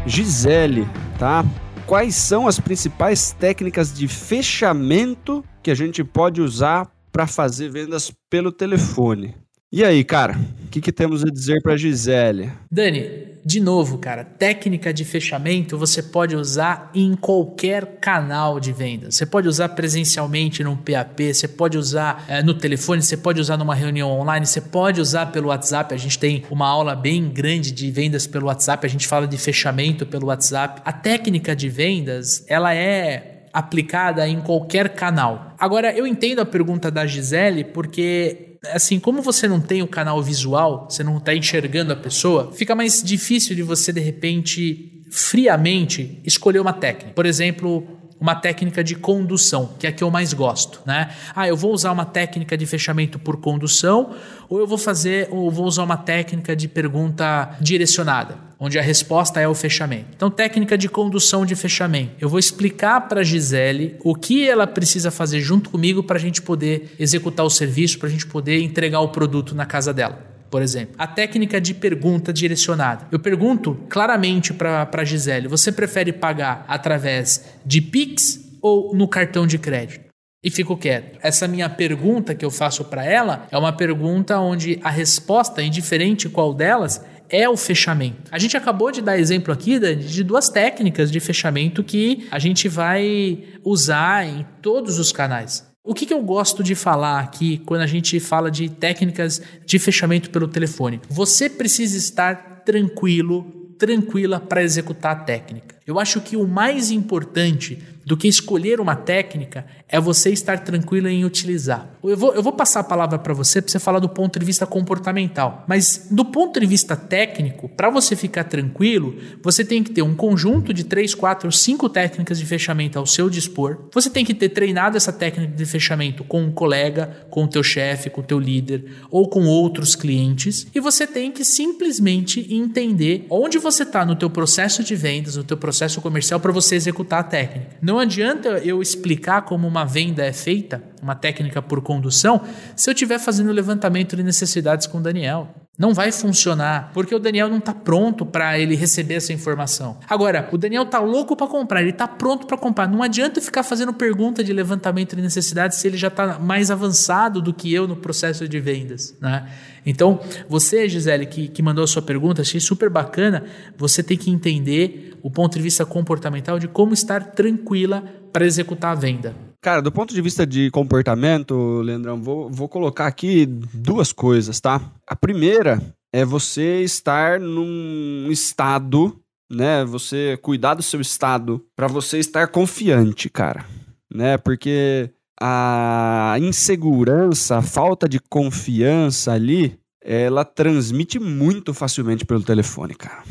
Gisele, 0.05 0.89
tá? 1.19 1.45
Quais 1.85 2.17
são 2.17 2.49
as 2.49 2.59
principais 2.59 3.33
técnicas 3.33 3.93
de 3.93 4.09
fechamento 4.09 5.45
que 5.63 5.71
a 5.71 5.75
gente 5.75 6.03
pode 6.03 6.41
usar 6.41 6.89
para 7.13 7.27
fazer 7.27 7.69
vendas 7.71 8.13
pelo 8.31 8.51
telefone? 8.51 9.35
E 9.73 9.83
aí, 9.83 10.05
cara, 10.05 10.39
o 10.65 10.69
que, 10.69 10.81
que, 10.81 10.93
temos 10.93 11.25
a 11.25 11.27
dizer 11.29 11.61
para 11.61 11.77
Gisele? 11.77 12.53
Dani, 12.71 13.37
de 13.45 13.59
novo, 13.59 13.99
cara, 13.99 14.25
técnica 14.25 14.95
de 14.95 15.05
fechamento 15.05 15.77
você 15.77 16.01
pode 16.01 16.37
usar 16.37 16.89
em 16.95 17.17
qualquer 17.17 17.99
canal 18.01 18.61
de 18.61 18.73
venda. 18.73 19.11
Você 19.11 19.27
pode 19.27 19.49
usar 19.49 19.71
presencialmente 19.71 20.63
num 20.63 20.77
PAP, 20.77 21.35
você 21.35 21.49
pode 21.49 21.77
usar 21.77 22.25
é, 22.29 22.45
no 22.45 22.55
telefone, 22.55 23.03
você 23.03 23.17
pode 23.17 23.41
usar 23.41 23.57
numa 23.57 23.75
reunião 23.75 24.09
online, 24.11 24.47
você 24.47 24.61
pode 24.61 25.01
usar 25.01 25.27
pelo 25.27 25.49
WhatsApp. 25.49 25.93
A 25.93 25.99
gente 25.99 26.17
tem 26.17 26.45
uma 26.49 26.69
aula 26.69 26.95
bem 26.95 27.29
grande 27.29 27.73
de 27.73 27.91
vendas 27.91 28.25
pelo 28.25 28.47
WhatsApp, 28.47 28.87
a 28.87 28.91
gente 28.91 29.07
fala 29.07 29.27
de 29.27 29.37
fechamento 29.37 30.07
pelo 30.07 30.29
WhatsApp. 30.29 30.81
A 30.85 30.93
técnica 30.93 31.57
de 31.57 31.69
vendas, 31.69 32.45
ela 32.47 32.73
é 32.73 33.37
aplicada 33.53 34.29
em 34.29 34.41
qualquer 34.41 34.91
canal. 34.91 35.55
Agora, 35.59 35.91
eu 35.91 36.07
entendo 36.07 36.41
a 36.41 36.45
pergunta 36.45 36.91
da 36.91 37.07
Gisele 37.07 37.65
porque 37.65 38.46
assim, 38.73 38.99
como 38.99 39.23
você 39.23 39.47
não 39.49 39.61
tem 39.61 39.83
o 39.83 39.87
canal 39.87 40.23
visual, 40.23 40.87
você 40.89 41.03
não 41.03 41.19
está 41.19 41.35
enxergando 41.35 41.93
a 41.93 41.97
pessoa, 41.97 42.53
fica 42.53 42.75
mais 42.75 43.03
difícil 43.03 43.55
de 43.55 43.63
você 43.63 43.93
de 43.93 44.01
repente 44.01 44.93
friamente 45.11 46.21
escolher 46.25 46.61
uma 46.61 46.73
técnica. 46.73 47.13
Por 47.15 47.27
exemplo, 47.27 47.87
uma 48.21 48.35
técnica 48.35 48.83
de 48.83 48.95
condução, 48.95 49.71
que 49.79 49.87
é 49.87 49.91
a 49.91 49.93
que 49.93 50.03
eu 50.03 50.11
mais 50.11 50.33
gosto, 50.33 50.81
né? 50.87 51.11
Ah, 51.35 51.47
eu 51.47 51.57
vou 51.57 51.73
usar 51.73 51.93
uma 51.93 52.05
técnica 52.05 52.57
de 52.57 52.67
fechamento 52.67 53.19
por 53.19 53.37
condução, 53.39 54.15
ou 54.49 54.59
eu 54.59 54.67
vou 54.67 54.79
fazer, 54.79 55.29
ou 55.31 55.51
vou 55.51 55.67
usar 55.67 55.85
uma 55.85 55.97
técnica 55.97 56.57
de 56.57 56.67
pergunta 56.67 57.57
direcionada, 57.61 58.39
onde 58.59 58.79
a 58.79 58.83
resposta 58.83 59.41
é 59.41 59.47
o 59.47 59.55
fechamento. 59.55 60.07
Então, 60.15 60.31
técnica 60.31 60.77
de 60.79 60.89
condução 60.89 61.45
de 61.45 61.55
fechamento. 61.55 62.13
Eu 62.21 62.29
vou 62.29 62.39
explicar 62.39 63.03
para 63.03 63.21
a 63.21 63.25
Gisele 63.25 63.97
o 64.03 64.15
que 64.15 64.49
ela 64.49 64.67
precisa 64.67 65.11
fazer 65.11 65.41
junto 65.41 65.71
comigo 65.71 66.03
para 66.03 66.17
a 66.17 66.21
gente 66.21 66.41
poder 66.41 66.95
executar 66.99 67.45
o 67.45 67.51
serviço, 67.51 67.99
para 67.99 68.09
a 68.09 68.13
gente 68.13 68.27
poder 68.27 68.61
entregar 68.61 69.01
o 69.01 69.09
produto 69.09 69.55
na 69.55 69.67
casa 69.67 69.93
dela 69.93 70.37
por 70.51 70.63
exemplo. 70.63 70.95
A 70.97 71.07
técnica 71.07 71.61
de 71.61 71.75
pergunta 71.75 72.33
direcionada. 72.33 73.07
Eu 73.11 73.19
pergunto 73.19 73.75
claramente 73.89 74.55
para 74.55 74.89
a 74.91 75.05
Gisele: 75.05 75.49
você 75.49 75.73
prefere 75.73 76.13
pagar 76.13 76.65
através 76.69 77.45
de 77.65 77.81
Pix 77.81 78.59
ou 78.63 78.95
no 78.95 79.09
cartão 79.09 79.47
de 79.47 79.59
crédito? 79.59 80.07
E 80.43 80.51
fico 80.51 80.77
quieto. 80.77 81.19
Essa 81.23 81.49
minha 81.49 81.69
pergunta 81.69 82.35
que 82.35 82.45
eu 82.45 82.51
faço 82.53 82.85
para 82.85 83.05
ela 83.05 83.49
é 83.51 83.59
uma 83.59 83.73
pergunta 83.73 84.39
onde 84.39 84.79
a 84.83 84.91
resposta, 84.91 85.61
indiferente 85.61 86.29
qual 86.29 86.55
delas, 86.55 87.05
é 87.29 87.49
o 87.49 87.57
fechamento. 87.57 88.31
A 88.31 88.39
gente 88.39 88.57
acabou 88.57 88.91
de 88.91 89.01
dar 89.03 89.19
exemplo 89.19 89.53
aqui 89.53 89.79
de 89.79 90.25
duas 90.25 90.49
técnicas 90.49 91.11
de 91.11 91.21
fechamento 91.21 91.83
que 91.83 92.27
a 92.31 92.39
gente 92.39 92.69
vai 92.69 93.45
usar 93.65 94.27
em 94.27 94.47
todos 94.63 94.99
os 94.99 95.13
canais. 95.13 95.67
O 95.85 95.95
que, 95.95 96.05
que, 96.05 96.13
eu 96.13 96.21
gosto 96.21 96.65
de 96.65 96.75
falar 96.75 97.21
aqui 97.21 97.59
quando 97.59 97.83
a 97.83 97.87
gente 97.87 98.19
fala 98.19 98.51
de 98.51 98.69
técnicas 98.69 99.41
de 99.65 99.79
fechamento 99.79 100.31
pelo 100.31 100.49
telefone? 100.49 101.01
Você 101.09 101.49
precisa 101.49 101.97
estar 101.97 102.63
tranquilo, 102.65 103.45
tranquila 103.79 104.41
para 104.41 104.65
executar 104.65 105.13
a 105.13 105.21
técnica. 105.21 105.77
Eu 105.87 106.01
acho 106.01 106.21
que 106.21 106.37
o 106.37 106.49
mais 106.49 106.91
importante 106.91 107.79
do 108.07 108.17
que 108.17 108.29
escolher 108.29 108.81
uma 108.81 108.95
técnica 108.95 109.67
é 109.89 109.99
você 109.99 110.31
estar 110.31 110.61
tranquilo 110.61 111.09
em 111.09 111.25
utilizar. 111.25 111.91
Eu 112.05 112.17
vou, 112.17 112.33
eu 112.35 112.43
vou 112.43 112.53
passar 112.53 112.81
a 112.81 112.85
palavra 112.85 113.19
para 113.19 113.35
você 113.35 113.61
para 113.61 113.71
você 113.71 113.81
falar 113.81 113.99
do 113.99 114.09
ponto 114.09 114.39
de 114.39 114.47
vista 114.47 114.65
comportamental. 114.65 115.65
Mas 115.67 116.07
do 116.09 116.25
ponto 116.25 116.61
de 116.61 116.67
vista 116.67 116.95
técnico, 116.95 117.69
para 117.69 117.91
você 117.91 118.15
ficar 118.15 118.45
tranquilo, 118.45 119.17
você 119.43 119.65
tem 119.65 119.83
que 119.83 119.91
ter 119.91 120.03
um 120.03 120.15
conjunto 120.15 120.73
de 120.73 120.85
três, 120.85 121.15
quatro, 121.15 121.51
cinco 121.51 121.89
técnicas 121.89 122.39
de 122.39 122.47
fechamento 122.47 122.97
ao 122.97 123.07
seu 123.07 123.29
dispor. 123.29 123.89
Você 123.93 124.09
tem 124.09 124.25
que 124.25 124.35
ter 124.35 124.51
treinado 124.51 124.97
essa 124.97 125.13
técnica 125.13 125.57
de 125.57 125.67
fechamento 125.67 126.23
com 126.23 126.43
um 126.43 126.53
colega, 126.53 127.27
com 127.29 127.43
o 127.43 127.49
teu 127.49 127.65
chefe, 127.65 128.09
com 128.09 128.21
o 128.21 128.25
teu 128.25 128.39
líder 128.39 128.85
ou 129.11 129.29
com 129.29 129.47
outros 129.47 129.97
clientes. 129.97 130.67
E 130.73 130.79
você 130.79 131.09
tem 131.09 131.33
que 131.33 131.45
simplesmente 131.45 132.55
entender 132.55 133.27
onde 133.29 133.59
você 133.59 133.83
está 133.83 134.05
no 134.05 134.15
teu 134.15 134.31
processo 134.31 134.85
de 134.85 134.95
vendas, 134.95 135.35
no 135.35 135.43
teu 135.43 135.57
processo 135.57 136.01
comercial 136.01 136.39
para 136.39 136.53
você 136.53 136.77
executar 136.77 137.21
a 137.21 137.25
técnica. 137.25 137.77
Não 137.83 137.96
não 137.97 138.03
adianta 138.03 138.59
eu 138.59 138.83
explicar 138.83 139.41
como 139.47 139.67
uma 139.67 139.83
venda 139.83 140.23
é 140.23 140.31
feita, 140.31 140.83
uma 141.03 141.15
técnica 141.15 141.63
por 141.63 141.81
condução, 141.81 142.43
se 142.77 142.91
eu 142.91 142.93
estiver 142.93 143.19
fazendo 143.19 143.51
levantamento 143.51 144.15
de 144.15 144.23
necessidades 144.23 144.87
com 144.87 144.99
o 144.99 145.01
Daniel. 145.01 145.66
Não 145.79 145.93
vai 145.93 146.11
funcionar, 146.11 146.91
porque 146.95 147.15
o 147.15 147.19
Daniel 147.19 147.51
não 147.51 147.59
está 147.59 147.75
pronto 147.75 148.25
para 148.25 148.59
ele 148.59 148.75
receber 148.75 149.15
essa 149.15 149.31
informação. 149.33 149.99
Agora, 150.09 150.49
o 150.51 150.57
Daniel 150.57 150.85
está 150.85 151.01
louco 151.01 151.37
para 151.37 151.47
comprar, 151.47 151.83
ele 151.83 151.91
está 151.91 152.09
pronto 152.09 152.47
para 152.47 152.57
comprar. 152.57 152.89
Não 152.89 153.03
adianta 153.03 153.43
ficar 153.43 153.63
fazendo 153.63 153.93
pergunta 153.93 154.43
de 154.43 154.55
levantamento 154.55 155.15
de 155.15 155.21
necessidades 155.21 155.77
se 155.77 155.87
ele 155.87 155.99
já 155.99 156.09
está 156.09 156.39
mais 156.39 156.71
avançado 156.71 157.43
do 157.43 157.53
que 157.53 157.73
eu 157.73 157.87
no 157.87 157.95
processo 157.95 158.49
de 158.49 158.59
vendas. 158.59 159.15
Né? 159.21 159.47
Então, 159.85 160.19
você, 160.49 160.89
Gisele, 160.89 161.27
que, 161.27 161.49
que 161.49 161.63
mandou 161.63 161.85
a 161.85 161.87
sua 161.87 162.01
pergunta, 162.01 162.41
achei 162.41 162.59
super 162.59 162.89
bacana. 162.89 163.45
Você 163.77 164.03
tem 164.03 164.17
que 164.17 164.31
entender 164.31 165.19
o 165.23 165.31
ponto 165.31 165.57
de 165.57 165.63
vista 165.63 165.85
comportamental 165.85 166.59
de 166.59 166.69
como 166.69 166.95
estar 166.95 167.33
tranquila 167.33 168.03
para 168.33 168.47
executar 168.47 168.93
a 168.93 168.95
venda. 168.95 169.46
Cara, 169.61 169.81
do 169.83 169.91
ponto 169.91 170.15
de 170.15 170.21
vista 170.21 170.47
de 170.47 170.71
comportamento, 170.71 171.81
Leandrão, 171.81 172.21
vou, 172.21 172.51
vou 172.51 172.69
colocar 172.69 173.07
aqui 173.07 173.47
duas 173.47 174.13
coisas, 174.13 174.61
tá? 174.61 174.81
A 175.07 175.17
primeira 175.17 175.83
é 176.13 176.25
você 176.25 176.83
estar 176.83 177.41
num 177.41 178.29
estado, 178.31 179.19
né? 179.51 179.85
Você 179.85 180.39
cuidar 180.43 180.75
do 180.75 180.83
seu 180.83 181.01
estado 181.01 181.65
para 181.75 181.87
você 181.87 182.19
estar 182.19 182.49
confiante, 182.49 183.29
cara, 183.29 183.67
né? 184.13 184.39
Porque 184.39 185.11
a 185.41 186.37
insegurança, 186.41 187.59
a 187.59 187.63
falta 187.63 188.09
de 188.09 188.19
confiança 188.19 189.33
ali, 189.33 189.79
ela 190.03 190.45
transmite 190.45 191.19
muito 191.19 191.75
facilmente 191.75 192.25
pelo 192.25 192.43
telefone, 192.43 192.95
cara. 192.95 193.23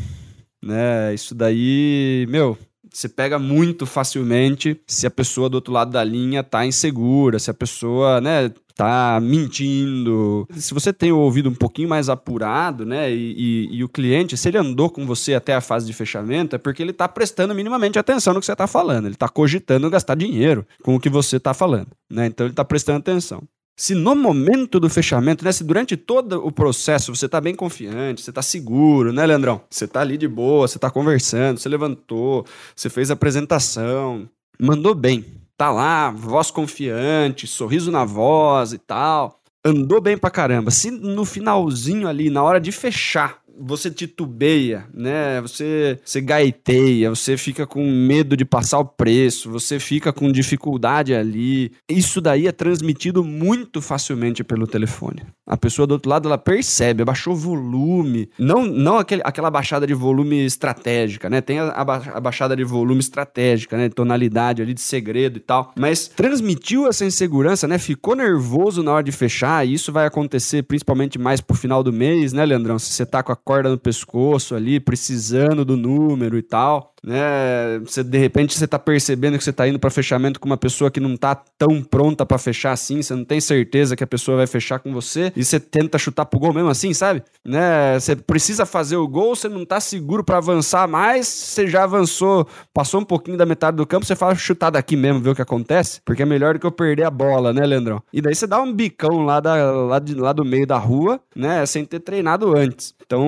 Né? 0.63 1.13
Isso 1.13 1.33
daí, 1.33 2.25
meu, 2.29 2.57
você 2.95 3.09
pega 3.09 3.37
muito 3.37 3.85
facilmente 3.85 4.79
se 4.87 5.05
a 5.05 5.11
pessoa 5.11 5.49
do 5.49 5.55
outro 5.55 5.73
lado 5.73 5.91
da 5.91 6.03
linha 6.03 6.41
tá 6.43 6.65
insegura, 6.65 7.37
se 7.39 7.51
a 7.51 7.53
pessoa, 7.53 8.21
né, 8.21 8.49
tá 8.73 9.19
mentindo. 9.21 10.47
Se 10.55 10.73
você 10.73 10.93
tem 10.93 11.11
o 11.11 11.17
ouvido 11.17 11.49
um 11.49 11.55
pouquinho 11.55 11.89
mais 11.89 12.07
apurado, 12.07 12.85
né, 12.85 13.11
e, 13.11 13.33
e, 13.37 13.77
e, 13.77 13.83
o 13.83 13.89
cliente, 13.89 14.37
se 14.37 14.47
ele 14.47 14.57
andou 14.57 14.89
com 14.89 15.05
você 15.05 15.33
até 15.33 15.53
a 15.53 15.61
fase 15.61 15.85
de 15.85 15.91
fechamento, 15.91 16.55
é 16.55 16.59
porque 16.59 16.81
ele 16.81 16.93
tá 16.93 17.07
prestando 17.07 17.53
minimamente 17.53 17.99
atenção 17.99 18.33
no 18.33 18.39
que 18.39 18.45
você 18.45 18.55
tá 18.55 18.67
falando. 18.67 19.07
Ele 19.07 19.15
tá 19.15 19.27
cogitando 19.27 19.89
gastar 19.89 20.15
dinheiro 20.15 20.65
com 20.81 20.95
o 20.95 20.99
que 20.99 21.09
você 21.09 21.37
tá 21.37 21.53
falando, 21.53 21.89
né? 22.09 22.27
Então 22.27 22.47
ele 22.47 22.55
tá 22.55 22.63
prestando 22.63 22.99
atenção. 22.99 23.43
Se 23.77 23.93
no 23.93 24.15
momento 24.15 24.79
do 24.79 24.89
fechamento, 24.89 25.43
né, 25.43 25.51
se 25.51 25.61
durante 25.61 25.97
todo 25.97 26.45
o 26.45 26.49
processo 26.49 27.13
você 27.13 27.25
está 27.25 27.41
bem 27.41 27.53
confiante, 27.53 28.21
você 28.21 28.31
está 28.31 28.41
seguro, 28.41 29.11
né, 29.11 29.25
Leandrão? 29.25 29.61
Você 29.69 29.83
está 29.83 29.99
ali 29.99 30.17
de 30.17 30.29
boa, 30.29 30.65
você 30.65 30.77
está 30.77 30.89
conversando, 30.89 31.59
você 31.59 31.67
levantou, 31.67 32.45
você 32.73 32.89
fez 32.89 33.11
a 33.11 33.15
apresentação, 33.15 34.29
mandou 34.57 34.95
bem. 34.95 35.25
Tá 35.57 35.71
lá, 35.71 36.09
voz 36.09 36.51
confiante, 36.51 37.47
sorriso 37.47 37.91
na 37.91 38.05
voz 38.05 38.71
e 38.71 38.77
tal. 38.77 39.41
Andou 39.63 39.99
bem 39.99 40.17
pra 40.17 40.29
caramba. 40.29 40.71
Se 40.71 40.89
no 40.89 41.25
finalzinho 41.25 42.07
ali, 42.07 42.29
na 42.29 42.43
hora 42.43 42.61
de 42.61 42.71
fechar, 42.71 43.39
você 43.59 43.89
titubeia, 43.89 44.85
né? 44.93 45.41
Você, 45.41 45.99
você 46.03 46.21
gaiteia, 46.21 47.09
você 47.09 47.37
fica 47.37 47.65
com 47.65 47.85
medo 47.89 48.35
de 48.35 48.45
passar 48.45 48.79
o 48.79 48.85
preço, 48.85 49.49
você 49.49 49.79
fica 49.79 50.11
com 50.11 50.31
dificuldade 50.31 51.13
ali. 51.13 51.71
Isso 51.89 52.19
daí 52.19 52.47
é 52.47 52.51
transmitido 52.51 53.23
muito 53.23 53.81
facilmente 53.81 54.43
pelo 54.43 54.67
telefone. 54.67 55.23
A 55.45 55.55
pessoa 55.55 55.85
do 55.85 55.91
outro 55.91 56.09
lado 56.09 56.27
ela 56.27 56.37
percebe, 56.37 57.03
abaixou 57.03 57.33
o 57.33 57.37
volume, 57.37 58.29
não 58.37 58.65
não 58.65 58.97
aquele, 58.97 59.21
aquela 59.23 59.51
baixada 59.51 59.85
de 59.85 59.93
volume 59.93 60.45
estratégica, 60.45 61.29
né? 61.29 61.41
Tem 61.41 61.59
a, 61.59 61.69
a 61.69 62.19
baixada 62.19 62.55
de 62.55 62.63
volume 62.63 62.99
estratégica, 62.99 63.77
né? 63.77 63.89
Tonalidade 63.89 64.61
ali 64.61 64.73
de 64.73 64.81
segredo 64.81 65.37
e 65.37 65.41
tal, 65.41 65.71
mas 65.77 66.07
transmitiu 66.07 66.87
essa 66.87 67.05
insegurança, 67.05 67.67
né? 67.67 67.77
Ficou 67.77 68.15
nervoso 68.15 68.81
na 68.81 68.91
hora 68.91 69.03
de 69.03 69.11
fechar, 69.11 69.65
e 69.65 69.73
isso 69.73 69.91
vai 69.91 70.05
acontecer 70.05 70.63
principalmente 70.63 71.19
mais 71.19 71.41
pro 71.41 71.55
final 71.55 71.83
do 71.83 71.93
mês, 71.93 72.33
né, 72.33 72.45
Leandrão? 72.45 72.79
Se 72.79 72.91
você 72.91 73.05
tá 73.05 73.21
com 73.21 73.31
a 73.31 73.35
corda 73.45 73.69
no 73.69 73.77
pescoço 73.77 74.55
ali, 74.55 74.79
precisando 74.79 75.63
do 75.63 75.77
número 75.77 76.37
e 76.37 76.41
tal 76.41 76.95
né? 77.05 77.79
Você 77.85 78.03
de 78.03 78.17
repente 78.17 78.57
você 78.57 78.67
tá 78.67 78.79
percebendo 78.79 79.37
que 79.37 79.43
você 79.43 79.53
tá 79.53 79.67
indo 79.67 79.77
para 79.77 79.91
fechamento 79.91 80.39
com 80.39 80.47
uma 80.47 80.57
pessoa 80.57 80.89
que 80.89 80.99
não 80.99 81.15
tá 81.15 81.35
tão 81.35 81.83
pronta 81.83 82.25
para 82.25 82.39
fechar 82.39 82.71
assim, 82.71 83.01
você 83.01 83.13
não 83.13 83.23
tem 83.23 83.39
certeza 83.39 83.95
que 83.95 84.03
a 84.03 84.07
pessoa 84.07 84.37
vai 84.37 84.47
fechar 84.47 84.79
com 84.79 84.91
você 84.91 85.31
e 85.35 85.45
você 85.45 85.59
tenta 85.59 85.99
chutar 85.99 86.25
pro 86.25 86.39
gol 86.39 86.51
mesmo 86.51 86.69
assim, 86.69 86.93
sabe? 86.93 87.21
Né? 87.45 87.99
Você 87.99 88.15
precisa 88.15 88.65
fazer 88.65 88.97
o 88.97 89.07
gol, 89.07 89.35
você 89.35 89.47
não 89.47 89.63
tá 89.63 89.79
seguro 89.79 90.23
para 90.23 90.37
avançar 90.37 90.87
mais, 90.87 91.27
você 91.27 91.67
já 91.67 91.83
avançou, 91.83 92.47
passou 92.73 93.01
um 93.01 93.05
pouquinho 93.05 93.37
da 93.37 93.45
metade 93.45 93.77
do 93.77 93.85
campo, 93.85 94.05
você 94.05 94.15
fala 94.15 94.33
chutar 94.33 94.71
daqui 94.71 94.95
mesmo, 94.95 95.21
ver 95.21 95.29
o 95.29 95.35
que 95.35 95.41
acontece, 95.43 96.01
porque 96.03 96.23
é 96.23 96.25
melhor 96.25 96.55
do 96.55 96.59
que 96.59 96.65
eu 96.65 96.71
perder 96.71 97.03
a 97.03 97.11
bola, 97.11 97.53
né, 97.53 97.63
Leandrão? 97.65 98.01
E 98.11 98.19
daí 98.19 98.33
você 98.33 98.47
dá 98.47 98.59
um 98.59 98.73
bicão 98.73 99.23
lá, 99.23 99.39
da, 99.39 99.71
lá, 99.71 99.99
de, 99.99 100.15
lá 100.15 100.33
do 100.33 100.43
meio 100.43 100.65
da 100.65 100.77
rua, 100.77 101.19
né, 101.35 101.63
sem 101.67 101.85
ter 101.85 101.99
treinado 101.99 102.57
antes. 102.57 102.95
Então, 103.05 103.21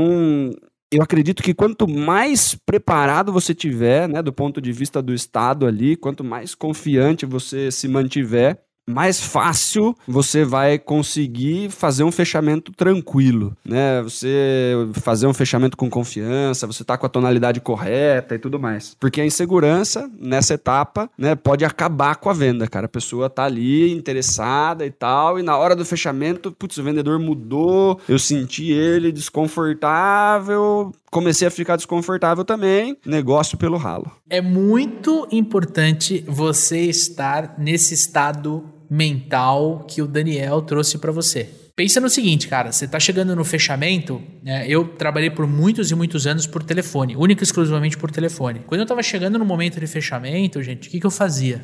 eu 0.91 1.01
acredito 1.01 1.43
que 1.43 1.53
quanto 1.53 1.87
mais 1.87 2.55
preparado 2.65 3.31
você 3.31 3.53
tiver, 3.53 4.07
né, 4.07 4.21
do 4.21 4.31
ponto 4.31 4.61
de 4.61 4.71
vista 4.71 5.01
do 5.01 5.13
Estado 5.13 5.65
ali, 5.65 5.95
quanto 5.95 6.23
mais 6.23 6.55
confiante 6.55 7.25
você 7.25 7.69
se 7.71 7.87
mantiver, 7.87 8.61
mais 8.87 9.19
fácil 9.19 9.95
você 10.07 10.45
vai 10.45 10.79
conseguir 10.79 11.69
fazer 11.69 12.03
um 12.03 12.11
fechamento 12.11 12.71
tranquilo, 12.71 13.55
né? 13.63 14.01
Você 14.01 14.73
fazer 14.93 15.27
um 15.27 15.33
fechamento 15.33 15.75
com 15.75 15.89
confiança, 15.89 16.65
você 16.65 16.83
tá 16.83 16.97
com 16.97 17.05
a 17.05 17.09
tonalidade 17.09 17.59
correta 17.59 18.35
e 18.35 18.39
tudo 18.39 18.57
mais. 18.57 18.95
Porque 18.99 19.19
a 19.19 19.25
insegurança 19.25 20.09
nessa 20.17 20.53
etapa, 20.53 21.09
né, 21.17 21.35
pode 21.35 21.65
acabar 21.65 22.15
com 22.15 22.29
a 22.29 22.33
venda, 22.33 22.67
cara. 22.67 22.85
A 22.85 22.89
pessoa 22.89 23.29
tá 23.29 23.43
ali 23.43 23.91
interessada 23.91 24.85
e 24.85 24.91
tal, 24.91 25.37
e 25.37 25.43
na 25.43 25.57
hora 25.57 25.75
do 25.75 25.83
fechamento, 25.83 26.51
putz, 26.51 26.77
o 26.77 26.83
vendedor 26.83 27.19
mudou, 27.19 27.99
eu 28.07 28.17
senti 28.17 28.71
ele 28.71 29.11
desconfortável, 29.11 30.93
comecei 31.11 31.47
a 31.47 31.51
ficar 31.51 31.75
desconfortável 31.75 32.45
também, 32.45 32.97
negócio 33.05 33.57
pelo 33.57 33.77
ralo. 33.77 34.09
É 34.29 34.41
muito 34.41 35.27
importante 35.31 36.23
você 36.27 36.81
estar 36.81 37.55
nesse 37.57 37.93
estado 37.93 38.63
mental 38.89 39.85
que 39.87 40.01
o 40.01 40.07
Daniel 40.07 40.61
trouxe 40.61 40.97
para 40.97 41.11
você. 41.11 41.49
Pensa 41.75 42.01
no 42.01 42.09
seguinte, 42.09 42.47
cara, 42.47 42.71
você 42.71 42.85
está 42.85 42.99
chegando 42.99 43.35
no 43.35 43.43
fechamento. 43.43 44.19
Né, 44.43 44.65
eu 44.67 44.87
trabalhei 44.87 45.29
por 45.29 45.45
muitos 45.45 45.91
e 45.91 45.95
muitos 45.95 46.25
anos 46.25 46.47
por 46.47 46.63
telefone, 46.63 47.15
única 47.15 47.43
e 47.43 47.45
exclusivamente 47.45 47.95
por 47.95 48.09
telefone. 48.09 48.61
Quando 48.65 48.79
eu 48.79 48.85
estava 48.85 49.03
chegando 49.03 49.37
no 49.37 49.45
momento 49.45 49.79
de 49.79 49.85
fechamento, 49.85 50.61
gente, 50.63 50.87
o 50.87 50.91
que, 50.91 50.99
que 50.99 51.05
eu 51.05 51.11
fazia? 51.11 51.61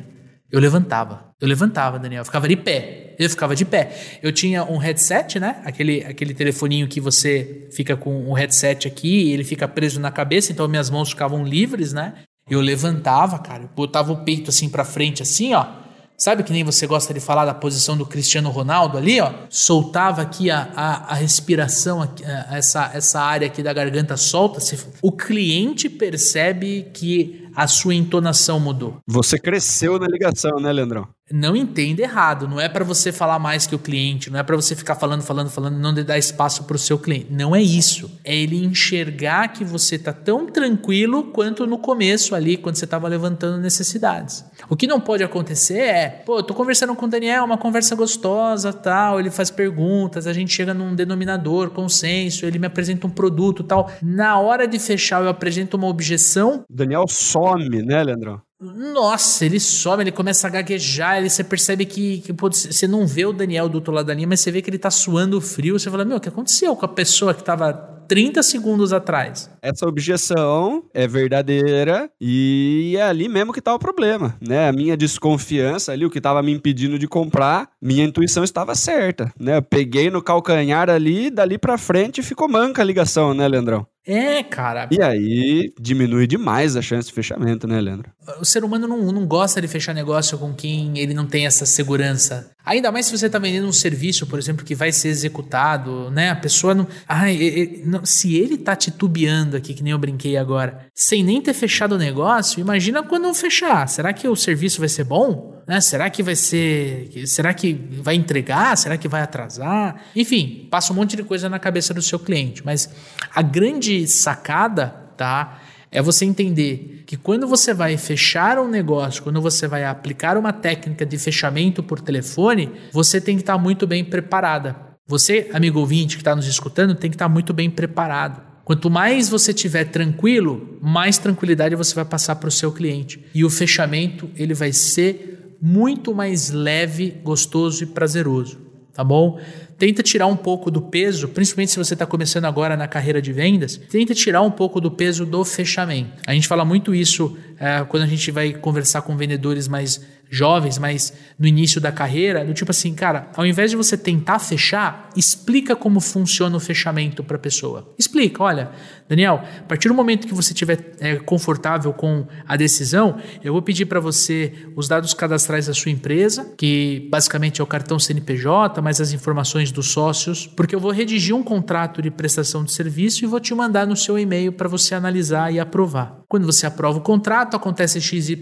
Eu 0.52 0.60
levantava. 0.60 1.32
Eu 1.40 1.48
levantava, 1.48 1.98
Daniel. 1.98 2.20
Eu 2.20 2.24
ficava 2.24 2.46
de 2.46 2.54
pé. 2.54 3.16
Eu 3.18 3.28
ficava 3.28 3.56
de 3.56 3.64
pé. 3.64 4.20
Eu 4.22 4.30
tinha 4.30 4.62
um 4.62 4.76
headset, 4.76 5.40
né? 5.40 5.60
Aquele, 5.64 6.04
aquele 6.04 6.32
telefoninho 6.32 6.86
que 6.86 7.00
você 7.00 7.66
fica 7.72 7.96
com 7.96 8.10
o 8.10 8.30
um 8.30 8.32
headset 8.34 8.86
aqui 8.86 9.24
e 9.24 9.32
ele 9.32 9.42
fica 9.42 9.66
preso 9.66 9.98
na 9.98 10.12
cabeça, 10.12 10.52
então 10.52 10.68
minhas 10.68 10.90
mãos 10.90 11.10
ficavam 11.10 11.44
livres, 11.44 11.92
né? 11.92 12.14
Eu 12.48 12.60
levantava, 12.60 13.36
cara. 13.40 13.64
Eu 13.64 13.70
botava 13.74 14.12
o 14.12 14.24
peito 14.24 14.50
assim 14.50 14.68
para 14.68 14.84
frente, 14.84 15.22
assim, 15.22 15.54
ó 15.54 15.83
Sabe 16.16 16.44
que 16.44 16.52
nem 16.52 16.62
você 16.62 16.86
gosta 16.86 17.12
de 17.12 17.18
falar 17.18 17.44
da 17.44 17.52
posição 17.52 17.96
do 17.96 18.06
Cristiano 18.06 18.48
Ronaldo 18.48 18.96
ali, 18.96 19.20
ó? 19.20 19.32
Soltava 19.50 20.22
aqui 20.22 20.48
a, 20.48 20.70
a, 20.74 21.12
a 21.12 21.14
respiração, 21.14 22.02
a, 22.02 22.56
essa, 22.56 22.90
essa 22.94 23.20
área 23.20 23.48
aqui 23.48 23.62
da 23.62 23.72
garganta 23.72 24.16
solta. 24.16 24.60
O 25.02 25.10
cliente 25.10 25.88
percebe 25.88 26.88
que 26.94 27.43
a 27.54 27.66
sua 27.66 27.94
entonação 27.94 28.58
mudou. 28.58 28.98
Você 29.06 29.38
cresceu 29.38 29.98
na 29.98 30.06
ligação, 30.06 30.58
né, 30.60 30.72
Leandrão? 30.72 31.08
Não 31.32 31.56
entenda 31.56 32.02
errado, 32.02 32.46
não 32.46 32.60
é 32.60 32.68
para 32.68 32.84
você 32.84 33.10
falar 33.10 33.38
mais 33.38 33.66
que 33.66 33.74
o 33.74 33.78
cliente, 33.78 34.30
não 34.30 34.38
é 34.38 34.42
para 34.42 34.56
você 34.56 34.76
ficar 34.76 34.94
falando, 34.94 35.22
falando, 35.22 35.48
falando, 35.48 35.78
não 35.78 35.94
dar 35.94 36.18
espaço 36.18 36.64
para 36.64 36.76
o 36.76 36.78
seu 36.78 36.98
cliente. 36.98 37.28
Não 37.30 37.56
é 37.56 37.62
isso. 37.62 38.10
É 38.22 38.36
ele 38.36 38.62
enxergar 38.62 39.48
que 39.48 39.64
você 39.64 39.98
tá 39.98 40.12
tão 40.12 40.46
tranquilo 40.46 41.24
quanto 41.24 41.66
no 41.66 41.78
começo 41.78 42.34
ali, 42.34 42.58
quando 42.58 42.76
você 42.76 42.84
estava 42.84 43.08
levantando 43.08 43.58
necessidades. 43.58 44.44
O 44.68 44.76
que 44.76 44.86
não 44.86 45.00
pode 45.00 45.24
acontecer 45.24 45.78
é, 45.78 46.08
pô, 46.10 46.38
eu 46.38 46.42
tô 46.42 46.52
conversando 46.52 46.94
com 46.94 47.06
o 47.06 47.08
Daniel, 47.08 47.44
uma 47.44 47.56
conversa 47.56 47.94
gostosa, 47.94 48.70
tal, 48.70 49.18
ele 49.18 49.30
faz 49.30 49.50
perguntas, 49.50 50.26
a 50.26 50.32
gente 50.32 50.52
chega 50.52 50.74
num 50.74 50.94
denominador, 50.94 51.70
consenso, 51.70 52.44
ele 52.44 52.58
me 52.58 52.66
apresenta 52.66 53.06
um 53.06 53.10
produto, 53.10 53.64
tal. 53.64 53.90
Na 54.02 54.38
hora 54.38 54.68
de 54.68 54.78
fechar, 54.78 55.22
eu 55.22 55.30
apresento 55.30 55.78
uma 55.78 55.86
objeção. 55.86 56.64
Daniel 56.68 57.06
some, 57.48 57.82
né, 57.82 58.02
Leandrão? 58.02 58.40
Nossa, 58.60 59.44
ele 59.44 59.60
some, 59.60 60.02
ele 60.02 60.12
começa 60.12 60.46
a 60.46 60.50
gaguejar, 60.50 61.18
ele, 61.18 61.28
você 61.28 61.44
percebe 61.44 61.84
que, 61.84 62.20
que 62.20 62.32
pô, 62.32 62.50
você 62.50 62.86
não 62.86 63.06
vê 63.06 63.26
o 63.26 63.32
Daniel 63.32 63.68
do 63.68 63.76
outro 63.76 63.92
lado 63.92 64.06
da 64.06 64.14
linha, 64.14 64.26
mas 64.26 64.40
você 64.40 64.50
vê 64.50 64.62
que 64.62 64.70
ele 64.70 64.78
tá 64.78 64.90
suando 64.90 65.40
frio. 65.40 65.78
Você 65.78 65.90
fala, 65.90 66.04
meu, 66.04 66.16
o 66.16 66.20
que 66.20 66.28
aconteceu 66.28 66.74
com 66.74 66.84
a 66.84 66.88
pessoa 66.88 67.34
que 67.34 67.44
tava 67.44 67.72
30 68.08 68.42
segundos 68.42 68.92
atrás? 68.92 69.50
Essa 69.60 69.86
objeção 69.86 70.84
é 70.94 71.06
verdadeira 71.06 72.10
e 72.20 72.94
é 72.96 73.02
ali 73.02 73.28
mesmo 73.28 73.52
que 73.52 73.60
tá 73.60 73.74
o 73.74 73.78
problema, 73.78 74.36
né? 74.40 74.68
A 74.68 74.72
minha 74.72 74.96
desconfiança 74.96 75.92
ali, 75.92 76.06
o 76.06 76.10
que 76.10 76.20
tava 76.20 76.42
me 76.42 76.52
impedindo 76.52 76.98
de 76.98 77.08
comprar, 77.08 77.68
minha 77.82 78.04
intuição 78.04 78.44
estava 78.44 78.74
certa, 78.74 79.32
né? 79.38 79.58
Eu 79.58 79.62
peguei 79.62 80.10
no 80.10 80.22
calcanhar 80.22 80.88
ali, 80.88 81.30
dali 81.30 81.58
para 81.58 81.76
frente 81.76 82.22
ficou 82.22 82.48
manca 82.48 82.82
a 82.82 82.84
ligação, 82.84 83.34
né, 83.34 83.46
Leandrão? 83.46 83.86
É, 84.06 84.42
cara. 84.42 84.88
E 84.90 85.00
aí 85.00 85.72
diminui 85.80 86.26
demais 86.26 86.76
a 86.76 86.82
chance 86.82 87.08
de 87.08 87.14
fechamento, 87.14 87.66
né, 87.66 87.80
Leandro? 87.80 88.10
O 88.38 88.44
ser 88.44 88.62
humano 88.62 88.86
não, 88.86 88.98
não 89.10 89.26
gosta 89.26 89.60
de 89.60 89.68
fechar 89.68 89.94
negócio 89.94 90.36
com 90.36 90.52
quem 90.52 90.98
ele 90.98 91.14
não 91.14 91.26
tem 91.26 91.46
essa 91.46 91.64
segurança. 91.64 92.50
Ainda 92.64 92.92
mais 92.92 93.06
se 93.06 93.16
você 93.16 93.26
está 93.26 93.38
vendendo 93.38 93.66
um 93.66 93.72
serviço, 93.72 94.26
por 94.26 94.38
exemplo, 94.38 94.64
que 94.64 94.74
vai 94.74 94.92
ser 94.92 95.08
executado, 95.08 96.10
né? 96.10 96.30
A 96.30 96.36
pessoa 96.36 96.74
não. 96.74 96.86
Ai, 97.08 97.36
ele, 97.36 97.82
não 97.86 98.04
se 98.04 98.36
ele 98.36 98.58
tá 98.58 98.76
titubeando 98.76 99.56
aqui, 99.56 99.72
que 99.72 99.82
nem 99.82 99.92
eu 99.92 99.98
brinquei 99.98 100.36
agora, 100.36 100.86
sem 100.94 101.22
nem 101.22 101.40
ter 101.40 101.54
fechado 101.54 101.94
o 101.94 101.98
negócio, 101.98 102.60
imagina 102.60 103.02
quando 103.02 103.32
fechar. 103.32 103.88
Será 103.88 104.12
que 104.12 104.28
o 104.28 104.36
serviço 104.36 104.80
vai 104.80 104.88
ser 104.88 105.04
bom? 105.04 105.53
Né? 105.66 105.80
Será 105.80 106.10
que 106.10 106.22
vai 106.22 106.36
ser. 106.36 107.10
Será 107.26 107.54
que 107.54 107.72
vai 107.72 108.14
entregar? 108.14 108.76
Será 108.76 108.96
que 108.96 109.08
vai 109.08 109.22
atrasar? 109.22 110.02
Enfim, 110.14 110.68
passa 110.70 110.92
um 110.92 110.96
monte 110.96 111.16
de 111.16 111.22
coisa 111.22 111.48
na 111.48 111.58
cabeça 111.58 111.94
do 111.94 112.02
seu 112.02 112.18
cliente. 112.18 112.64
Mas 112.64 112.88
a 113.34 113.42
grande 113.42 114.06
sacada, 114.06 114.88
tá? 115.16 115.60
É 115.90 116.02
você 116.02 116.24
entender 116.24 117.04
que 117.06 117.16
quando 117.16 117.46
você 117.46 117.72
vai 117.72 117.96
fechar 117.96 118.58
um 118.58 118.68
negócio, 118.68 119.22
quando 119.22 119.40
você 119.40 119.68
vai 119.68 119.84
aplicar 119.84 120.36
uma 120.36 120.52
técnica 120.52 121.06
de 121.06 121.16
fechamento 121.16 121.84
por 121.84 122.00
telefone, 122.00 122.68
você 122.92 123.20
tem 123.20 123.36
que 123.36 123.42
estar 123.42 123.56
muito 123.56 123.86
bem 123.86 124.04
preparada. 124.04 124.74
Você, 125.06 125.50
amigo 125.52 125.78
ouvinte 125.78 126.16
que 126.16 126.22
está 126.22 126.34
nos 126.34 126.48
escutando, 126.48 126.96
tem 126.96 127.10
que 127.10 127.14
estar 127.14 127.28
muito 127.28 127.52
bem 127.52 127.70
preparado. 127.70 128.42
Quanto 128.64 128.90
mais 128.90 129.28
você 129.28 129.52
estiver 129.52 129.84
tranquilo, 129.84 130.78
mais 130.82 131.18
tranquilidade 131.18 131.76
você 131.76 131.94
vai 131.94 132.04
passar 132.04 132.36
para 132.36 132.48
o 132.48 132.52
seu 132.52 132.72
cliente. 132.72 133.24
E 133.34 133.44
o 133.44 133.50
fechamento 133.50 134.28
ele 134.34 134.54
vai 134.54 134.72
ser 134.72 135.43
muito 135.66 136.14
mais 136.14 136.50
leve, 136.50 137.10
gostoso 137.24 137.84
e 137.84 137.86
prazeroso, 137.86 138.58
tá 138.92 139.02
bom? 139.02 139.40
tenta 139.78 140.02
tirar 140.02 140.26
um 140.26 140.36
pouco 140.36 140.70
do 140.70 140.80
peso, 140.80 141.28
principalmente 141.28 141.72
se 141.72 141.78
você 141.78 141.94
está 141.94 142.06
começando 142.06 142.44
agora 142.44 142.76
na 142.76 142.86
carreira 142.86 143.20
de 143.20 143.32
vendas, 143.32 143.76
tenta 143.76 144.14
tirar 144.14 144.42
um 144.42 144.50
pouco 144.50 144.80
do 144.80 144.90
peso 144.90 145.26
do 145.26 145.44
fechamento. 145.44 146.12
A 146.26 146.32
gente 146.32 146.48
fala 146.48 146.64
muito 146.64 146.94
isso 146.94 147.36
é, 147.58 147.84
quando 147.84 148.02
a 148.02 148.06
gente 148.06 148.30
vai 148.30 148.52
conversar 148.52 149.02
com 149.02 149.16
vendedores 149.16 149.68
mais 149.68 150.00
jovens, 150.30 150.78
mas 150.78 151.12
no 151.38 151.46
início 151.46 151.80
da 151.80 151.92
carreira, 151.92 152.44
do 152.44 152.54
tipo 152.54 152.70
assim, 152.70 152.94
cara, 152.94 153.28
ao 153.36 153.46
invés 153.46 153.70
de 153.70 153.76
você 153.76 153.96
tentar 153.96 154.38
fechar, 154.38 155.10
explica 155.16 155.76
como 155.76 156.00
funciona 156.00 156.56
o 156.56 156.60
fechamento 156.60 157.22
para 157.22 157.36
a 157.36 157.38
pessoa. 157.38 157.94
Explica, 157.98 158.42
olha, 158.42 158.70
Daniel, 159.08 159.42
a 159.60 159.62
partir 159.64 159.88
do 159.88 159.94
momento 159.94 160.26
que 160.26 160.34
você 160.34 160.52
estiver 160.52 160.94
é, 160.98 161.16
confortável 161.16 161.92
com 161.92 162.26
a 162.48 162.56
decisão, 162.56 163.18
eu 163.42 163.52
vou 163.52 163.60
pedir 163.60 163.84
para 163.84 164.00
você 164.00 164.52
os 164.74 164.88
dados 164.88 165.12
cadastrais 165.12 165.66
da 165.66 165.74
sua 165.74 165.90
empresa, 165.90 166.54
que 166.56 167.06
basicamente 167.10 167.60
é 167.60 167.64
o 167.64 167.66
cartão 167.66 167.98
CNPJ, 167.98 168.80
mais 168.80 169.00
as 169.00 169.12
informações 169.12 169.70
dos 169.70 169.90
sócios, 169.90 170.46
porque 170.46 170.74
eu 170.74 170.80
vou 170.80 170.90
redigir 170.90 171.36
um 171.36 171.42
contrato 171.42 172.00
de 172.00 172.10
prestação 172.10 172.64
de 172.64 172.72
serviço 172.72 173.24
e 173.24 173.26
vou 173.26 173.40
te 173.40 173.54
mandar 173.54 173.86
no 173.86 173.96
seu 173.96 174.18
e-mail 174.18 174.52
para 174.52 174.68
você 174.68 174.94
analisar 174.94 175.52
e 175.52 175.60
aprovar. 175.60 176.22
Quando 176.26 176.46
você 176.46 176.66
aprova 176.66 176.98
o 176.98 177.02
contrato, 177.02 177.56
acontece 177.56 178.00
XYZ, 178.00 178.38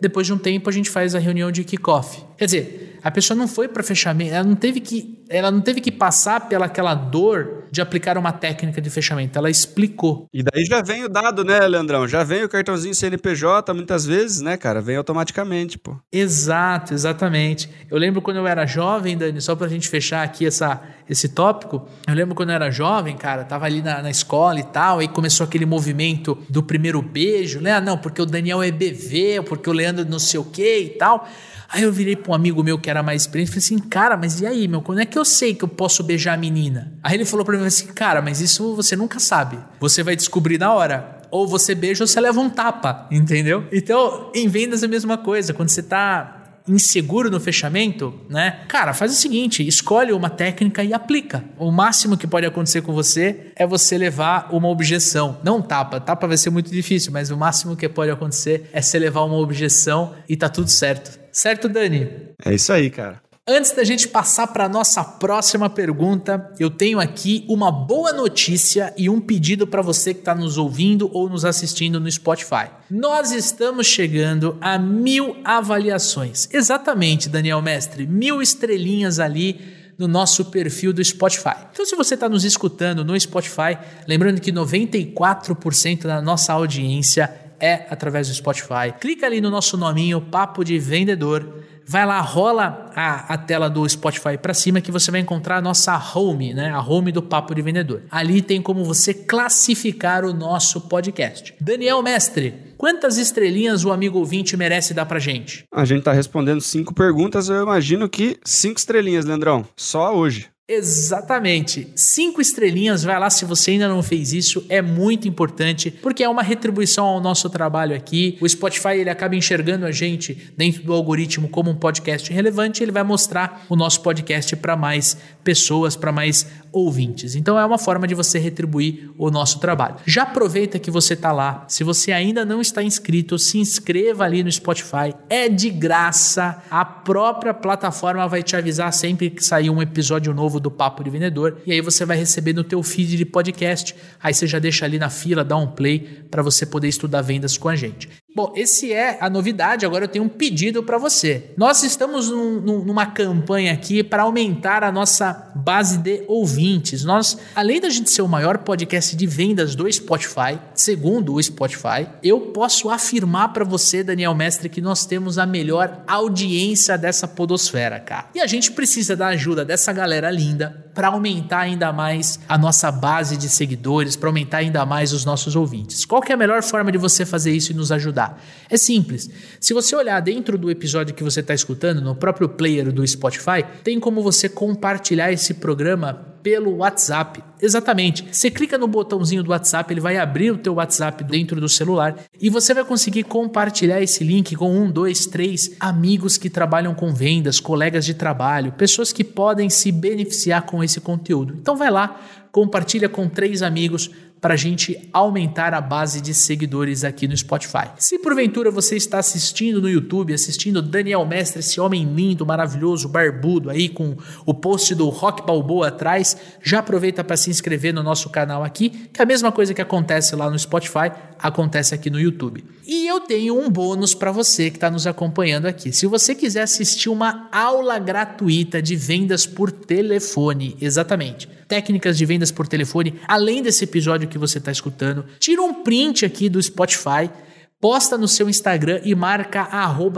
depois 0.00 0.26
de 0.26 0.32
um 0.32 0.38
tempo 0.38 0.70
a 0.70 0.72
gente 0.72 0.88
faz 0.88 1.14
a 1.14 1.18
reunião 1.18 1.50
de 1.50 1.64
kickoff. 1.64 2.22
Quer 2.36 2.44
dizer, 2.44 2.98
a 3.02 3.10
pessoa 3.10 3.36
não 3.36 3.48
foi 3.48 3.66
para 3.68 3.82
fechamento, 3.82 4.34
ela 4.34 4.46
não 4.46 4.54
teve 4.54 4.80
que, 4.80 5.17
ela 5.28 5.50
não 5.50 5.60
teve 5.60 5.80
que 5.80 5.92
passar 5.92 6.48
pela 6.48 6.66
aquela 6.66 6.94
dor 6.94 7.64
de 7.70 7.80
aplicar 7.80 8.16
uma 8.16 8.32
técnica 8.32 8.80
de 8.80 8.88
fechamento, 8.90 9.38
ela 9.38 9.50
explicou. 9.50 10.26
E 10.32 10.42
daí 10.42 10.64
já 10.64 10.80
vem 10.80 11.04
o 11.04 11.08
dado, 11.08 11.44
né, 11.44 11.60
Leandrão? 11.60 12.08
Já 12.08 12.24
vem 12.24 12.44
o 12.44 12.48
cartãozinho 12.48 12.94
CNPJ 12.94 13.74
muitas 13.74 14.06
vezes, 14.06 14.40
né, 14.40 14.56
cara? 14.56 14.80
Vem 14.80 14.96
automaticamente, 14.96 15.78
pô. 15.78 15.96
Exato, 16.10 16.94
exatamente. 16.94 17.68
Eu 17.90 17.98
lembro 17.98 18.22
quando 18.22 18.38
eu 18.38 18.46
era 18.46 18.66
jovem, 18.66 19.16
Dani, 19.16 19.40
só 19.40 19.54
pra 19.54 19.68
gente 19.68 19.88
fechar 19.88 20.22
aqui 20.22 20.46
essa, 20.46 20.80
esse 21.08 21.28
tópico, 21.28 21.86
eu 22.06 22.14
lembro 22.14 22.34
quando 22.34 22.50
eu 22.50 22.54
era 22.54 22.70
jovem, 22.70 23.16
cara, 23.16 23.44
tava 23.44 23.66
ali 23.66 23.82
na, 23.82 24.02
na 24.02 24.10
escola 24.10 24.58
e 24.60 24.64
tal, 24.64 25.00
aí 25.00 25.08
começou 25.08 25.44
aquele 25.44 25.66
movimento 25.66 26.38
do 26.48 26.62
primeiro 26.62 27.02
beijo, 27.02 27.60
né? 27.60 27.72
Ah, 27.72 27.80
não, 27.80 27.98
porque 27.98 28.22
o 28.22 28.26
Daniel 28.26 28.62
é 28.62 28.70
BV, 28.70 29.42
porque 29.46 29.68
o 29.68 29.72
Leandro 29.72 30.04
não 30.04 30.18
sei 30.18 30.40
o 30.40 30.44
que 30.44 30.78
e 30.78 30.88
tal. 30.90 31.28
Aí 31.70 31.82
eu 31.82 31.92
virei 31.92 32.16
para 32.16 32.32
um 32.32 32.34
amigo 32.34 32.64
meu 32.64 32.78
que 32.78 32.88
era 32.88 33.02
mais 33.02 33.22
experiente 33.22 33.50
e 33.50 33.52
falei 33.52 33.64
assim, 33.64 33.78
cara, 33.90 34.16
mas 34.16 34.40
e 34.40 34.46
aí, 34.46 34.66
meu? 34.66 34.80
Quando 34.80 35.00
é 35.00 35.06
que 35.06 35.17
eu 35.18 35.24
sei 35.24 35.54
que 35.54 35.64
eu 35.64 35.68
posso 35.68 36.02
beijar 36.02 36.34
a 36.34 36.36
menina? 36.36 36.92
Aí 37.02 37.14
ele 37.14 37.24
falou 37.24 37.44
para 37.44 37.58
mim 37.58 37.66
assim, 37.66 37.86
cara, 37.88 38.22
mas 38.22 38.40
isso 38.40 38.74
você 38.74 38.96
nunca 38.96 39.18
sabe. 39.18 39.58
Você 39.80 40.02
vai 40.02 40.16
descobrir 40.16 40.58
na 40.58 40.72
hora. 40.72 41.18
Ou 41.30 41.46
você 41.46 41.74
beija 41.74 42.02
ou 42.04 42.08
você 42.08 42.20
leva 42.20 42.40
um 42.40 42.48
tapa, 42.48 43.06
entendeu? 43.10 43.66
Então, 43.70 44.32
em 44.34 44.48
vendas 44.48 44.82
é 44.82 44.86
a 44.86 44.88
mesma 44.88 45.18
coisa. 45.18 45.52
Quando 45.52 45.68
você 45.68 45.82
tá 45.82 46.38
inseguro 46.66 47.30
no 47.30 47.40
fechamento, 47.40 48.14
né? 48.28 48.60
Cara, 48.68 48.92
faz 48.92 49.12
o 49.12 49.14
seguinte: 49.14 49.66
escolhe 49.66 50.12
uma 50.12 50.30
técnica 50.30 50.82
e 50.84 50.92
aplica. 50.92 51.44
O 51.58 51.70
máximo 51.70 52.16
que 52.16 52.26
pode 52.26 52.46
acontecer 52.46 52.82
com 52.82 52.92
você 52.92 53.52
é 53.56 53.66
você 53.66 53.96
levar 53.98 54.48
uma 54.52 54.68
objeção. 54.68 55.38
Não 55.42 55.60
tapa, 55.60 56.00
tapa 56.00 56.26
vai 56.26 56.36
ser 56.36 56.50
muito 56.50 56.70
difícil, 56.70 57.12
mas 57.12 57.30
o 57.30 57.36
máximo 57.36 57.76
que 57.76 57.88
pode 57.88 58.10
acontecer 58.10 58.68
é 58.72 58.80
você 58.80 58.98
levar 58.98 59.22
uma 59.24 59.36
objeção 59.36 60.14
e 60.28 60.36
tá 60.36 60.48
tudo 60.48 60.70
certo. 60.70 61.18
Certo, 61.32 61.68
Dani? 61.68 62.08
É 62.44 62.54
isso 62.54 62.72
aí, 62.72 62.90
cara. 62.90 63.27
Antes 63.50 63.70
da 63.70 63.82
gente 63.82 64.06
passar 64.06 64.48
para 64.48 64.66
a 64.66 64.68
nossa 64.68 65.02
próxima 65.02 65.70
pergunta, 65.70 66.52
eu 66.60 66.68
tenho 66.68 67.00
aqui 67.00 67.46
uma 67.48 67.72
boa 67.72 68.12
notícia 68.12 68.92
e 68.94 69.08
um 69.08 69.18
pedido 69.18 69.66
para 69.66 69.80
você 69.80 70.12
que 70.12 70.20
está 70.20 70.34
nos 70.34 70.58
ouvindo 70.58 71.08
ou 71.14 71.30
nos 71.30 71.46
assistindo 71.46 71.98
no 71.98 72.12
Spotify. 72.12 72.68
Nós 72.90 73.32
estamos 73.32 73.86
chegando 73.86 74.58
a 74.60 74.78
mil 74.78 75.34
avaliações. 75.44 76.46
Exatamente, 76.52 77.30
Daniel 77.30 77.62
Mestre, 77.62 78.06
mil 78.06 78.42
estrelinhas 78.42 79.18
ali 79.18 79.58
no 79.96 80.06
nosso 80.06 80.44
perfil 80.44 80.92
do 80.92 81.02
Spotify. 81.02 81.56
Então, 81.72 81.86
se 81.86 81.96
você 81.96 82.16
está 82.16 82.28
nos 82.28 82.44
escutando 82.44 83.02
no 83.02 83.18
Spotify, 83.18 83.78
lembrando 84.06 84.42
que 84.42 84.52
94% 84.52 86.02
da 86.02 86.20
nossa 86.20 86.52
audiência 86.52 87.34
é 87.58 87.86
através 87.88 88.28
do 88.28 88.34
Spotify. 88.34 88.92
Clica 89.00 89.24
ali 89.24 89.40
no 89.40 89.48
nosso 89.48 89.78
nominho, 89.78 90.20
Papo 90.20 90.62
de 90.62 90.78
Vendedor 90.78 91.64
vai 91.88 92.04
lá, 92.04 92.20
rola 92.20 92.90
a, 92.94 93.34
a 93.34 93.38
tela 93.38 93.70
do 93.70 93.88
Spotify 93.88 94.36
para 94.40 94.52
cima 94.52 94.80
que 94.80 94.92
você 94.92 95.10
vai 95.10 95.20
encontrar 95.20 95.56
a 95.56 95.62
nossa 95.62 95.96
home, 96.14 96.52
né? 96.52 96.70
A 96.70 96.80
home 96.80 97.10
do 97.10 97.22
Papo 97.22 97.54
de 97.54 97.62
Vendedor. 97.62 98.02
Ali 98.10 98.42
tem 98.42 98.60
como 98.60 98.84
você 98.84 99.14
classificar 99.14 100.24
o 100.24 100.34
nosso 100.34 100.82
podcast. 100.82 101.54
Daniel 101.60 102.02
Mestre, 102.02 102.54
quantas 102.76 103.16
estrelinhas 103.16 103.84
o 103.84 103.92
amigo 103.92 104.18
ouvinte 104.18 104.56
merece 104.56 104.92
dar 104.92 105.06
pra 105.06 105.18
gente? 105.18 105.64
A 105.72 105.84
gente 105.84 106.02
tá 106.02 106.12
respondendo 106.12 106.60
cinco 106.60 106.92
perguntas, 106.92 107.48
eu 107.48 107.62
imagino 107.62 108.08
que 108.08 108.38
cinco 108.44 108.78
estrelinhas, 108.78 109.24
Leandrão. 109.24 109.64
Só 109.74 110.14
hoje. 110.14 110.48
Exatamente. 110.70 111.90
Cinco 111.96 112.42
estrelinhas, 112.42 113.02
vai 113.02 113.18
lá 113.18 113.30
se 113.30 113.46
você 113.46 113.70
ainda 113.70 113.88
não 113.88 114.02
fez 114.02 114.34
isso, 114.34 114.66
é 114.68 114.82
muito 114.82 115.26
importante, 115.26 115.90
porque 115.90 116.22
é 116.22 116.28
uma 116.28 116.42
retribuição 116.42 117.06
ao 117.06 117.22
nosso 117.22 117.48
trabalho 117.48 117.96
aqui. 117.96 118.36
O 118.38 118.46
Spotify 118.46 118.98
ele 118.98 119.08
acaba 119.08 119.34
enxergando 119.34 119.86
a 119.86 119.90
gente 119.90 120.52
dentro 120.58 120.82
do 120.82 120.92
algoritmo 120.92 121.48
como 121.48 121.70
um 121.70 121.74
podcast 121.74 122.30
relevante, 122.30 122.82
ele 122.82 122.92
vai 122.92 123.02
mostrar 123.02 123.64
o 123.70 123.74
nosso 123.74 124.02
podcast 124.02 124.54
para 124.56 124.76
mais 124.76 125.16
pessoas, 125.42 125.96
para 125.96 126.12
mais 126.12 126.46
ouvintes. 126.72 127.34
Então 127.34 127.58
é 127.58 127.64
uma 127.64 127.78
forma 127.78 128.06
de 128.06 128.14
você 128.14 128.38
retribuir 128.38 129.10
o 129.16 129.30
nosso 129.30 129.58
trabalho. 129.58 129.96
Já 130.06 130.22
aproveita 130.22 130.78
que 130.78 130.90
você 130.90 131.14
está 131.14 131.32
lá. 131.32 131.64
Se 131.68 131.84
você 131.84 132.12
ainda 132.12 132.44
não 132.44 132.60
está 132.60 132.82
inscrito, 132.82 133.38
se 133.38 133.58
inscreva 133.58 134.24
ali 134.24 134.42
no 134.42 134.50
Spotify. 134.50 135.14
É 135.28 135.48
de 135.48 135.70
graça. 135.70 136.62
A 136.70 136.84
própria 136.84 137.54
plataforma 137.54 138.26
vai 138.28 138.42
te 138.42 138.56
avisar 138.56 138.92
sempre 138.92 139.30
que 139.30 139.44
sair 139.44 139.70
um 139.70 139.82
episódio 139.82 140.32
novo 140.34 140.60
do 140.60 140.70
Papo 140.70 141.02
de 141.02 141.10
Vendedor 141.10 141.58
e 141.66 141.72
aí 141.72 141.80
você 141.80 142.04
vai 142.04 142.16
receber 142.16 142.52
no 142.52 142.64
teu 142.64 142.82
feed 142.82 143.16
de 143.16 143.24
podcast. 143.24 143.94
Aí 144.22 144.34
você 144.34 144.46
já 144.46 144.58
deixa 144.58 144.84
ali 144.84 144.98
na 144.98 145.10
fila, 145.10 145.44
dá 145.44 145.56
um 145.56 145.66
play 145.66 146.00
para 146.30 146.42
você 146.42 146.64
poder 146.66 146.88
estudar 146.88 147.22
vendas 147.22 147.56
com 147.56 147.68
a 147.68 147.76
gente. 147.76 148.08
Bom, 148.34 148.52
esse 148.54 148.92
é 148.92 149.16
a 149.20 149.30
novidade. 149.30 149.86
Agora 149.86 150.04
eu 150.04 150.08
tenho 150.08 150.24
um 150.24 150.28
pedido 150.28 150.82
para 150.82 150.98
você. 150.98 151.50
Nós 151.56 151.82
estamos 151.82 152.28
num, 152.28 152.84
numa 152.84 153.06
campanha 153.06 153.72
aqui 153.72 154.04
para 154.04 154.22
aumentar 154.22 154.84
a 154.84 154.92
nossa 154.92 155.50
base 155.56 155.98
de 155.98 156.24
ouvintes. 156.28 157.04
Nós, 157.04 157.38
além 157.54 157.80
da 157.80 157.88
gente 157.88 158.10
ser 158.10 158.20
o 158.20 158.28
maior 158.28 158.58
podcast 158.58 159.16
de 159.16 159.26
vendas 159.26 159.74
do 159.74 159.90
Spotify, 159.90 160.58
segundo 160.74 161.34
o 161.34 161.42
Spotify, 161.42 162.06
eu 162.22 162.40
posso 162.52 162.90
afirmar 162.90 163.52
para 163.54 163.64
você, 163.64 164.04
Daniel 164.04 164.34
Mestre, 164.34 164.68
que 164.68 164.82
nós 164.82 165.06
temos 165.06 165.38
a 165.38 165.46
melhor 165.46 166.04
audiência 166.06 166.98
dessa 166.98 167.26
podosfera, 167.26 167.98
cara. 167.98 168.28
E 168.34 168.40
a 168.40 168.46
gente 168.46 168.72
precisa 168.72 169.16
da 169.16 169.28
ajuda 169.28 169.64
dessa 169.64 169.92
galera 169.92 170.30
linda 170.30 170.87
para 170.98 171.06
aumentar 171.06 171.60
ainda 171.60 171.92
mais 171.92 172.40
a 172.48 172.58
nossa 172.58 172.90
base 172.90 173.36
de 173.36 173.48
seguidores, 173.48 174.16
para 174.16 174.30
aumentar 174.30 174.58
ainda 174.58 174.84
mais 174.84 175.12
os 175.12 175.24
nossos 175.24 175.54
ouvintes. 175.54 176.04
Qual 176.04 176.20
que 176.20 176.32
é 176.32 176.34
a 176.34 176.36
melhor 176.36 176.60
forma 176.60 176.90
de 176.90 176.98
você 176.98 177.24
fazer 177.24 177.52
isso 177.52 177.70
e 177.70 177.74
nos 177.76 177.92
ajudar? 177.92 178.42
É 178.68 178.76
simples. 178.76 179.30
Se 179.60 179.72
você 179.72 179.94
olhar 179.94 180.18
dentro 180.18 180.58
do 180.58 180.68
episódio 180.68 181.14
que 181.14 181.22
você 181.22 181.38
está 181.38 181.54
escutando, 181.54 182.00
no 182.00 182.16
próprio 182.16 182.48
player 182.48 182.90
do 182.90 183.06
Spotify, 183.06 183.64
tem 183.84 184.00
como 184.00 184.24
você 184.24 184.48
compartilhar 184.48 185.30
esse 185.30 185.54
programa 185.54 186.36
pelo 186.48 186.76
WhatsApp. 186.76 187.44
Exatamente. 187.60 188.26
Você 188.32 188.50
clica 188.50 188.78
no 188.78 188.88
botãozinho 188.88 189.42
do 189.42 189.50
WhatsApp, 189.50 189.92
ele 189.92 190.00
vai 190.00 190.16
abrir 190.16 190.50
o 190.50 190.56
teu 190.56 190.76
WhatsApp 190.76 191.22
dentro 191.22 191.60
do 191.60 191.68
celular 191.68 192.16
e 192.40 192.48
você 192.48 192.72
vai 192.72 192.84
conseguir 192.84 193.24
compartilhar 193.24 194.00
esse 194.00 194.24
link 194.24 194.56
com 194.56 194.74
um, 194.74 194.90
dois, 194.90 195.26
três 195.26 195.76
amigos 195.78 196.38
que 196.38 196.48
trabalham 196.48 196.94
com 196.94 197.12
vendas, 197.12 197.60
colegas 197.60 198.06
de 198.06 198.14
trabalho, 198.14 198.72
pessoas 198.72 199.12
que 199.12 199.22
podem 199.22 199.68
se 199.68 199.92
beneficiar 199.92 200.62
com 200.62 200.82
esse 200.82 201.02
conteúdo. 201.02 201.54
Então 201.60 201.76
vai 201.76 201.90
lá, 201.90 202.18
compartilha 202.50 203.10
com 203.10 203.28
três 203.28 203.60
amigos 203.60 204.10
para 204.40 204.54
a 204.54 204.56
gente 204.56 205.08
aumentar 205.12 205.74
a 205.74 205.80
base 205.80 206.20
de 206.20 206.32
seguidores 206.32 207.04
aqui 207.04 207.26
no 207.26 207.36
Spotify. 207.36 207.90
Se 207.98 208.18
porventura 208.18 208.70
você 208.70 208.96
está 208.96 209.18
assistindo 209.18 209.80
no 209.80 209.88
YouTube, 209.88 210.32
assistindo 210.32 210.80
Daniel 210.80 211.24
Mestre, 211.26 211.60
esse 211.60 211.80
homem 211.80 212.04
lindo, 212.04 212.46
maravilhoso, 212.46 213.08
barbudo 213.08 213.70
aí 213.70 213.88
com 213.88 214.16
o 214.46 214.54
post 214.54 214.94
do 214.94 215.08
Rock 215.08 215.44
Balboa 215.44 215.88
atrás, 215.88 216.36
já 216.62 216.78
aproveita 216.78 217.24
para 217.24 217.36
se 217.36 217.50
inscrever 217.50 217.92
no 217.92 218.02
nosso 218.02 218.30
canal 218.30 218.62
aqui, 218.62 218.90
que 219.12 219.20
é 219.20 219.22
a 219.22 219.26
mesma 219.26 219.50
coisa 219.50 219.74
que 219.74 219.82
acontece 219.82 220.34
lá 220.36 220.50
no 220.50 220.58
Spotify, 220.58 221.10
acontece 221.38 221.94
aqui 221.94 222.10
no 222.10 222.20
YouTube. 222.20 222.64
E 222.86 223.06
eu 223.06 223.20
tenho 223.20 223.58
um 223.58 223.68
bônus 223.68 224.14
para 224.14 224.32
você 224.32 224.70
que 224.70 224.76
está 224.76 224.90
nos 224.90 225.06
acompanhando 225.06 225.66
aqui. 225.66 225.92
Se 225.92 226.06
você 226.06 226.34
quiser 226.34 226.62
assistir 226.62 227.08
uma 227.08 227.48
aula 227.52 227.98
gratuita 227.98 228.80
de 228.80 228.96
vendas 228.96 229.46
por 229.46 229.70
telefone, 229.70 230.76
exatamente 230.80 231.57
técnicas 231.68 232.16
de 232.16 232.24
vendas 232.24 232.50
por 232.50 232.66
telefone, 232.66 233.20
além 233.28 233.62
desse 233.62 233.84
episódio 233.84 234.26
que 234.26 234.38
você 234.38 234.58
está 234.58 234.72
escutando. 234.72 235.26
Tira 235.38 235.62
um 235.62 235.84
print 235.84 236.24
aqui 236.24 236.48
do 236.48 236.60
Spotify, 236.60 237.30
posta 237.78 238.16
no 238.16 238.26
seu 238.26 238.48
Instagram 238.48 239.00
e 239.04 239.14
marca 239.14 239.62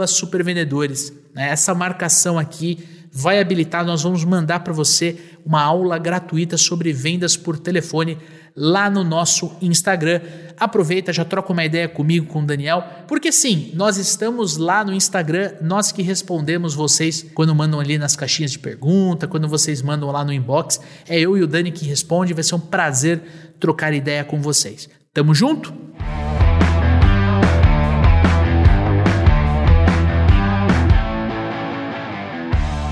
supervendedores. 0.07 1.13
Né? 1.35 1.49
Essa 1.49 1.75
marcação 1.75 2.39
aqui 2.39 2.79
vai 3.11 3.41
habilitar, 3.41 3.85
nós 3.85 4.03
vamos 4.03 4.23
mandar 4.23 4.61
para 4.61 4.71
você 4.71 5.17
uma 5.45 5.61
aula 5.61 5.97
gratuita 5.97 6.57
sobre 6.57 6.93
vendas 6.93 7.35
por 7.35 7.59
telefone 7.59 8.17
lá 8.55 8.89
no 8.89 9.03
nosso 9.03 9.51
Instagram. 9.61 10.21
Aproveita, 10.59 11.11
já 11.11 11.25
troca 11.25 11.51
uma 11.51 11.65
ideia 11.65 11.87
comigo, 11.89 12.27
com 12.27 12.41
o 12.41 12.45
Daniel, 12.45 12.83
porque 13.07 13.31
sim, 13.31 13.71
nós 13.73 13.97
estamos 13.97 14.57
lá 14.57 14.83
no 14.83 14.93
Instagram, 14.93 15.53
nós 15.61 15.91
que 15.91 16.01
respondemos 16.01 16.73
vocês 16.73 17.25
quando 17.33 17.55
mandam 17.55 17.79
ali 17.79 17.97
nas 17.97 18.15
caixinhas 18.15 18.51
de 18.51 18.59
pergunta, 18.59 19.27
quando 19.27 19.47
vocês 19.47 19.81
mandam 19.81 20.11
lá 20.11 20.23
no 20.23 20.33
inbox. 20.33 20.79
É 21.07 21.19
eu 21.19 21.37
e 21.37 21.41
o 21.43 21.47
Dani 21.47 21.71
que 21.71 21.85
responde, 21.85 22.33
vai 22.33 22.43
ser 22.43 22.55
um 22.55 22.59
prazer 22.59 23.21
trocar 23.59 23.93
ideia 23.93 24.23
com 24.23 24.41
vocês. 24.41 24.89
Tamo 25.13 25.33
junto? 25.33 25.73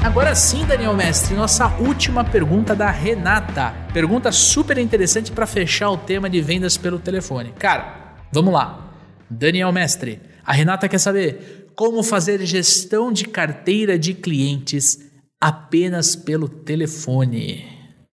Agora 0.10 0.34
sim, 0.34 0.66
Daniel 0.66 0.96
Mestre, 0.96 1.36
nossa 1.36 1.68
última 1.78 2.24
pergunta 2.24 2.76
da 2.76 2.90
Renata. 2.90 3.76
Pergunta 3.94 4.32
super 4.32 4.80
interessante 4.80 5.32
para 5.32 5.46
fechar 5.46 5.92
o 5.92 5.98
tema 5.98 6.28
de 6.28 6.42
vendas 6.42 6.76
pelo 6.76 6.98
telefone. 6.98 7.54
Cara, 7.60 8.16
vamos 8.32 8.52
lá. 8.52 8.92
Daniel 9.30 9.72
Mestre, 9.72 10.20
a 10.44 10.52
Renata 10.52 10.90
quer 10.90 10.98
saber 10.98 11.68
como 11.76 12.02
fazer 12.02 12.44
gestão 12.44 13.12
de 13.12 13.26
carteira 13.26 14.00
de 14.00 14.16
clientes 14.16 14.98
apenas 15.40 16.16
pelo 16.16 16.50
telefone. 16.50 17.68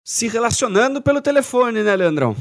Se 0.03 0.27
relacionando 0.27 1.01
pelo 1.01 1.23
telefone, 1.23 1.85
né, 1.85 1.95
Leandrão? 1.95 2.35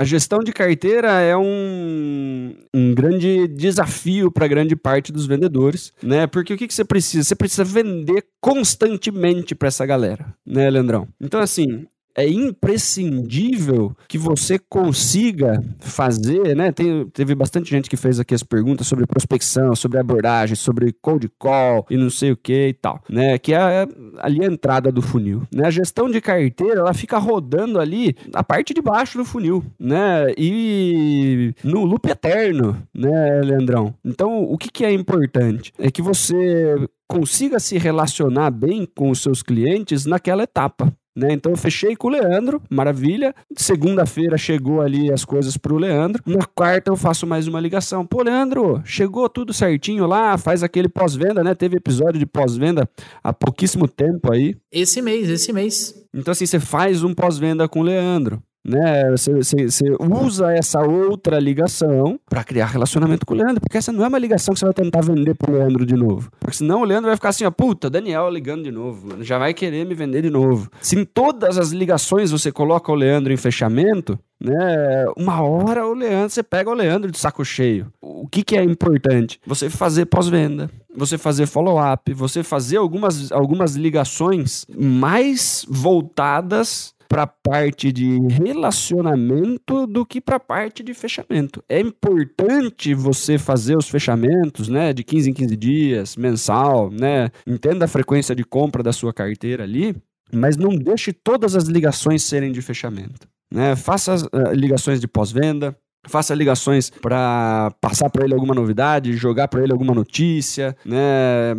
A 0.00 0.04
gestão 0.04 0.38
de 0.38 0.50
carteira 0.50 1.20
é 1.20 1.36
um, 1.36 2.54
um 2.74 2.94
grande 2.94 3.46
desafio 3.46 4.32
para 4.32 4.48
grande 4.48 4.74
parte 4.74 5.12
dos 5.12 5.26
vendedores, 5.26 5.92
né? 6.02 6.26
Porque 6.26 6.54
o 6.54 6.56
que, 6.56 6.66
que 6.66 6.72
você 6.72 6.86
precisa? 6.86 7.22
Você 7.22 7.36
precisa 7.36 7.64
vender 7.64 8.24
constantemente 8.40 9.54
para 9.54 9.68
essa 9.68 9.84
galera, 9.84 10.34
né, 10.46 10.70
Leandrão? 10.70 11.06
Então, 11.20 11.38
assim, 11.38 11.86
é 12.14 12.28
imprescindível 12.28 13.96
que 14.08 14.18
você 14.18 14.58
consiga 14.58 15.62
fazer, 15.78 16.56
né? 16.56 16.72
Tem, 16.72 17.06
teve 17.08 17.34
bastante 17.34 17.70
gente 17.70 17.88
que 17.88 17.96
fez 17.96 18.18
aqui 18.18 18.34
as 18.34 18.42
perguntas 18.42 18.86
sobre 18.86 19.06
prospecção, 19.06 19.74
sobre 19.74 19.98
abordagem, 19.98 20.56
sobre 20.56 20.92
cold 21.00 21.30
call 21.38 21.86
e 21.90 21.96
não 21.96 22.10
sei 22.10 22.32
o 22.32 22.36
que 22.36 22.68
e 22.68 22.72
tal, 22.74 23.02
né? 23.08 23.38
Que 23.38 23.54
é 23.54 23.86
ali 24.18 24.42
a 24.42 24.46
entrada 24.46 24.90
do 24.90 25.02
funil, 25.02 25.42
né? 25.52 25.66
A 25.66 25.70
gestão 25.70 26.10
de 26.10 26.20
carteira, 26.20 26.80
ela 26.80 26.94
fica 26.94 27.18
rodando 27.18 27.78
ali 27.78 28.16
a 28.34 28.42
parte 28.42 28.74
de 28.74 28.82
baixo 28.82 29.18
do 29.18 29.24
funil, 29.24 29.64
né? 29.78 30.32
E 30.36 31.54
no 31.62 31.84
loop 31.84 32.08
eterno, 32.08 32.76
né, 32.94 33.40
Leandrão? 33.42 33.94
Então, 34.04 34.42
o 34.42 34.58
que, 34.58 34.70
que 34.70 34.84
é 34.84 34.92
importante? 34.92 35.72
É 35.78 35.90
que 35.90 36.02
você 36.02 36.76
consiga 37.08 37.58
se 37.58 37.76
relacionar 37.76 38.50
bem 38.50 38.86
com 38.94 39.10
os 39.10 39.20
seus 39.20 39.42
clientes 39.42 40.06
naquela 40.06 40.44
etapa. 40.44 40.92
Né? 41.20 41.32
Então 41.32 41.52
eu 41.52 41.56
fechei 41.56 41.94
com 41.94 42.08
o 42.08 42.10
Leandro, 42.10 42.62
maravilha. 42.70 43.34
Segunda-feira 43.54 44.38
chegou 44.38 44.80
ali 44.80 45.12
as 45.12 45.24
coisas 45.24 45.56
pro 45.56 45.76
Leandro. 45.76 46.22
Na 46.26 46.46
quarta 46.46 46.90
eu 46.90 46.96
faço 46.96 47.26
mais 47.26 47.46
uma 47.46 47.60
ligação. 47.60 48.06
Pô, 48.06 48.22
Leandro, 48.22 48.80
chegou 48.84 49.28
tudo 49.28 49.52
certinho 49.52 50.06
lá, 50.06 50.38
faz 50.38 50.62
aquele 50.62 50.88
pós-venda, 50.88 51.44
né? 51.44 51.54
Teve 51.54 51.76
episódio 51.76 52.18
de 52.18 52.26
pós-venda 52.26 52.88
há 53.22 53.32
pouquíssimo 53.32 53.86
tempo 53.86 54.32
aí. 54.32 54.56
Esse 54.72 55.02
mês, 55.02 55.28
esse 55.28 55.52
mês. 55.52 55.94
Então 56.14 56.32
assim, 56.32 56.46
você 56.46 56.58
faz 56.58 57.04
um 57.04 57.12
pós-venda 57.12 57.68
com 57.68 57.80
o 57.80 57.84
Leandro. 57.84 58.42
Né? 58.64 59.10
Você, 59.10 59.32
você, 59.32 59.70
você 59.70 59.84
usa 60.00 60.52
essa 60.52 60.80
outra 60.80 61.38
ligação 61.38 62.18
para 62.28 62.44
criar 62.44 62.66
relacionamento 62.66 63.24
com 63.24 63.34
o 63.34 63.36
Leandro, 63.36 63.60
porque 63.60 63.78
essa 63.78 63.92
não 63.92 64.04
é 64.04 64.08
uma 64.08 64.18
ligação 64.18 64.52
que 64.54 64.60
você 64.60 64.66
vai 64.66 64.74
tentar 64.74 65.00
vender 65.00 65.34
pro 65.34 65.52
Leandro 65.52 65.86
de 65.86 65.94
novo. 65.94 66.30
Porque 66.38 66.56
senão 66.56 66.82
o 66.82 66.84
Leandro 66.84 67.06
vai 67.06 67.16
ficar 67.16 67.30
assim, 67.30 67.44
ó, 67.44 67.50
puta, 67.50 67.88
Daniel 67.88 68.28
ligando 68.30 68.62
de 68.62 68.70
novo, 68.70 69.22
já 69.22 69.38
vai 69.38 69.54
querer 69.54 69.86
me 69.86 69.94
vender 69.94 70.22
de 70.22 70.30
novo. 70.30 70.70
Se 70.80 70.98
em 70.98 71.04
todas 71.04 71.58
as 71.58 71.70
ligações 71.70 72.30
você 72.30 72.52
coloca 72.52 72.92
o 72.92 72.94
Leandro 72.94 73.32
em 73.32 73.36
fechamento, 73.36 74.18
né? 74.40 75.06
Uma 75.16 75.42
hora 75.42 75.86
o 75.86 75.94
Leandro, 75.94 76.30
você 76.30 76.42
pega 76.42 76.70
o 76.70 76.74
Leandro 76.74 77.10
de 77.10 77.18
saco 77.18 77.44
cheio. 77.44 77.92
O 78.00 78.26
que, 78.26 78.42
que 78.42 78.56
é 78.56 78.62
importante? 78.62 79.38
Você 79.46 79.68
fazer 79.68 80.06
pós-venda, 80.06 80.70
você 80.94 81.18
fazer 81.18 81.46
follow-up, 81.46 82.12
você 82.14 82.42
fazer 82.42 82.78
algumas, 82.78 83.30
algumas 83.32 83.76
ligações 83.76 84.66
mais 84.74 85.64
voltadas 85.68 86.94
para 87.10 87.24
a 87.24 87.26
parte 87.26 87.90
de 87.90 88.20
relacionamento 88.28 89.84
do 89.84 90.06
que 90.06 90.20
para 90.20 90.36
a 90.36 90.40
parte 90.40 90.80
de 90.80 90.94
fechamento. 90.94 91.60
É 91.68 91.80
importante 91.80 92.94
você 92.94 93.36
fazer 93.36 93.76
os 93.76 93.88
fechamentos, 93.88 94.68
né, 94.68 94.92
de 94.92 95.02
15 95.02 95.30
em 95.30 95.32
15 95.32 95.56
dias, 95.56 96.16
mensal, 96.16 96.88
né? 96.88 97.30
Entenda 97.44 97.86
a 97.86 97.88
frequência 97.88 98.32
de 98.32 98.44
compra 98.44 98.80
da 98.80 98.92
sua 98.92 99.12
carteira 99.12 99.64
ali, 99.64 99.96
mas 100.32 100.56
não 100.56 100.70
deixe 100.70 101.12
todas 101.12 101.56
as 101.56 101.64
ligações 101.64 102.22
serem 102.22 102.52
de 102.52 102.62
fechamento. 102.62 103.28
Né? 103.52 103.74
Faça 103.74 104.12
as 104.12 104.22
uh, 104.22 104.52
ligações 104.54 105.00
de 105.00 105.08
pós-venda, 105.08 105.76
faça 106.06 106.34
ligações 106.34 106.90
para 106.90 107.72
passar 107.80 108.08
para 108.10 108.24
ele 108.24 108.34
alguma 108.34 108.54
novidade, 108.54 109.12
jogar 109.12 109.48
para 109.48 109.62
ele 109.62 109.72
alguma 109.72 109.94
notícia, 109.94 110.76
né, 110.84 111.54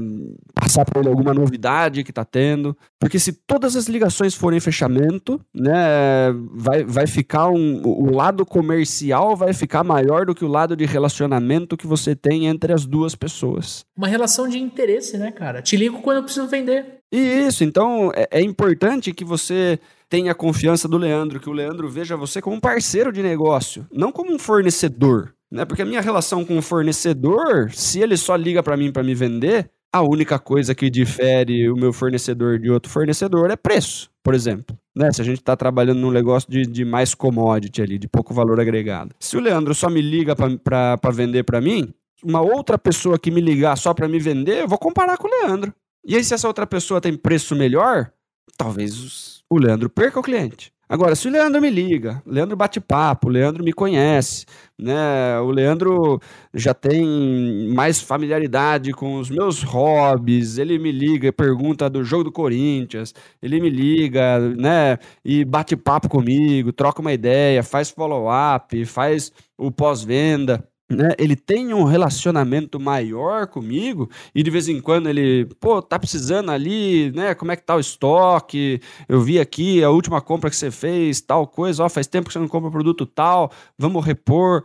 passar 0.53 0.85
para 0.85 0.99
ele 0.99 1.09
alguma 1.09 1.33
novidade 1.33 2.03
que 2.03 2.11
está 2.11 2.25
tendo, 2.25 2.75
porque 2.99 3.19
se 3.19 3.33
todas 3.33 3.75
as 3.75 3.87
ligações 3.87 4.33
forem 4.33 4.59
fechamento, 4.59 5.39
né, 5.53 6.33
vai, 6.53 6.83
vai 6.83 7.07
ficar 7.07 7.49
um, 7.49 7.81
o 7.83 8.11
lado 8.11 8.45
comercial 8.45 9.35
vai 9.35 9.53
ficar 9.53 9.83
maior 9.83 10.25
do 10.25 10.35
que 10.35 10.45
o 10.45 10.47
lado 10.47 10.75
de 10.75 10.85
relacionamento 10.85 11.77
que 11.77 11.87
você 11.87 12.15
tem 12.15 12.47
entre 12.47 12.73
as 12.73 12.85
duas 12.85 13.15
pessoas. 13.15 13.85
Uma 13.95 14.07
relação 14.07 14.47
de 14.47 14.57
interesse, 14.57 15.17
né, 15.17 15.31
cara? 15.31 15.61
Te 15.61 15.77
ligo 15.77 16.01
quando 16.01 16.17
eu 16.17 16.23
preciso 16.23 16.47
vender. 16.47 17.01
Isso, 17.11 17.63
então 17.63 18.11
é, 18.15 18.39
é 18.39 18.41
importante 18.41 19.13
que 19.13 19.25
você 19.25 19.79
tenha 20.11 20.35
confiança 20.35 20.89
do 20.89 20.97
Leandro, 20.97 21.39
que 21.39 21.49
o 21.49 21.53
Leandro 21.53 21.87
veja 21.87 22.17
você 22.17 22.41
como 22.41 22.57
um 22.57 22.59
parceiro 22.59 23.13
de 23.13 23.23
negócio, 23.23 23.87
não 23.89 24.11
como 24.11 24.33
um 24.33 24.37
fornecedor. 24.37 25.33
Né? 25.49 25.63
Porque 25.63 25.81
a 25.81 25.85
minha 25.85 26.01
relação 26.01 26.43
com 26.43 26.57
o 26.57 26.61
fornecedor, 26.61 27.71
se 27.71 28.01
ele 28.01 28.17
só 28.17 28.35
liga 28.35 28.61
para 28.61 28.75
mim 28.75 28.91
para 28.91 29.03
me 29.03 29.15
vender, 29.15 29.71
a 29.93 30.01
única 30.01 30.37
coisa 30.37 30.75
que 30.75 30.89
difere 30.89 31.69
o 31.69 31.77
meu 31.77 31.93
fornecedor 31.93 32.59
de 32.59 32.69
outro 32.69 32.91
fornecedor 32.91 33.51
é 33.51 33.55
preço, 33.55 34.11
por 34.21 34.33
exemplo. 34.35 34.77
Né? 34.93 35.13
Se 35.13 35.21
a 35.21 35.25
gente 35.25 35.39
está 35.39 35.55
trabalhando 35.55 35.99
num 35.99 36.11
negócio 36.11 36.51
de, 36.51 36.63
de 36.63 36.83
mais 36.83 37.15
commodity 37.15 37.81
ali, 37.81 37.97
de 37.97 38.09
pouco 38.09 38.33
valor 38.33 38.59
agregado. 38.59 39.15
Se 39.17 39.37
o 39.37 39.39
Leandro 39.39 39.73
só 39.73 39.89
me 39.89 40.01
liga 40.01 40.35
para 40.35 41.11
vender 41.13 41.43
para 41.43 41.61
mim, 41.61 41.93
uma 42.21 42.41
outra 42.41 42.77
pessoa 42.77 43.17
que 43.17 43.31
me 43.31 43.39
ligar 43.39 43.77
só 43.77 43.93
para 43.93 44.09
me 44.09 44.19
vender, 44.19 44.63
eu 44.63 44.67
vou 44.67 44.77
comparar 44.77 45.17
com 45.17 45.27
o 45.29 45.31
Leandro. 45.31 45.73
E 46.05 46.17
aí, 46.17 46.23
se 46.23 46.33
essa 46.33 46.47
outra 46.49 46.67
pessoa 46.67 46.99
tem 46.99 47.15
preço 47.15 47.55
melhor, 47.55 48.11
talvez 48.57 49.40
o 49.51 49.57
Leandro 49.59 49.89
perca 49.89 50.17
o 50.17 50.23
cliente. 50.23 50.71
Agora, 50.87 51.13
se 51.13 51.27
o 51.27 51.31
Leandro 51.31 51.61
me 51.61 51.69
liga, 51.69 52.21
o 52.25 52.31
Leandro 52.31 52.55
bate 52.55 52.79
papo, 52.79 53.27
o 53.27 53.31
Leandro 53.31 53.63
me 53.63 53.73
conhece, 53.73 54.45
né? 54.79 55.39
O 55.39 55.49
Leandro 55.49 56.19
já 56.53 56.73
tem 56.73 57.69
mais 57.73 58.01
familiaridade 58.01 58.93
com 58.93 59.15
os 59.15 59.29
meus 59.29 59.61
hobbies, 59.61 60.57
ele 60.57 60.79
me 60.79 60.91
liga 60.91 61.27
e 61.27 61.31
pergunta 61.31 61.89
do 61.89 62.03
jogo 62.03 62.25
do 62.25 62.31
Corinthians, 62.31 63.13
ele 63.41 63.59
me 63.61 63.69
liga, 63.69 64.39
né? 64.55 64.97
E 65.23 65.43
bate 65.45 65.75
papo 65.75 66.09
comigo, 66.09 66.71
troca 66.73 67.01
uma 67.01 67.13
ideia, 67.13 67.61
faz 67.61 67.89
follow-up, 67.89 68.85
faz 68.85 69.31
o 69.57 69.69
pós-venda 69.69 70.65
né, 70.91 71.09
ele 71.17 71.35
tem 71.35 71.73
um 71.73 71.83
relacionamento 71.83 72.79
maior 72.79 73.47
comigo 73.47 74.09
e 74.35 74.43
de 74.43 74.49
vez 74.49 74.67
em 74.67 74.81
quando 74.81 75.07
ele, 75.09 75.45
pô, 75.59 75.81
tá 75.81 75.97
precisando 75.97 76.51
ali, 76.51 77.11
né, 77.11 77.33
como 77.33 77.51
é 77.51 77.55
que 77.55 77.63
tá 77.63 77.75
o 77.75 77.79
estoque? 77.79 78.81
Eu 79.07 79.21
vi 79.21 79.39
aqui 79.39 79.83
a 79.83 79.89
última 79.89 80.21
compra 80.21 80.49
que 80.49 80.55
você 80.55 80.69
fez, 80.69 81.21
tal 81.21 81.47
coisa, 81.47 81.83
ó, 81.83 81.89
faz 81.89 82.07
tempo 82.07 82.27
que 82.27 82.33
você 82.33 82.39
não 82.39 82.47
compra 82.47 82.69
produto 82.69 83.05
tal, 83.05 83.51
vamos 83.77 84.05
repor. 84.05 84.63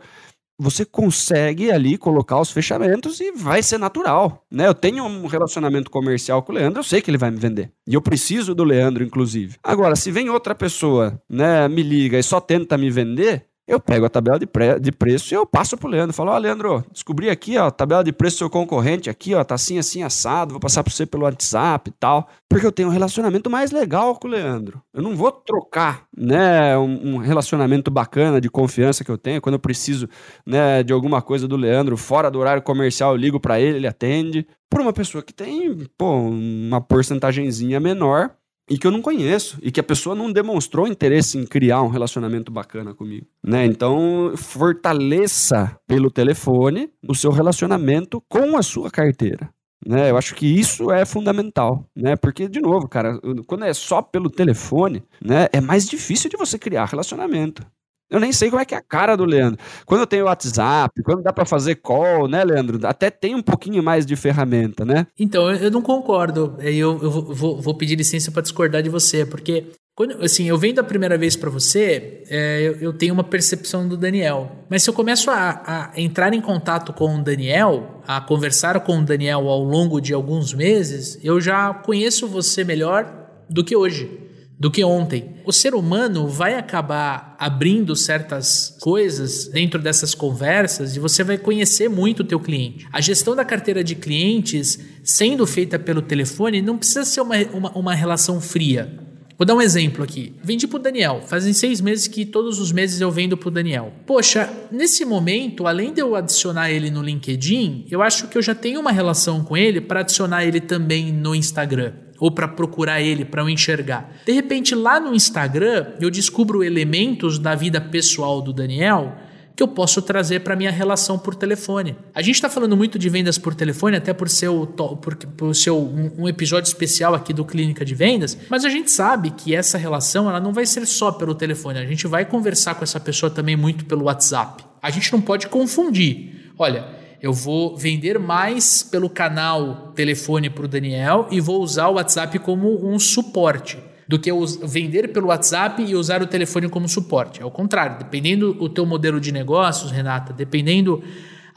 Você 0.59 0.83
consegue 0.83 1.69
ali 1.71 1.99
colocar 1.99 2.39
os 2.39 2.49
fechamentos 2.49 3.19
e 3.19 3.31
vai 3.31 3.61
ser 3.61 3.77
natural, 3.77 4.43
né? 4.51 4.67
Eu 4.67 4.73
tenho 4.73 5.03
um 5.03 5.27
relacionamento 5.27 5.91
comercial 5.91 6.41
com 6.41 6.51
o 6.51 6.55
Leandro, 6.55 6.79
eu 6.79 6.83
sei 6.83 6.99
que 6.99 7.11
ele 7.11 7.17
vai 7.17 7.29
me 7.29 7.37
vender. 7.37 7.71
E 7.87 7.93
eu 7.93 8.01
preciso 8.01 8.55
do 8.55 8.63
Leandro, 8.63 9.03
inclusive. 9.03 9.57
Agora, 9.63 9.95
se 9.95 10.09
vem 10.09 10.31
outra 10.31 10.55
pessoa, 10.55 11.21
né, 11.29 11.67
me 11.67 11.83
liga 11.83 12.17
e 12.17 12.23
só 12.23 12.39
tenta 12.39 12.75
me 12.75 12.89
vender, 12.89 13.45
eu 13.67 13.81
pego 13.81 14.05
a 14.05 14.09
tabela 14.09 14.39
de, 14.39 14.47
pre 14.47 14.79
de 14.79 14.91
preço 14.93 15.33
e 15.33 15.35
eu 15.35 15.45
passo 15.45 15.75
pro 15.75 15.89
Leandro. 15.89 16.15
Falo, 16.15 16.31
ó, 16.31 16.35
oh, 16.35 16.37
Leandro, 16.37 16.85
descobri 16.91 17.29
aqui, 17.29 17.57
ó, 17.57 17.67
a 17.67 17.71
tabela 17.71 18.01
de 18.01 18.13
preço 18.13 18.37
do 18.37 18.39
seu 18.39 18.49
concorrente 18.49 19.09
aqui, 19.09 19.35
ó, 19.35 19.43
tá 19.43 19.55
assim, 19.55 19.77
assim, 19.77 20.03
assado, 20.03 20.53
vou 20.53 20.59
passar 20.59 20.83
para 20.83 20.93
você 20.93 21.05
pelo 21.05 21.23
WhatsApp 21.23 21.89
e 21.89 21.93
tal. 21.99 22.29
Porque 22.47 22.65
eu 22.65 22.71
tenho 22.71 22.87
um 22.87 22.91
relacionamento 22.91 23.49
mais 23.49 23.71
legal 23.71 24.15
com 24.15 24.27
o 24.27 24.31
Leandro. 24.31 24.81
Eu 24.93 25.01
não 25.01 25.17
vou 25.17 25.31
trocar, 25.31 26.05
né, 26.15 26.77
um, 26.77 27.15
um 27.15 27.17
relacionamento 27.17 27.91
bacana 27.91 28.39
de 28.39 28.49
confiança 28.49 29.03
que 29.03 29.11
eu 29.11 29.17
tenho. 29.17 29.41
Quando 29.41 29.55
eu 29.55 29.59
preciso, 29.59 30.07
né, 30.45 30.81
de 30.81 30.93
alguma 30.93 31.21
coisa 31.21 31.45
do 31.45 31.57
Leandro, 31.57 31.97
fora 31.97 32.31
do 32.31 32.39
horário 32.39 32.61
comercial, 32.61 33.11
eu 33.11 33.17
ligo 33.17 33.39
para 33.39 33.59
ele, 33.59 33.79
ele 33.79 33.87
atende. 33.87 34.47
Por 34.69 34.79
uma 34.79 34.93
pessoa 34.93 35.21
que 35.21 35.33
tem, 35.33 35.75
pô, 35.97 36.13
uma 36.13 36.79
porcentagemzinha 36.79 37.79
menor 37.81 38.31
e 38.69 38.77
que 38.77 38.85
eu 38.85 38.91
não 38.91 39.01
conheço 39.01 39.57
e 39.61 39.71
que 39.71 39.79
a 39.79 39.83
pessoa 39.83 40.15
não 40.15 40.31
demonstrou 40.31 40.87
interesse 40.87 41.37
em 41.37 41.45
criar 41.45 41.81
um 41.81 41.87
relacionamento 41.87 42.51
bacana 42.51 42.93
comigo, 42.93 43.25
né? 43.43 43.65
Então, 43.65 44.33
fortaleça 44.35 45.77
pelo 45.87 46.11
telefone 46.11 46.89
o 47.07 47.15
seu 47.15 47.31
relacionamento 47.31 48.21
com 48.27 48.57
a 48.57 48.63
sua 48.63 48.91
carteira. 48.91 49.49
Né, 49.85 50.09
eu 50.09 50.17
acho 50.17 50.33
que 50.33 50.47
isso 50.47 50.91
é 50.91 51.05
fundamental, 51.05 51.85
né? 51.95 52.15
Porque, 52.15 52.49
de 52.49 52.59
novo, 52.59 52.89
cara, 52.89 53.21
quando 53.45 53.63
é 53.63 53.73
só 53.73 54.01
pelo 54.01 54.27
telefone, 54.27 55.03
né, 55.21 55.47
é 55.53 55.61
mais 55.61 55.87
difícil 55.87 56.31
de 56.31 56.35
você 56.35 56.57
criar 56.57 56.85
relacionamento. 56.85 57.65
Eu 58.09 58.19
nem 58.19 58.31
sei 58.31 58.49
como 58.49 58.61
é 58.61 58.65
que 58.65 58.73
é 58.73 58.77
a 58.77 58.81
cara 58.81 59.15
do 59.17 59.25
Leandro. 59.25 59.59
Quando 59.85 60.01
eu 60.01 60.07
tenho 60.07 60.25
WhatsApp, 60.25 61.03
quando 61.03 61.21
dá 61.21 61.33
para 61.33 61.45
fazer 61.45 61.75
call, 61.75 62.27
né, 62.27 62.43
Leandro? 62.43 62.79
Até 62.87 63.09
tem 63.09 63.35
um 63.35 63.41
pouquinho 63.41 63.83
mais 63.83 64.05
de 64.05 64.15
ferramenta, 64.15 64.85
né? 64.85 65.07
Então, 65.19 65.51
eu 65.51 65.69
não 65.69 65.81
concordo. 65.81 66.55
Eu, 66.59 66.99
eu 67.01 67.11
vou, 67.11 67.61
vou 67.61 67.75
pedir 67.75 67.95
licença 67.95 68.31
para 68.31 68.41
discordar 68.41 68.81
de 68.81 68.89
você, 68.89 69.25
porque 69.25 69.65
quando, 69.93 70.23
assim, 70.23 70.47
eu 70.47 70.57
vendo 70.57 70.79
a 70.79 70.83
primeira 70.83 71.17
vez 71.17 71.35
para 71.35 71.49
você, 71.49 72.23
é, 72.29 72.61
eu, 72.61 72.73
eu, 72.79 72.93
tenho 72.93 73.13
uma 73.13 73.23
percepção 73.23 73.87
do 73.87 73.97
Daniel. 73.97 74.51
Mas 74.69 74.83
se 74.83 74.89
eu 74.89 74.93
começo 74.93 75.29
a, 75.29 75.61
a, 75.65 75.99
entrar 75.99 76.33
em 76.33 76.39
contato 76.39 76.93
com 76.93 77.17
o 77.17 77.23
Daniel, 77.23 78.01
a 78.07 78.21
conversar 78.21 78.79
com 78.81 78.99
o 78.99 79.03
Daniel 79.03 79.49
ao 79.49 79.63
longo 79.63 79.99
de 79.99 80.13
alguns 80.13 80.53
meses, 80.53 81.19
eu 81.23 81.41
já 81.41 81.73
conheço 81.73 82.27
você 82.27 82.63
melhor 82.63 83.11
do 83.49 83.63
que 83.63 83.75
hoje 83.75 84.26
do 84.59 84.71
que 84.71 84.83
ontem. 84.83 85.35
O 85.45 85.51
ser 85.51 85.75
humano 85.75 86.27
vai 86.27 86.55
acabar 86.55 87.35
abrindo 87.39 87.95
certas 87.95 88.75
coisas 88.81 89.47
dentro 89.47 89.79
dessas 89.79 90.15
conversas 90.15 90.95
e 90.95 90.99
você 90.99 91.23
vai 91.23 91.37
conhecer 91.37 91.89
muito 91.89 92.21
o 92.21 92.25
teu 92.25 92.39
cliente. 92.39 92.87
A 92.91 92.99
gestão 92.99 93.35
da 93.35 93.45
carteira 93.45 93.83
de 93.83 93.95
clientes, 93.95 94.79
sendo 95.03 95.45
feita 95.45 95.77
pelo 95.77 96.01
telefone, 96.01 96.61
não 96.61 96.77
precisa 96.77 97.05
ser 97.05 97.21
uma, 97.21 97.35
uma, 97.53 97.71
uma 97.71 97.93
relação 97.93 98.41
fria. 98.41 99.05
Vou 99.37 99.45
dar 99.45 99.53
um 99.53 99.61
exemplo 99.61 100.03
aqui. 100.03 100.33
Vendi 100.43 100.65
pro 100.65 100.79
Daniel. 100.79 101.21
Fazem 101.27 101.53
seis 101.53 101.79
meses 101.79 102.07
que 102.07 102.25
todos 102.25 102.59
os 102.59 102.71
meses 102.71 102.99
eu 102.99 103.11
vendo 103.11 103.37
pro 103.37 103.51
Daniel. 103.51 103.93
Poxa, 104.07 104.51
nesse 104.71 105.05
momento, 105.05 105.67
além 105.67 105.93
de 105.93 106.01
eu 106.01 106.15
adicionar 106.15 106.71
ele 106.71 106.89
no 106.89 107.03
LinkedIn, 107.03 107.85
eu 107.91 108.01
acho 108.01 108.27
que 108.29 108.37
eu 108.39 108.41
já 108.41 108.55
tenho 108.55 108.79
uma 108.79 108.91
relação 108.91 109.43
com 109.43 109.55
ele 109.55 109.79
para 109.79 109.99
adicionar 109.99 110.43
ele 110.43 110.59
também 110.59 111.13
no 111.13 111.35
Instagram 111.35 111.93
ou 112.19 112.31
para 112.31 112.47
procurar 112.47 113.01
ele, 113.01 113.25
para 113.25 113.41
eu 113.41 113.49
enxergar. 113.49 114.11
De 114.25 114.31
repente, 114.31 114.73
lá 114.75 114.99
no 114.99 115.13
Instagram, 115.13 115.93
eu 115.99 116.09
descubro 116.09 116.63
elementos 116.63 117.39
da 117.39 117.55
vida 117.55 117.79
pessoal 117.79 118.41
do 118.41 118.51
Daniel 118.51 119.15
que 119.57 119.63
eu 119.63 119.67
posso 119.67 120.03
trazer 120.03 120.41
para 120.41 120.55
minha 120.55 120.69
relação 120.69 121.17
por 121.17 121.33
telefone. 121.33 121.95
A 122.13 122.21
gente 122.21 122.35
está 122.35 122.47
falando 122.47 122.77
muito 122.77 122.99
de 122.99 123.09
vendas 123.09 123.39
por 123.39 123.55
telefone, 123.55 123.97
até 123.97 124.13
por 124.13 124.29
ser, 124.29 124.49
o, 124.49 124.67
por, 124.67 125.15
por 125.15 125.55
ser 125.55 125.71
um, 125.71 126.11
um, 126.15 126.29
episódio 126.29 126.67
especial 126.67 127.15
aqui 127.15 127.33
do 127.33 127.43
Clínica 127.43 127.83
de 127.83 127.95
Vendas, 127.95 128.37
mas 128.51 128.63
a 128.63 128.69
gente 128.69 128.91
sabe 128.91 129.31
que 129.31 129.55
essa 129.55 129.75
relação 129.75 130.29
ela 130.29 130.39
não 130.39 130.53
vai 130.53 130.67
ser 130.67 130.85
só 130.85 131.11
pelo 131.11 131.33
telefone, 131.33 131.79
a 131.79 131.85
gente 131.87 132.05
vai 132.05 132.23
conversar 132.23 132.75
com 132.75 132.83
essa 132.83 132.99
pessoa 132.99 133.31
também 133.31 133.55
muito 133.55 133.83
pelo 133.85 134.03
WhatsApp. 134.03 134.63
A 134.79 134.91
gente 134.91 135.11
não 135.11 135.21
pode 135.21 135.47
confundir. 135.47 136.51
Olha, 136.55 136.85
eu 137.21 137.33
vou 137.33 137.75
vender 137.75 138.19
mais 138.19 138.83
pelo 138.83 139.09
canal 139.09 139.91
telefone 139.95 140.49
para 140.49 140.65
o 140.65 140.67
Daniel 140.67 141.27
e 141.31 141.39
vou 141.39 141.61
usar 141.61 141.87
o 141.87 141.95
WhatsApp 141.95 142.37
como 142.39 142.87
um 142.87 142.99
suporte 142.99 143.77
do 144.07 144.17
que 144.17 144.31
vender 144.63 145.11
pelo 145.11 145.27
WhatsApp 145.27 145.83
e 145.83 145.93
usar 145.93 146.21
o 146.21 146.27
telefone 146.27 146.69
como 146.69 146.87
suporte. 146.87 147.41
É 147.41 147.45
o 147.45 147.51
contrário, 147.51 147.97
dependendo 147.97 148.55
o 148.59 148.69
teu 148.69 148.85
modelo 148.85 149.19
de 149.19 149.31
negócios, 149.31 149.91
Renata, 149.91 150.31
dependendo 150.31 151.03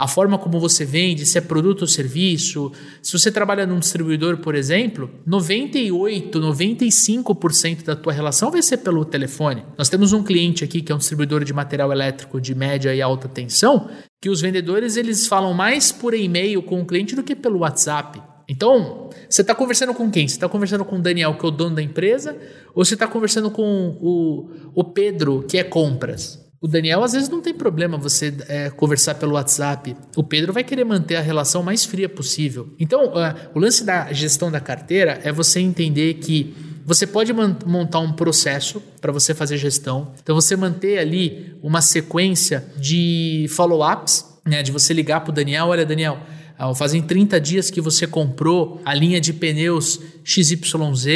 a 0.01 0.09
forma 0.09 0.39
como 0.39 0.59
você 0.59 0.83
vende, 0.83 1.27
se 1.27 1.37
é 1.37 1.43
produto 1.43 1.83
ou 1.83 1.87
serviço. 1.87 2.73
Se 3.03 3.13
você 3.13 3.31
trabalha 3.31 3.67
num 3.67 3.79
distribuidor, 3.79 4.39
por 4.39 4.55
exemplo, 4.55 5.11
98, 5.27 6.41
95% 6.41 7.85
da 7.85 7.95
tua 7.95 8.11
relação 8.11 8.51
vai 8.51 8.63
ser 8.63 8.79
pelo 8.79 9.05
telefone. 9.05 9.63
Nós 9.77 9.91
temos 9.91 10.15
um 10.15 10.23
cliente 10.23 10.65
aqui 10.65 10.81
que 10.81 10.91
é 10.91 10.95
um 10.95 10.99
distribuidor 10.99 11.45
de 11.45 11.53
material 11.53 11.93
elétrico 11.93 12.41
de 12.41 12.55
média 12.55 12.95
e 12.95 13.03
alta 13.03 13.29
tensão, 13.29 13.91
que 14.23 14.31
os 14.31 14.41
vendedores 14.41 14.97
eles 14.97 15.27
falam 15.27 15.53
mais 15.53 15.93
por 15.93 16.15
e-mail 16.15 16.63
com 16.63 16.81
o 16.81 16.87
cliente 16.87 17.15
do 17.15 17.23
que 17.23 17.37
pelo 17.37 17.59
WhatsApp. 17.59 18.23
Então, 18.49 19.11
você 19.29 19.43
está 19.43 19.55
conversando 19.55 19.93
com 19.93 20.11
quem? 20.11 20.27
Você 20.27 20.37
está 20.37 20.49
conversando 20.49 20.83
com 20.87 20.97
o 20.97 21.03
Daniel, 21.03 21.35
que 21.35 21.45
é 21.45 21.49
o 21.49 21.53
dono 21.53 21.77
da 21.77 21.83
empresa, 21.83 22.35
ou 22.75 22.83
você 22.83 22.95
está 22.95 23.07
conversando 23.07 23.51
com 23.51 23.99
o, 24.01 24.49
o 24.75 24.83
Pedro, 24.83 25.45
que 25.47 25.59
é 25.59 25.63
compras? 25.63 26.50
O 26.63 26.69
Daniel, 26.69 27.03
às 27.03 27.13
vezes, 27.13 27.31
não 27.31 27.41
tem 27.41 27.55
problema 27.55 27.97
você 27.97 28.35
é, 28.47 28.69
conversar 28.69 29.15
pelo 29.15 29.33
WhatsApp. 29.33 29.97
O 30.15 30.23
Pedro 30.23 30.53
vai 30.53 30.63
querer 30.63 30.85
manter 30.85 31.17
a 31.17 31.23
relação 31.23 31.63
mais 31.63 31.87
fria 31.87 32.07
possível. 32.07 32.69
Então, 32.79 33.07
uh, 33.07 33.35
o 33.55 33.59
lance 33.59 33.83
da 33.83 34.13
gestão 34.13 34.51
da 34.51 34.61
carteira 34.61 35.19
é 35.25 35.33
você 35.33 35.59
entender 35.59 36.15
que 36.15 36.55
você 36.85 37.07
pode 37.07 37.33
montar 37.33 38.01
um 38.01 38.13
processo 38.13 38.83
para 39.01 39.11
você 39.11 39.33
fazer 39.33 39.57
gestão. 39.57 40.13
Então, 40.23 40.35
você 40.35 40.55
manter 40.55 40.99
ali 40.99 41.57
uma 41.63 41.81
sequência 41.81 42.67
de 42.77 43.47
follow-ups, 43.49 44.27
né, 44.45 44.63
de 44.63 44.71
você 44.71 44.93
ligar 44.93 45.23
para 45.23 45.31
o 45.31 45.35
Daniel: 45.35 45.67
olha, 45.67 45.87
Daniel. 45.87 46.19
Fazem 46.77 47.01
30 47.01 47.41
dias 47.41 47.71
que 47.71 47.81
você 47.81 48.07
comprou 48.07 48.83
a 48.85 48.93
linha 48.93 49.19
de 49.19 49.33
pneus 49.33 49.99
XYZ, 50.23 51.07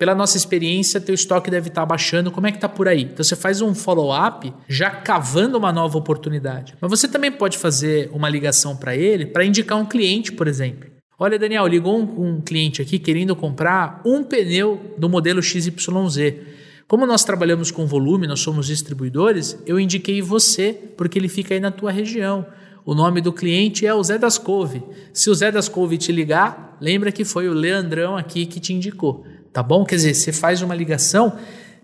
pela 0.00 0.14
nossa 0.14 0.38
experiência, 0.38 0.98
teu 0.98 1.14
estoque 1.14 1.50
deve 1.50 1.68
estar 1.68 1.82
tá 1.82 1.86
baixando. 1.86 2.30
Como 2.30 2.46
é 2.46 2.50
que 2.50 2.56
está 2.56 2.70
por 2.70 2.88
aí? 2.88 3.02
Então 3.02 3.22
você 3.22 3.36
faz 3.36 3.60
um 3.60 3.74
follow-up 3.74 4.50
já 4.66 4.88
cavando 4.90 5.58
uma 5.58 5.70
nova 5.70 5.98
oportunidade. 5.98 6.74
Mas 6.80 6.90
você 6.90 7.06
também 7.06 7.30
pode 7.30 7.58
fazer 7.58 8.08
uma 8.10 8.26
ligação 8.26 8.74
para 8.74 8.96
ele 8.96 9.26
para 9.26 9.44
indicar 9.44 9.76
um 9.76 9.84
cliente, 9.84 10.32
por 10.32 10.48
exemplo. 10.48 10.88
Olha, 11.18 11.38
Daniel, 11.38 11.66
ligou 11.66 11.98
um, 11.98 12.36
um 12.36 12.40
cliente 12.40 12.80
aqui 12.80 12.98
querendo 12.98 13.36
comprar 13.36 14.00
um 14.02 14.24
pneu 14.24 14.94
do 14.96 15.06
modelo 15.06 15.42
XYZ. 15.42 15.70
Como 16.88 17.04
nós 17.04 17.22
trabalhamos 17.22 17.70
com 17.70 17.86
volume, 17.86 18.26
nós 18.26 18.40
somos 18.40 18.68
distribuidores, 18.68 19.58
eu 19.66 19.78
indiquei 19.78 20.22
você 20.22 20.72
porque 20.96 21.18
ele 21.18 21.28
fica 21.28 21.52
aí 21.52 21.60
na 21.60 21.70
tua 21.70 21.92
região. 21.92 22.46
O 22.86 22.94
nome 22.94 23.20
do 23.20 23.34
cliente 23.34 23.86
é 23.86 23.92
o 23.92 24.02
Zé 24.02 24.16
das 24.16 24.38
Couve. 24.38 24.82
Se 25.12 25.28
o 25.28 25.34
Zé 25.34 25.52
das 25.52 25.68
Couve 25.68 25.98
te 25.98 26.10
ligar, 26.10 26.78
lembra 26.80 27.12
que 27.12 27.22
foi 27.22 27.50
o 27.50 27.52
Leandrão 27.52 28.16
aqui 28.16 28.46
que 28.46 28.58
te 28.58 28.72
indicou 28.72 29.26
tá 29.52 29.62
bom? 29.62 29.84
Quer 29.84 29.96
dizer, 29.96 30.14
você 30.14 30.32
faz 30.32 30.62
uma 30.62 30.74
ligação 30.74 31.36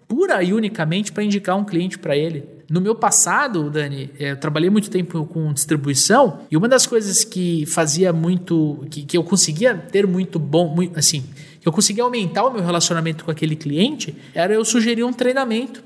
pura 0.09 0.43
e 0.43 0.53
unicamente 0.53 1.13
para 1.13 1.25
indicar 1.25 1.57
um 1.57 1.65
cliente 1.65 1.99
para 1.99 2.17
ele. 2.17 2.45
No 2.69 2.81
meu 2.81 2.95
passado, 2.95 3.71
Dani, 3.71 4.11
é, 4.19 4.33
eu 4.33 4.37
trabalhei 4.37 4.69
muito 4.69 4.91
tempo 4.91 5.25
com 5.27 5.53
distribuição 5.53 6.41
e 6.51 6.57
uma 6.57 6.69
das 6.69 6.87
coisas 6.87 7.23
que 7.23 7.65
fazia 7.67 8.13
muito, 8.13 8.85
que, 8.91 9.05
que 9.05 9.17
eu 9.17 9.23
conseguia 9.23 9.75
ter 9.75 10.07
muito 10.07 10.39
bom, 10.39 10.75
muito, 10.75 10.99
assim, 10.99 11.25
que 11.61 11.67
eu 11.67 11.73
conseguia 11.73 12.03
aumentar 12.03 12.45
o 12.45 12.53
meu 12.53 12.65
relacionamento 12.65 13.25
com 13.25 13.31
aquele 13.31 13.55
cliente, 13.55 14.17
era 14.35 14.53
eu 14.53 14.65
sugerir 14.65 15.05
um 15.05 15.13
treinamento. 15.13 15.83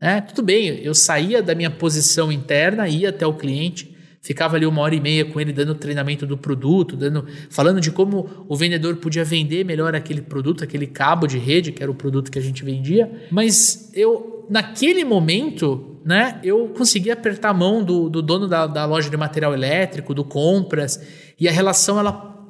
Né? 0.00 0.20
Tudo 0.20 0.42
bem, 0.42 0.66
eu 0.82 0.94
saía 0.94 1.42
da 1.42 1.54
minha 1.54 1.70
posição 1.70 2.30
interna, 2.30 2.88
ia 2.88 3.08
até 3.08 3.26
o 3.26 3.34
cliente, 3.34 3.89
ficava 4.20 4.56
ali 4.56 4.66
uma 4.66 4.82
hora 4.82 4.94
e 4.94 5.00
meia 5.00 5.24
com 5.24 5.40
ele 5.40 5.52
dando 5.52 5.74
treinamento 5.74 6.26
do 6.26 6.36
produto, 6.36 6.96
dando, 6.96 7.26
falando 7.48 7.80
de 7.80 7.90
como 7.90 8.44
o 8.48 8.54
vendedor 8.54 8.96
podia 8.96 9.24
vender 9.24 9.64
melhor 9.64 9.94
aquele 9.94 10.20
produto, 10.20 10.62
aquele 10.62 10.86
cabo 10.86 11.26
de 11.26 11.38
rede, 11.38 11.72
que 11.72 11.82
era 11.82 11.90
o 11.90 11.94
produto 11.94 12.30
que 12.30 12.38
a 12.38 12.42
gente 12.42 12.62
vendia. 12.62 13.10
Mas 13.30 13.90
eu, 13.94 14.46
naquele 14.50 15.04
momento, 15.04 15.98
né, 16.04 16.38
eu 16.44 16.68
conseguia 16.76 17.14
apertar 17.14 17.50
a 17.50 17.54
mão 17.54 17.82
do, 17.82 18.10
do 18.10 18.20
dono 18.20 18.46
da, 18.46 18.66
da 18.66 18.84
loja 18.84 19.08
de 19.08 19.16
material 19.16 19.54
elétrico, 19.54 20.12
do 20.12 20.24
compras, 20.24 21.00
e 21.38 21.48
a 21.48 21.52
relação 21.52 21.98
ela, 21.98 22.46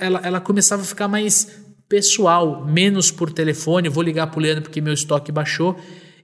ela, 0.00 0.20
ela 0.24 0.40
começava 0.40 0.80
a 0.80 0.84
ficar 0.84 1.08
mais 1.08 1.62
pessoal, 1.86 2.64
menos 2.64 3.10
por 3.10 3.30
telefone. 3.30 3.90
Vou 3.90 4.02
ligar 4.02 4.28
para 4.28 4.38
o 4.38 4.42
Leandro 4.42 4.62
porque 4.62 4.80
meu 4.80 4.94
estoque 4.94 5.30
baixou 5.30 5.76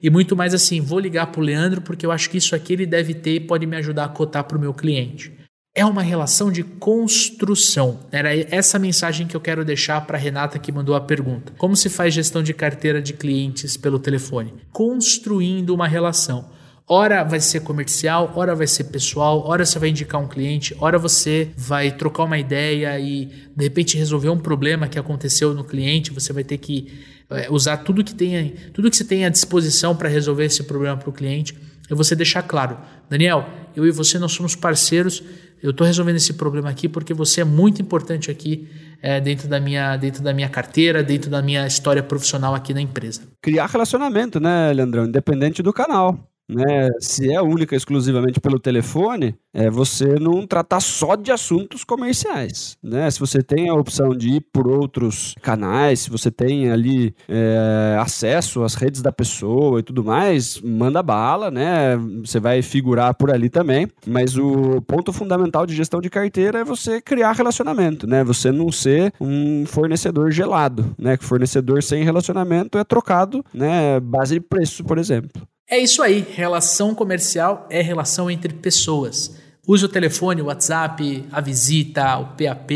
e 0.03 0.11
muito 0.11 0.37
mais 0.37 0.55
assim, 0.55 0.81
vou 0.81 0.99
ligar 0.99 1.27
para 1.27 1.41
o 1.41 1.45
Leandro 1.45 1.81
porque 1.81 2.07
eu 2.07 2.13
acho 2.13 2.31
que 2.31 2.39
isso 2.39 2.55
aqui 2.55 2.73
ele 2.73 2.87
deve 2.87 3.15
ter 3.15 3.35
e 3.35 3.41
pode 3.41 3.67
me 3.67 3.77
ajudar 3.77 4.05
a 4.05 4.09
cotar 4.09 4.45
para 4.45 4.57
o 4.57 4.61
meu 4.61 4.73
cliente. 4.73 5.33
É 5.75 5.85
uma 5.85 6.03
relação 6.03 6.51
de 6.51 6.65
construção. 6.65 8.01
Era 8.11 8.35
essa 8.35 8.79
mensagem 8.79 9.27
que 9.27 9.37
eu 9.37 9.41
quero 9.41 9.65
deixar 9.65 10.01
para 10.07 10.19
Renata 10.19 10.59
que 10.59 10.73
mandou 10.73 10.95
a 10.95 11.01
pergunta. 11.01 11.53
Como 11.57 11.77
se 11.77 11.89
faz 11.89 12.15
gestão 12.15 12.43
de 12.43 12.53
carteira 12.53 13.01
de 13.01 13.13
clientes 13.13 13.77
pelo 13.77 13.99
telefone? 13.99 14.55
Construindo 14.73 15.71
uma 15.71 15.87
relação. 15.87 16.51
Ora 16.91 17.23
vai 17.23 17.39
ser 17.39 17.61
comercial, 17.61 18.33
ora 18.35 18.55
vai 18.55 18.67
ser 18.67 18.85
pessoal, 18.85 19.45
ora 19.47 19.67
você 19.67 19.79
vai 19.79 19.91
indicar 19.91 20.19
um 20.21 20.27
cliente, 20.27 20.75
ora 20.81 20.99
você 20.99 21.51
vai 21.55 21.93
trocar 21.93 22.25
uma 22.25 22.39
ideia 22.39 22.99
e 22.99 23.27
de 23.55 23.63
repente 23.63 23.99
resolver 23.99 24.31
um 24.31 24.39
problema 24.39 24.89
que 24.89 24.99
aconteceu 24.99 25.53
no 25.53 25.65
cliente, 25.65 26.11
você 26.11 26.33
vai 26.33 26.43
ter 26.43 26.57
que 26.57 27.18
usar 27.51 27.79
tudo 27.79 28.03
que 28.03 28.15
tem, 28.15 28.55
tudo 28.73 28.91
que 28.91 28.97
você 28.97 29.05
tem 29.05 29.25
à 29.25 29.29
disposição 29.29 29.95
para 29.95 30.09
resolver 30.09 30.45
esse 30.45 30.63
problema 30.63 30.97
para 30.97 31.11
o 31.11 31.13
cliente. 31.13 31.57
É 31.91 31.95
você 31.95 32.15
deixar 32.15 32.43
claro, 32.43 32.77
Daniel, 33.09 33.49
eu 33.75 33.87
e 33.87 33.91
você 33.91 34.19
nós 34.19 34.33
somos 34.33 34.55
parceiros. 34.55 35.23
Eu 35.63 35.71
estou 35.71 35.87
resolvendo 35.87 36.17
esse 36.17 36.35
problema 36.35 36.71
aqui 36.71 36.89
porque 36.89 37.13
você 37.13 37.41
é 37.41 37.45
muito 37.45 37.83
importante 37.83 38.31
aqui 38.31 38.69
é, 39.03 39.21
dentro, 39.21 39.49
da 39.49 39.59
minha, 39.59 39.97
dentro 39.97 40.23
da 40.23 40.33
minha 40.33 40.49
carteira, 40.49 41.03
dentro 41.03 41.31
da 41.31 41.43
minha 41.43 41.67
história 41.67 42.03
profissional 42.03 42.55
aqui 42.55 42.73
na 42.73 42.81
empresa. 42.81 43.23
Criar 43.43 43.67
relacionamento, 43.67 44.39
né, 44.39 44.73
Leandrão? 44.73 45.07
Independente 45.07 45.63
do 45.63 45.73
canal 45.73 46.29
né, 46.49 46.89
se 46.99 47.33
é 47.33 47.41
única 47.43 47.77
exclusivamente 47.77 48.41
pelo 48.41 48.59
telefone, 48.59 49.35
é 49.53 49.69
você 49.69 50.19
não 50.19 50.47
tratar 50.47 50.81
só 50.81 51.15
de 51.15 51.31
assuntos 51.31 51.85
comerciais. 51.85 52.77
Né? 52.83 53.11
Se 53.11 53.21
você 53.21 53.43
tem 53.43 53.69
a 53.69 53.75
opção 53.75 54.11
de 54.11 54.37
ir 54.37 54.41
por 54.53 54.69
outros 54.69 55.35
canais, 55.43 56.01
se 56.01 56.11
você 56.11 56.31
tem 56.31 56.71
ali 56.71 57.15
é, 57.29 57.97
acesso 58.01 58.63
às 58.63 58.75
redes 58.75 59.03
da 59.03 59.13
pessoa 59.13 59.81
e 59.81 59.83
tudo 59.83 60.05
mais, 60.05 60.61
manda 60.61 61.03
bala, 61.03 61.51
né? 61.51 61.97
Você 62.25 62.39
vai 62.41 62.63
figurar 62.63 63.15
por 63.15 63.31
ali 63.31 63.51
também. 63.51 63.89
Mas 64.07 64.37
o 64.37 64.81
ponto 64.83 65.13
fundamental 65.13 65.67
de 65.67 65.75
gestão 65.75 66.01
de 66.01 66.09
carteira 66.09 66.61
é 66.61 66.65
você 66.65 67.01
criar 67.01 67.33
relacionamento, 67.33 68.07
né? 68.07 68.23
Você 68.25 68.51
não 68.53 68.71
ser 68.71 69.13
um 69.21 69.67
fornecedor 69.67 70.31
gelado, 70.31 70.95
né? 70.99 71.17
Que 71.17 71.25
fornecedor 71.25 71.83
sem 71.83 72.05
relacionamento 72.05 72.79
é 72.79 72.85
trocado, 72.85 73.45
né? 73.53 74.01
Base 74.01 74.35
de 74.35 74.41
preço, 74.41 74.85
por 74.85 74.99
exemplo. 74.99 75.43
É 75.71 75.77
isso 75.79 76.03
aí, 76.03 76.27
relação 76.27 76.95
comercial 76.95 77.67
é 77.69 77.83
relação 77.83 78.31
entre 78.31 78.55
pessoas. 78.55 79.37
Use 79.67 79.85
o 79.85 79.89
telefone, 79.89 80.41
o 80.41 80.47
WhatsApp, 80.47 81.27
a 81.31 81.43
visita, 81.43 82.17
o 82.17 82.29
PAP 82.29 82.71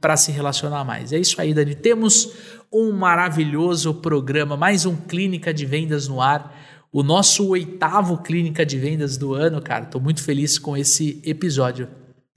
para 0.00 0.16
se 0.16 0.30
relacionar 0.30 0.84
mais. 0.84 1.12
É 1.12 1.18
isso 1.18 1.40
aí, 1.40 1.52
Dani. 1.52 1.74
Temos 1.74 2.30
um 2.72 2.92
maravilhoso 2.92 3.92
programa, 3.92 4.56
mais 4.56 4.86
um 4.86 4.94
Clínica 4.94 5.52
de 5.52 5.66
Vendas 5.66 6.06
no 6.06 6.20
ar. 6.20 6.56
O 6.92 7.02
nosso 7.02 7.48
oitavo 7.48 8.18
Clínica 8.18 8.64
de 8.64 8.78
Vendas 8.78 9.16
do 9.16 9.34
ano, 9.34 9.60
cara. 9.60 9.86
Estou 9.86 10.00
muito 10.00 10.22
feliz 10.22 10.60
com 10.60 10.76
esse 10.76 11.20
episódio. 11.24 11.88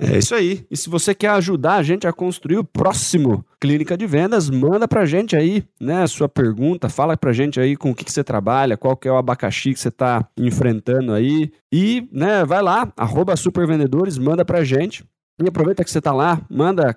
É 0.03 0.17
isso 0.17 0.33
aí. 0.33 0.65
E 0.69 0.75
se 0.75 0.89
você 0.89 1.13
quer 1.13 1.29
ajudar 1.29 1.75
a 1.75 1.83
gente 1.83 2.07
a 2.07 2.11
construir 2.11 2.57
o 2.57 2.63
próximo 2.63 3.45
Clínica 3.59 3.95
de 3.95 4.07
Vendas, 4.07 4.49
manda 4.49 4.87
pra 4.87 5.05
gente 5.05 5.35
aí, 5.35 5.63
né, 5.79 6.01
a 6.01 6.07
sua 6.07 6.27
pergunta, 6.27 6.89
fala 6.89 7.15
pra 7.15 7.31
gente 7.31 7.59
aí 7.59 7.77
com 7.77 7.91
o 7.91 7.95
que, 7.95 8.03
que 8.03 8.11
você 8.11 8.23
trabalha, 8.23 8.75
qual 8.75 8.97
que 8.97 9.07
é 9.07 9.11
o 9.11 9.17
abacaxi 9.17 9.73
que 9.73 9.79
você 9.79 9.89
está 9.89 10.27
enfrentando 10.35 11.13
aí. 11.13 11.51
E, 11.71 12.07
né, 12.11 12.43
vai 12.43 12.63
lá, 12.63 12.91
arroba 12.97 13.35
supervendedores, 13.35 14.17
manda 14.17 14.43
pra 14.43 14.63
gente. 14.63 15.05
E 15.43 15.47
aproveita 15.47 15.83
que 15.83 15.89
você 15.89 15.97
está 15.97 16.13
lá, 16.13 16.41
manda 16.49 16.95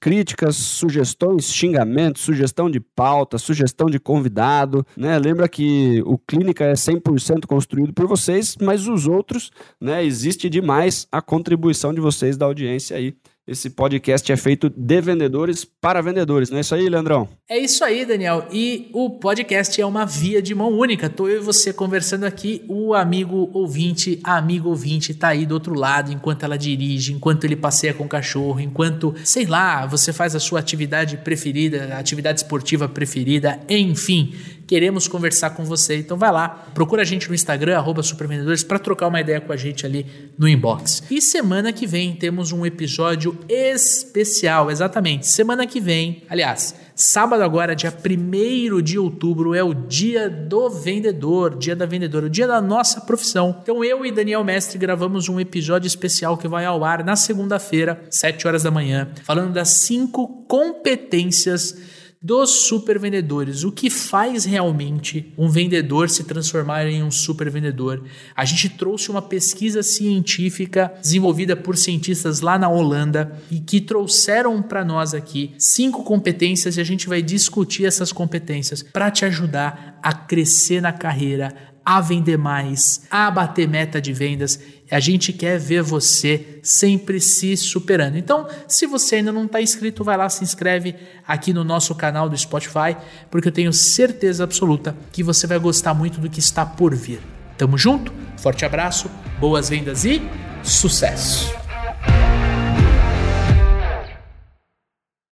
críticas, 0.00 0.56
sugestões, 0.56 1.52
xingamentos, 1.52 2.22
sugestão 2.22 2.70
de 2.70 2.80
pauta, 2.80 3.38
sugestão 3.38 3.86
de 3.88 3.98
convidado. 3.98 4.84
Né? 4.96 5.18
Lembra 5.18 5.48
que 5.48 6.02
o 6.04 6.18
Clínica 6.18 6.64
é 6.64 6.72
100% 6.72 7.46
construído 7.46 7.92
por 7.92 8.06
vocês, 8.06 8.56
mas 8.60 8.88
os 8.88 9.06
outros, 9.06 9.50
né, 9.80 10.04
existe 10.04 10.50
demais 10.50 11.06
a 11.12 11.22
contribuição 11.22 11.94
de 11.94 12.00
vocês 12.00 12.36
da 12.36 12.46
audiência 12.46 12.96
aí. 12.96 13.14
Esse 13.46 13.68
podcast 13.68 14.32
é 14.32 14.36
feito 14.38 14.70
de 14.70 15.00
vendedores 15.02 15.66
para 15.66 16.00
vendedores, 16.00 16.48
não 16.48 16.56
é 16.56 16.62
isso 16.62 16.74
aí, 16.74 16.88
Leandrão? 16.88 17.28
É 17.46 17.58
isso 17.58 17.84
aí, 17.84 18.06
Daniel. 18.06 18.48
E 18.50 18.88
o 18.94 19.10
podcast 19.10 19.78
é 19.78 19.84
uma 19.84 20.06
via 20.06 20.40
de 20.40 20.54
mão 20.54 20.72
única. 20.72 21.10
Tô 21.10 21.28
eu 21.28 21.42
e 21.42 21.44
você 21.44 21.70
conversando 21.70 22.24
aqui, 22.24 22.64
o 22.66 22.94
amigo 22.94 23.50
ouvinte, 23.52 24.18
a 24.24 24.38
amigo 24.38 24.70
ouvinte 24.70 25.12
tá 25.12 25.28
aí 25.28 25.44
do 25.44 25.52
outro 25.52 25.78
lado 25.78 26.10
enquanto 26.10 26.42
ela 26.42 26.56
dirige, 26.56 27.12
enquanto 27.12 27.44
ele 27.44 27.54
passeia 27.54 27.92
com 27.92 28.04
o 28.04 28.08
cachorro, 28.08 28.60
enquanto, 28.60 29.14
sei 29.22 29.44
lá, 29.44 29.84
você 29.84 30.10
faz 30.10 30.34
a 30.34 30.40
sua 30.40 30.58
atividade 30.58 31.18
preferida, 31.18 31.98
atividade 31.98 32.40
esportiva 32.40 32.88
preferida, 32.88 33.60
enfim 33.68 34.32
queremos 34.66 35.08
conversar 35.08 35.50
com 35.50 35.64
você. 35.64 35.96
Então 35.96 36.16
vai 36.16 36.32
lá, 36.32 36.48
procura 36.48 37.02
a 37.02 37.04
gente 37.04 37.28
no 37.28 37.34
Instagram, 37.34 37.76
arroba 37.76 38.02
supervendedores, 38.02 38.62
para 38.62 38.78
trocar 38.78 39.08
uma 39.08 39.20
ideia 39.20 39.40
com 39.40 39.52
a 39.52 39.56
gente 39.56 39.84
ali 39.86 40.06
no 40.38 40.48
inbox. 40.48 41.02
E 41.10 41.20
semana 41.20 41.72
que 41.72 41.86
vem 41.86 42.14
temos 42.14 42.52
um 42.52 42.64
episódio 42.64 43.38
especial, 43.48 44.70
exatamente. 44.70 45.26
Semana 45.26 45.66
que 45.66 45.80
vem, 45.80 46.22
aliás, 46.28 46.74
Sábado 46.96 47.42
agora, 47.42 47.74
dia 47.74 47.92
1 47.92 48.80
de 48.80 49.00
outubro, 49.00 49.52
é 49.52 49.64
o 49.64 49.74
dia 49.74 50.30
do 50.30 50.70
vendedor, 50.70 51.56
dia 51.58 51.74
da 51.74 51.84
vendedora, 51.86 52.26
o 52.26 52.30
dia 52.30 52.46
da 52.46 52.60
nossa 52.60 53.00
profissão. 53.00 53.58
Então 53.60 53.82
eu 53.82 54.06
e 54.06 54.12
Daniel 54.12 54.44
Mestre 54.44 54.78
gravamos 54.78 55.28
um 55.28 55.40
episódio 55.40 55.88
especial 55.88 56.38
que 56.38 56.46
vai 56.46 56.64
ao 56.64 56.84
ar 56.84 57.02
na 57.02 57.16
segunda-feira, 57.16 58.00
7 58.08 58.46
horas 58.46 58.62
da 58.62 58.70
manhã, 58.70 59.08
falando 59.24 59.52
das 59.52 59.70
cinco 59.70 60.44
competências 60.46 61.76
dos 62.24 62.48
super 62.66 62.98
vendedores. 62.98 63.64
O 63.64 63.70
que 63.70 63.90
faz 63.90 64.46
realmente 64.46 65.30
um 65.36 65.46
vendedor 65.46 66.08
se 66.08 66.24
transformar 66.24 66.86
em 66.86 67.02
um 67.02 67.10
super 67.10 67.50
vendedor? 67.50 68.02
A 68.34 68.46
gente 68.46 68.70
trouxe 68.70 69.10
uma 69.10 69.20
pesquisa 69.20 69.82
científica 69.82 70.90
desenvolvida 71.02 71.54
por 71.54 71.76
cientistas 71.76 72.40
lá 72.40 72.58
na 72.58 72.70
Holanda 72.70 73.38
e 73.50 73.60
que 73.60 73.78
trouxeram 73.78 74.62
para 74.62 74.82
nós 74.82 75.12
aqui 75.12 75.54
cinco 75.58 76.02
competências 76.02 76.78
e 76.78 76.80
a 76.80 76.84
gente 76.84 77.10
vai 77.10 77.20
discutir 77.20 77.84
essas 77.84 78.10
competências 78.10 78.82
para 78.82 79.10
te 79.10 79.26
ajudar 79.26 79.98
a 80.02 80.14
crescer 80.14 80.80
na 80.80 80.92
carreira, 80.92 81.73
a 81.84 82.00
vender 82.00 82.38
mais, 82.38 83.02
a 83.10 83.30
bater 83.30 83.68
meta 83.68 84.00
de 84.00 84.12
vendas. 84.12 84.58
A 84.90 85.00
gente 85.00 85.32
quer 85.32 85.58
ver 85.58 85.82
você 85.82 86.58
sempre 86.62 87.20
se 87.20 87.56
superando. 87.56 88.16
Então, 88.16 88.48
se 88.66 88.86
você 88.86 89.16
ainda 89.16 89.32
não 89.32 89.44
está 89.44 89.60
inscrito, 89.60 90.04
vai 90.04 90.16
lá, 90.16 90.28
se 90.28 90.42
inscreve 90.42 90.94
aqui 91.26 91.52
no 91.52 91.64
nosso 91.64 91.94
canal 91.94 92.28
do 92.28 92.36
Spotify, 92.36 92.96
porque 93.30 93.48
eu 93.48 93.52
tenho 93.52 93.72
certeza 93.72 94.44
absoluta 94.44 94.96
que 95.12 95.22
você 95.22 95.46
vai 95.46 95.58
gostar 95.58 95.94
muito 95.94 96.20
do 96.20 96.30
que 96.30 96.38
está 96.38 96.64
por 96.64 96.94
vir. 96.94 97.20
Tamo 97.58 97.76
junto, 97.76 98.12
forte 98.36 98.64
abraço, 98.64 99.10
boas 99.38 99.68
vendas 99.68 100.04
e 100.04 100.22
sucesso! 100.62 101.54